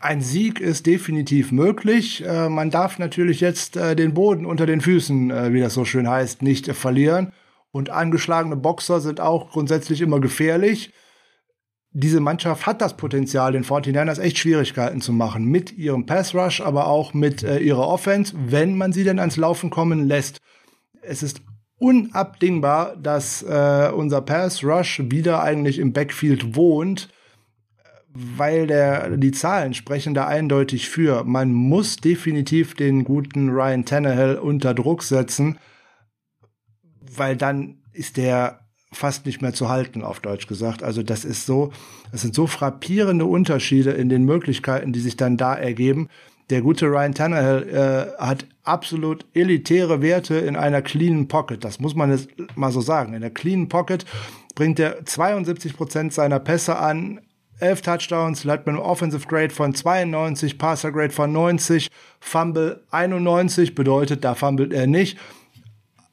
[0.00, 2.24] Ein Sieg ist definitiv möglich.
[2.24, 5.84] Äh, man darf natürlich jetzt äh, den Boden unter den Füßen, äh, wie das so
[5.84, 7.32] schön heißt, nicht verlieren.
[7.72, 10.92] Und angeschlagene Boxer sind auch grundsätzlich immer gefährlich.
[11.92, 15.44] Diese Mannschaft hat das Potenzial, den 49ers echt Schwierigkeiten zu machen.
[15.44, 19.36] Mit ihrem Pass Rush, aber auch mit äh, ihrer Offense, wenn man sie denn ans
[19.36, 20.38] Laufen kommen lässt.
[21.00, 21.40] Es ist
[21.78, 27.08] unabdingbar, dass äh, unser Pass Rush wieder eigentlich im Backfield wohnt
[28.20, 31.24] weil der, die Zahlen sprechen da eindeutig für.
[31.24, 35.58] Man muss definitiv den guten Ryan Tannehill unter Druck setzen,
[37.00, 40.82] weil dann ist der fast nicht mehr zu halten, auf Deutsch gesagt.
[40.82, 41.72] Also das ist so,
[42.10, 46.08] das sind so frappierende Unterschiede in den Möglichkeiten, die sich dann da ergeben.
[46.50, 51.62] Der gute Ryan Tannehill äh, hat absolut elitäre Werte in einer cleanen Pocket.
[51.62, 53.12] Das muss man jetzt mal so sagen.
[53.12, 54.06] In der cleanen Pocket
[54.54, 57.20] bringt er 72 Prozent seiner Pässe an,
[57.60, 61.88] 11 Touchdowns, hat man Offensive Grade von 92, Passer Grade von 90,
[62.20, 65.18] Fumble 91, bedeutet, da fummelt er nicht.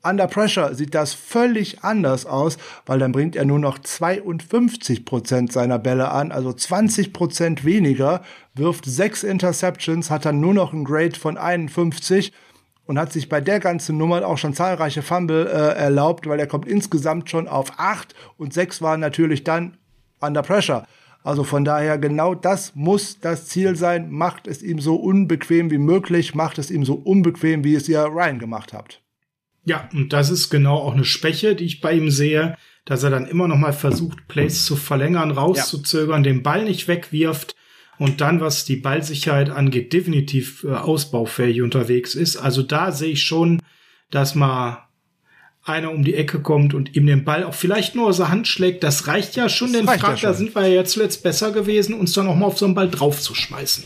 [0.06, 5.52] Under Pressure sieht das völlig anders aus, weil dann bringt er nur noch 52 Prozent
[5.52, 8.22] seiner Bälle an, also 20 Prozent weniger,
[8.53, 12.34] wirft sechs Interceptions, hat dann nur noch ein Grade von 51
[12.86, 16.48] und hat sich bei der ganzen Nummer auch schon zahlreiche Fumble äh, erlaubt, weil er
[16.48, 19.77] kommt insgesamt schon auf acht und sechs waren natürlich dann
[20.22, 20.86] Under Pressure.
[21.23, 24.11] Also von daher genau das muss das Ziel sein.
[24.11, 28.03] Macht es ihm so unbequem wie möglich, macht es ihm so unbequem, wie es ihr
[28.03, 29.02] Ryan gemacht habt.
[29.65, 32.55] Ja, und das ist genau auch eine Schwäche, die ich bei ihm sehe,
[32.85, 36.31] dass er dann immer noch mal versucht, Plays zu verlängern, rauszuzögern, ja.
[36.31, 37.55] den Ball nicht wegwirft
[37.97, 42.37] und dann, was die Ballsicherheit angeht, definitiv äh, ausbaufähig unterwegs ist.
[42.37, 43.61] Also da sehe ich schon,
[44.11, 44.77] dass man
[45.63, 48.47] einer um die Ecke kommt und ihm den Ball auch vielleicht nur aus der Hand
[48.47, 51.95] schlägt, das reicht ja schon, denn Frank, ja da sind wir ja zuletzt besser gewesen,
[51.95, 53.85] uns dann auch mal auf so einen Ball draufzuschmeißen.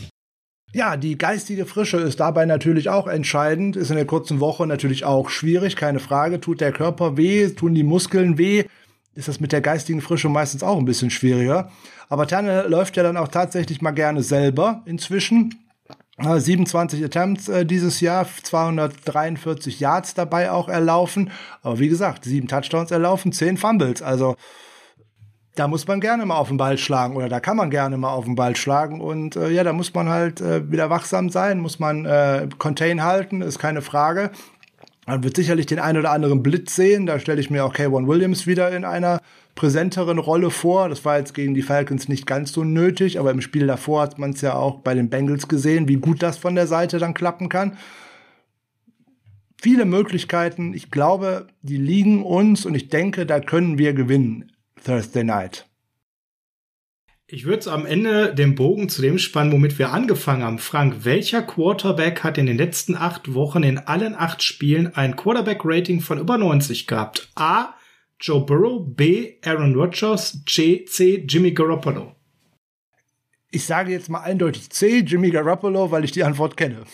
[0.72, 5.04] Ja, die geistige Frische ist dabei natürlich auch entscheidend, ist in der kurzen Woche natürlich
[5.04, 6.40] auch schwierig, keine Frage.
[6.40, 8.64] Tut der Körper weh, tun die Muskeln weh,
[9.14, 11.72] ist das mit der geistigen Frische meistens auch ein bisschen schwieriger.
[12.08, 15.56] Aber Terne läuft ja dann auch tatsächlich mal gerne selber inzwischen.
[16.22, 21.30] 27 Attempts äh, dieses Jahr, 243 Yards dabei auch erlaufen.
[21.62, 24.02] Aber wie gesagt, sieben Touchdowns erlaufen, zehn Fumbles.
[24.02, 24.36] Also
[25.56, 28.12] da muss man gerne mal auf den Ball schlagen oder da kann man gerne mal
[28.12, 29.00] auf den Ball schlagen.
[29.00, 33.02] Und äh, ja, da muss man halt äh, wieder wachsam sein, muss man äh, Contain
[33.02, 34.30] halten, ist keine Frage.
[35.06, 37.06] Man wird sicherlich den einen oder anderen Blitz sehen.
[37.06, 39.20] Da stelle ich mir auch K1 Williams wieder in einer
[39.56, 40.88] präsenteren Rolle vor.
[40.88, 44.18] Das war jetzt gegen die Falcons nicht ganz so nötig, aber im Spiel davor hat
[44.18, 47.14] man es ja auch bei den Bengals gesehen, wie gut das von der Seite dann
[47.14, 47.76] klappen kann.
[49.60, 50.74] Viele Möglichkeiten.
[50.74, 54.52] Ich glaube, die liegen uns und ich denke, da können wir gewinnen.
[54.84, 55.66] Thursday Night.
[57.32, 60.58] Ich würde am Ende den Bogen zu dem spannen, womit wir angefangen haben.
[60.58, 66.00] Frank, welcher Quarterback hat in den letzten acht Wochen in allen acht Spielen ein Quarterback-Rating
[66.00, 67.30] von über 90 gehabt?
[67.36, 67.74] A.
[68.18, 69.34] Joe Burrow, B.
[69.44, 70.84] Aaron Rodgers, C.
[70.86, 71.24] C.
[71.28, 72.16] Jimmy Garoppolo.
[73.52, 74.98] Ich sage jetzt mal eindeutig C.
[74.98, 76.84] Jimmy Garoppolo, weil ich die Antwort kenne.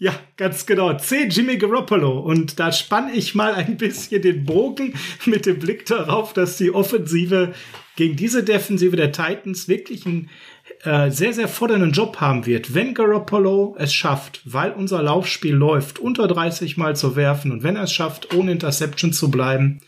[0.00, 0.96] Ja, ganz genau.
[0.96, 1.26] C.
[1.26, 2.20] Jimmy Garoppolo.
[2.20, 4.94] Und da spann ich mal ein bisschen den Bogen
[5.26, 7.52] mit dem Blick darauf, dass die Offensive
[7.96, 10.30] gegen diese Defensive der Titans wirklich einen
[10.84, 12.72] äh, sehr, sehr fordernden Job haben wird.
[12.72, 17.76] Wenn Garoppolo es schafft, weil unser Laufspiel läuft, unter 30 Mal zu werfen und wenn
[17.76, 19.80] er es schafft, ohne Interception zu bleiben,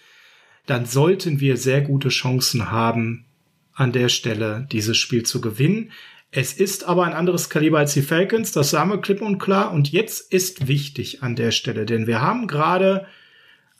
[0.66, 3.24] dann sollten wir sehr gute Chancen haben,
[3.72, 5.90] an der Stelle dieses Spiel zu gewinnen.
[6.34, 9.70] Es ist aber ein anderes Kaliber als die Falcons, das sagen wir klipp und klar.
[9.70, 13.06] Und jetzt ist wichtig an der Stelle, denn wir haben gerade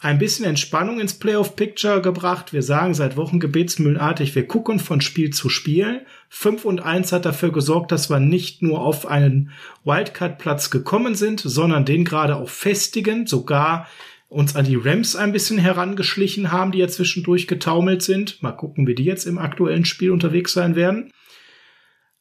[0.01, 2.53] ein bisschen Entspannung ins Playoff-Picture gebracht.
[2.53, 6.05] Wir sagen seit Wochen gebetsmühlenartig, wir gucken von Spiel zu Spiel.
[6.29, 9.51] 5 und 1 hat dafür gesorgt, dass wir nicht nur auf einen
[9.85, 13.89] Wildcard-Platz gekommen sind, sondern den gerade auch festigen, sogar
[14.29, 18.43] uns an die Rams ein bisschen herangeschlichen haben, die ja zwischendurch getaumelt sind.
[18.43, 21.13] Mal gucken, wie die jetzt im aktuellen Spiel unterwegs sein werden.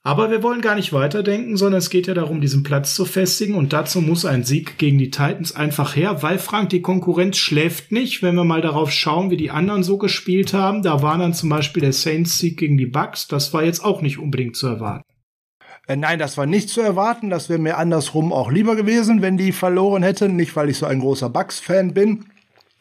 [0.04, 3.54] Aber wir wollen gar nicht weiterdenken, sondern es geht ja darum, diesen Platz zu festigen
[3.54, 7.92] und dazu muss ein Sieg gegen die Titans einfach her, weil Frank, die Konkurrenz schläft
[7.92, 8.24] nicht.
[8.24, 11.50] Wenn wir mal darauf schauen, wie die anderen so gespielt haben, da war dann zum
[11.50, 15.06] Beispiel der Saints-Sieg gegen die Bucks, das war jetzt auch nicht unbedingt zu erwarten.
[15.88, 17.30] Äh, nein, das war nicht zu erwarten.
[17.30, 20.36] Das wäre mir andersrum auch lieber gewesen, wenn die verloren hätten.
[20.36, 22.26] Nicht, weil ich so ein großer Bucks-Fan bin.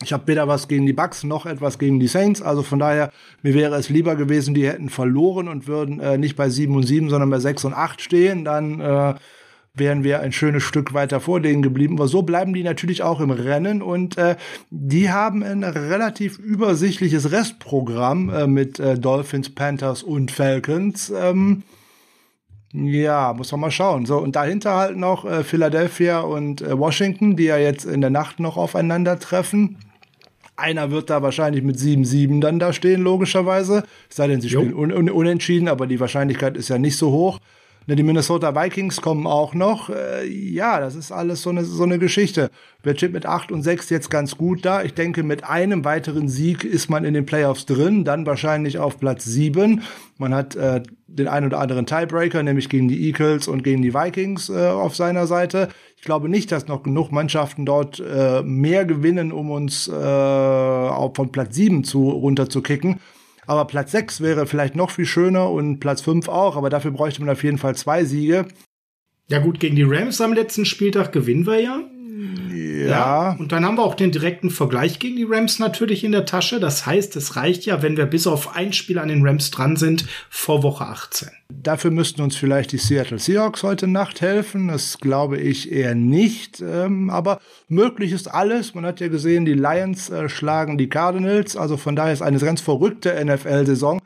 [0.02, 2.40] Ich habe weder was gegen die Bucks noch etwas gegen die Saints.
[2.40, 3.12] Also von daher,
[3.42, 6.84] mir wäre es lieber gewesen, die hätten verloren und würden äh, nicht bei 7 und
[6.84, 8.44] 7, sondern bei 6 und 8 stehen.
[8.46, 9.14] Dann äh,
[9.74, 11.96] wären wir ein schönes Stück weiter vor denen geblieben.
[11.98, 14.36] Aber so bleiben die natürlich auch im Rennen und äh,
[14.70, 21.12] die haben ein relativ übersichtliches Restprogramm äh, mit äh, Dolphins, Panthers und Falcons.
[21.14, 21.62] Ähm,
[22.72, 24.06] ja, muss man mal schauen.
[24.06, 28.10] So, und dahinter halt noch äh, Philadelphia und äh, Washington, die ja jetzt in der
[28.10, 29.76] Nacht noch aufeinandertreffen.
[30.60, 33.84] Einer wird da wahrscheinlich mit 7-7 dann da stehen, logischerweise.
[34.08, 34.60] Es sei denn, sie jo.
[34.60, 37.40] spielen un un unentschieden, aber die Wahrscheinlichkeit ist ja nicht so hoch.
[37.96, 39.90] Die Minnesota Vikings kommen auch noch.
[39.90, 42.50] Äh, ja, das ist alles so eine, so eine Geschichte.
[42.84, 44.84] Wer steht mit 8 und 6 jetzt ganz gut da?
[44.84, 49.00] Ich denke, mit einem weiteren Sieg ist man in den Playoffs drin, dann wahrscheinlich auf
[49.00, 49.82] Platz 7.
[50.18, 53.92] Man hat äh, den einen oder anderen Tiebreaker, nämlich gegen die Eagles und gegen die
[53.92, 55.68] Vikings äh, auf seiner Seite.
[55.96, 61.12] Ich glaube nicht, dass noch genug Mannschaften dort äh, mehr gewinnen, um uns äh, auch
[61.16, 63.00] von Platz 7 zu, runterzukicken.
[63.50, 67.20] Aber Platz 6 wäre vielleicht noch viel schöner und Platz 5 auch, aber dafür bräuchte
[67.20, 68.46] man auf jeden Fall zwei Siege.
[69.26, 71.82] Ja gut, gegen die Rams am letzten Spieltag gewinnen wir ja.
[72.80, 72.88] Ja.
[72.88, 73.36] ja.
[73.38, 76.60] Und dann haben wir auch den direkten Vergleich gegen die Rams natürlich in der Tasche.
[76.60, 79.76] Das heißt, es reicht ja, wenn wir bis auf ein Spiel an den Rams dran
[79.76, 81.28] sind vor Woche 18.
[81.48, 84.68] Dafür müssten uns vielleicht die Seattle Seahawks heute Nacht helfen.
[84.68, 86.60] Das glaube ich eher nicht.
[86.60, 88.74] Ähm, aber möglich ist alles.
[88.74, 91.56] Man hat ja gesehen, die Lions äh, schlagen die Cardinals.
[91.56, 94.00] Also von daher ist eine ganz verrückte NFL-Saison.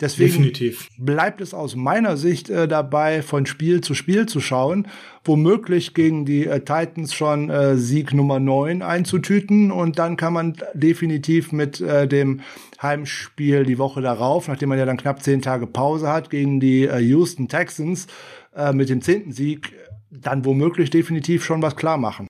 [0.00, 0.88] Deswegen Definitiv.
[0.96, 4.86] bleibt es aus meiner Sicht äh, dabei, von Spiel zu Spiel zu schauen,
[5.24, 10.56] womöglich gegen die äh, Titans schon äh, Sieg Nummer 9 einzutüten und dann kann man
[10.72, 12.40] definitiv mit äh, dem
[12.80, 16.84] Heimspiel die Woche darauf, nachdem man ja dann knapp zehn Tage Pause hat, gegen die
[16.84, 18.06] äh, Houston Texans
[18.54, 19.72] äh, mit dem zehnten Sieg,
[20.10, 22.28] dann womöglich definitiv schon was klar machen.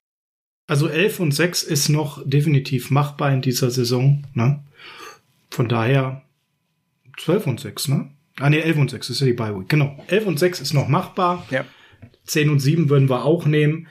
[0.67, 4.23] Also 11 und 6 ist noch definitiv machbar in dieser Saison.
[4.33, 4.59] Ne?
[5.51, 6.23] Von daher
[7.19, 8.09] 12 und 6, ne?
[8.39, 9.69] Ah, ne, 11 und 6 ist ja die Bye Week.
[9.69, 9.97] Genau.
[10.07, 11.45] 11 und 6 ist noch machbar.
[11.51, 11.65] Ja.
[12.25, 13.87] 10 und 7 würden wir auch nehmen.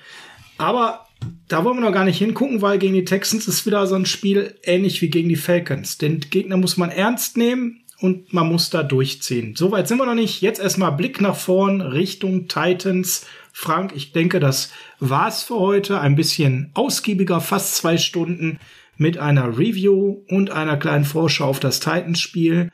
[0.56, 1.06] Aber
[1.48, 4.06] da wollen wir noch gar nicht hingucken, weil gegen die Texans ist wieder so ein
[4.06, 5.98] Spiel ähnlich wie gegen die Falcons.
[5.98, 9.54] Den Gegner muss man ernst nehmen und man muss da durchziehen.
[9.56, 10.40] Soweit sind wir noch nicht.
[10.40, 13.26] Jetzt erstmal Blick nach vorn Richtung Titans.
[13.52, 16.00] Frank, ich denke, das war's für heute.
[16.00, 18.60] Ein bisschen ausgiebiger, fast zwei Stunden
[18.96, 22.70] mit einer Review und einer kleinen Vorschau auf das Titans-Spiel.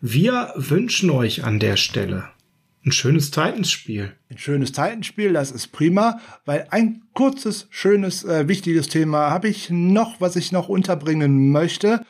[0.00, 2.28] Wir wünschen euch an der Stelle
[2.88, 4.12] ein schönes Titans-Spiel.
[4.30, 9.68] Ein schönes Titans-Spiel, das ist prima, weil ein kurzes, schönes, äh, wichtiges Thema habe ich
[9.70, 12.00] noch, was ich noch unterbringen möchte.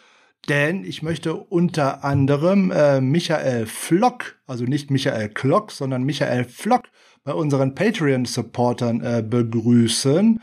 [0.48, 6.84] Denn ich möchte unter anderem äh, Michael Flock, also nicht Michael Klock, sondern Michael Flock
[7.24, 10.40] bei unseren Patreon-Supportern äh, begrüßen.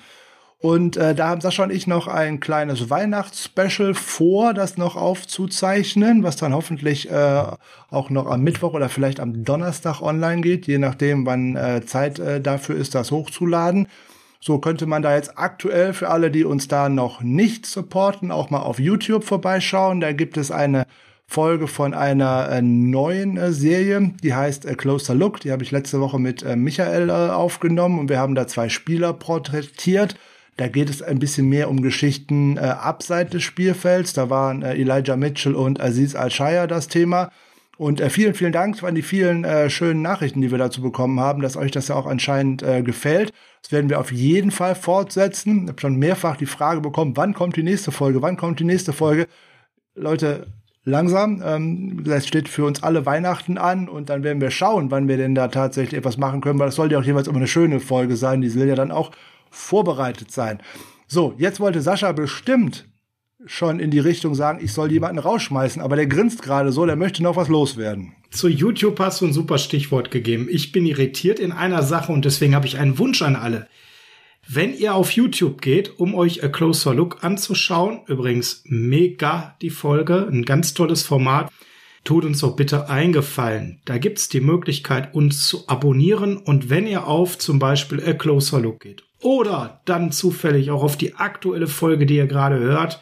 [0.65, 6.23] Und äh, da haben Sascha und ich noch ein kleines Weihnachtsspecial vor, das noch aufzuzeichnen,
[6.23, 7.43] was dann hoffentlich äh,
[7.91, 12.17] auch noch am Mittwoch oder vielleicht am Donnerstag online geht, je nachdem, wann äh, Zeit
[12.17, 13.87] äh, dafür ist, das hochzuladen.
[14.39, 18.49] So könnte man da jetzt aktuell für alle, die uns da noch nicht supporten, auch
[18.49, 20.01] mal auf YouTube vorbeischauen.
[20.01, 20.87] Da gibt es eine
[21.27, 25.41] Folge von einer äh, neuen äh, Serie, die heißt äh, Closer Look.
[25.41, 28.67] Die habe ich letzte Woche mit äh, Michael äh, aufgenommen und wir haben da zwei
[28.69, 30.15] Spieler porträtiert.
[30.57, 34.13] Da geht es ein bisschen mehr um Geschichten äh, abseits des Spielfelds.
[34.13, 37.31] Da waren äh, Elijah Mitchell und Aziz Al-Shaya das Thema.
[37.77, 41.19] Und äh, vielen, vielen Dank an die vielen äh, schönen Nachrichten, die wir dazu bekommen
[41.19, 43.33] haben, dass euch das ja auch anscheinend äh, gefällt.
[43.61, 45.63] Das werden wir auf jeden Fall fortsetzen.
[45.63, 48.63] Ich habe schon mehrfach die Frage bekommen, wann kommt die nächste Folge, wann kommt die
[48.63, 49.27] nächste Folge.
[49.93, 50.47] Leute,
[50.85, 51.41] langsam.
[51.43, 55.35] Ähm, steht für uns alle Weihnachten an und dann werden wir schauen, wann wir denn
[55.35, 58.15] da tatsächlich etwas machen können, weil das sollte ja auch jeweils immer eine schöne Folge
[58.15, 58.39] sein.
[58.39, 59.11] Die will ja dann auch
[59.55, 60.59] vorbereitet sein.
[61.07, 62.85] So, jetzt wollte Sascha bestimmt
[63.45, 66.95] schon in die Richtung sagen, ich soll jemanden rausschmeißen, aber der grinst gerade so, der
[66.95, 68.13] möchte noch was loswerden.
[68.31, 70.47] Zu YouTube hast du ein super Stichwort gegeben.
[70.49, 73.67] Ich bin irritiert in einer Sache und deswegen habe ich einen Wunsch an alle.
[74.47, 80.27] Wenn ihr auf YouTube geht, um euch A Closer Look anzuschauen, übrigens mega die Folge,
[80.31, 81.51] ein ganz tolles Format,
[82.03, 83.81] tut uns doch bitte eingefallen.
[83.85, 88.59] Da gibt's die Möglichkeit, uns zu abonnieren und wenn ihr auf zum Beispiel A Closer
[88.59, 93.01] Look geht oder dann zufällig auch auf die aktuelle Folge, die ihr gerade hört,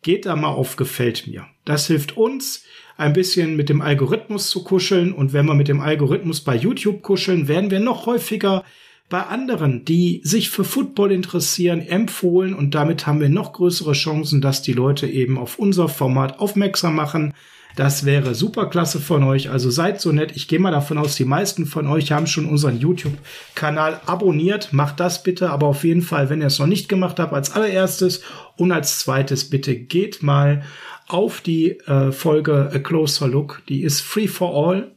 [0.00, 1.44] geht da mal auf Gefällt mir.
[1.64, 2.64] Das hilft uns,
[2.96, 5.12] ein bisschen mit dem Algorithmus zu kuscheln.
[5.12, 8.62] Und wenn wir mit dem Algorithmus bei YouTube kuscheln, werden wir noch häufiger
[9.08, 12.54] bei anderen, die sich für Football interessieren, empfohlen.
[12.54, 16.94] Und damit haben wir noch größere Chancen, dass die Leute eben auf unser Format aufmerksam
[16.94, 17.34] machen.
[17.76, 19.50] Das wäre super klasse von euch.
[19.50, 20.32] Also seid so nett.
[20.34, 24.72] Ich gehe mal davon aus, die meisten von euch haben schon unseren YouTube-Kanal abonniert.
[24.72, 25.50] Macht das bitte.
[25.50, 28.22] Aber auf jeden Fall, wenn ihr es noch nicht gemacht habt, als allererstes
[28.56, 30.62] und als zweites bitte geht mal
[31.06, 33.62] auf die äh, Folge A Closer Look.
[33.68, 34.92] Die ist free for all.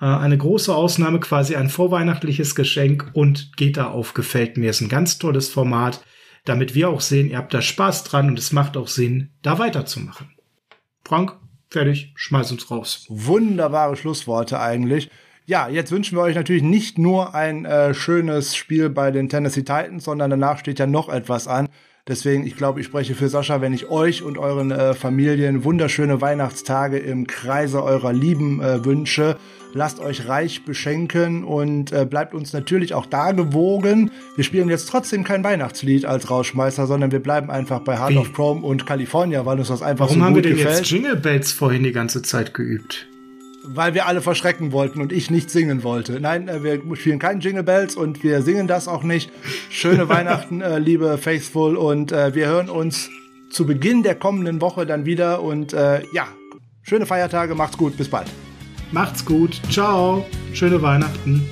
[0.00, 4.70] Äh, eine große Ausnahme, quasi ein vorweihnachtliches Geschenk und geht da auf Gefällt mir.
[4.70, 6.04] Ist ein ganz tolles Format,
[6.44, 9.58] damit wir auch sehen, ihr habt da Spaß dran und es macht auch Sinn, da
[9.58, 10.30] weiterzumachen.
[11.04, 11.36] Frank,
[11.74, 13.04] fertig, schmeiß uns raus.
[13.08, 15.10] Wunderbare Schlussworte eigentlich.
[15.46, 19.60] Ja, jetzt wünschen wir euch natürlich nicht nur ein äh, schönes Spiel bei den Tennessee
[19.60, 21.68] Titans, sondern danach steht ja noch etwas an.
[22.08, 26.20] Deswegen, ich glaube, ich spreche für Sascha, wenn ich euch und euren äh, Familien wunderschöne
[26.20, 29.36] Weihnachtstage im Kreise eurer Lieben äh, wünsche.
[29.74, 34.12] Lasst euch reich beschenken und äh, bleibt uns natürlich auch da gewogen.
[34.36, 38.18] Wir spielen jetzt trotzdem kein Weihnachtslied als Rauschmeister, sondern wir bleiben einfach bei Heart Wie?
[38.18, 40.56] of Chrome und California, weil uns das einfach Warum so gut gefällt.
[40.56, 43.08] Warum haben wir denn jetzt Jingle Bells vorhin die ganze Zeit geübt?
[43.66, 46.20] weil wir alle verschrecken wollten und ich nicht singen wollte.
[46.20, 49.32] Nein, äh, wir spielen keinen Jingle Bells und wir singen das auch nicht.
[49.70, 53.08] Schöne Weihnachten, äh, liebe Faithful, und äh, wir hören uns
[53.50, 55.42] zu Beginn der kommenden Woche dann wieder.
[55.42, 56.28] Und äh, ja,
[56.82, 58.26] schöne Feiertage, macht's gut, bis bald.
[58.94, 61.42] Macht's gut, ciao, schöne Weihnachten.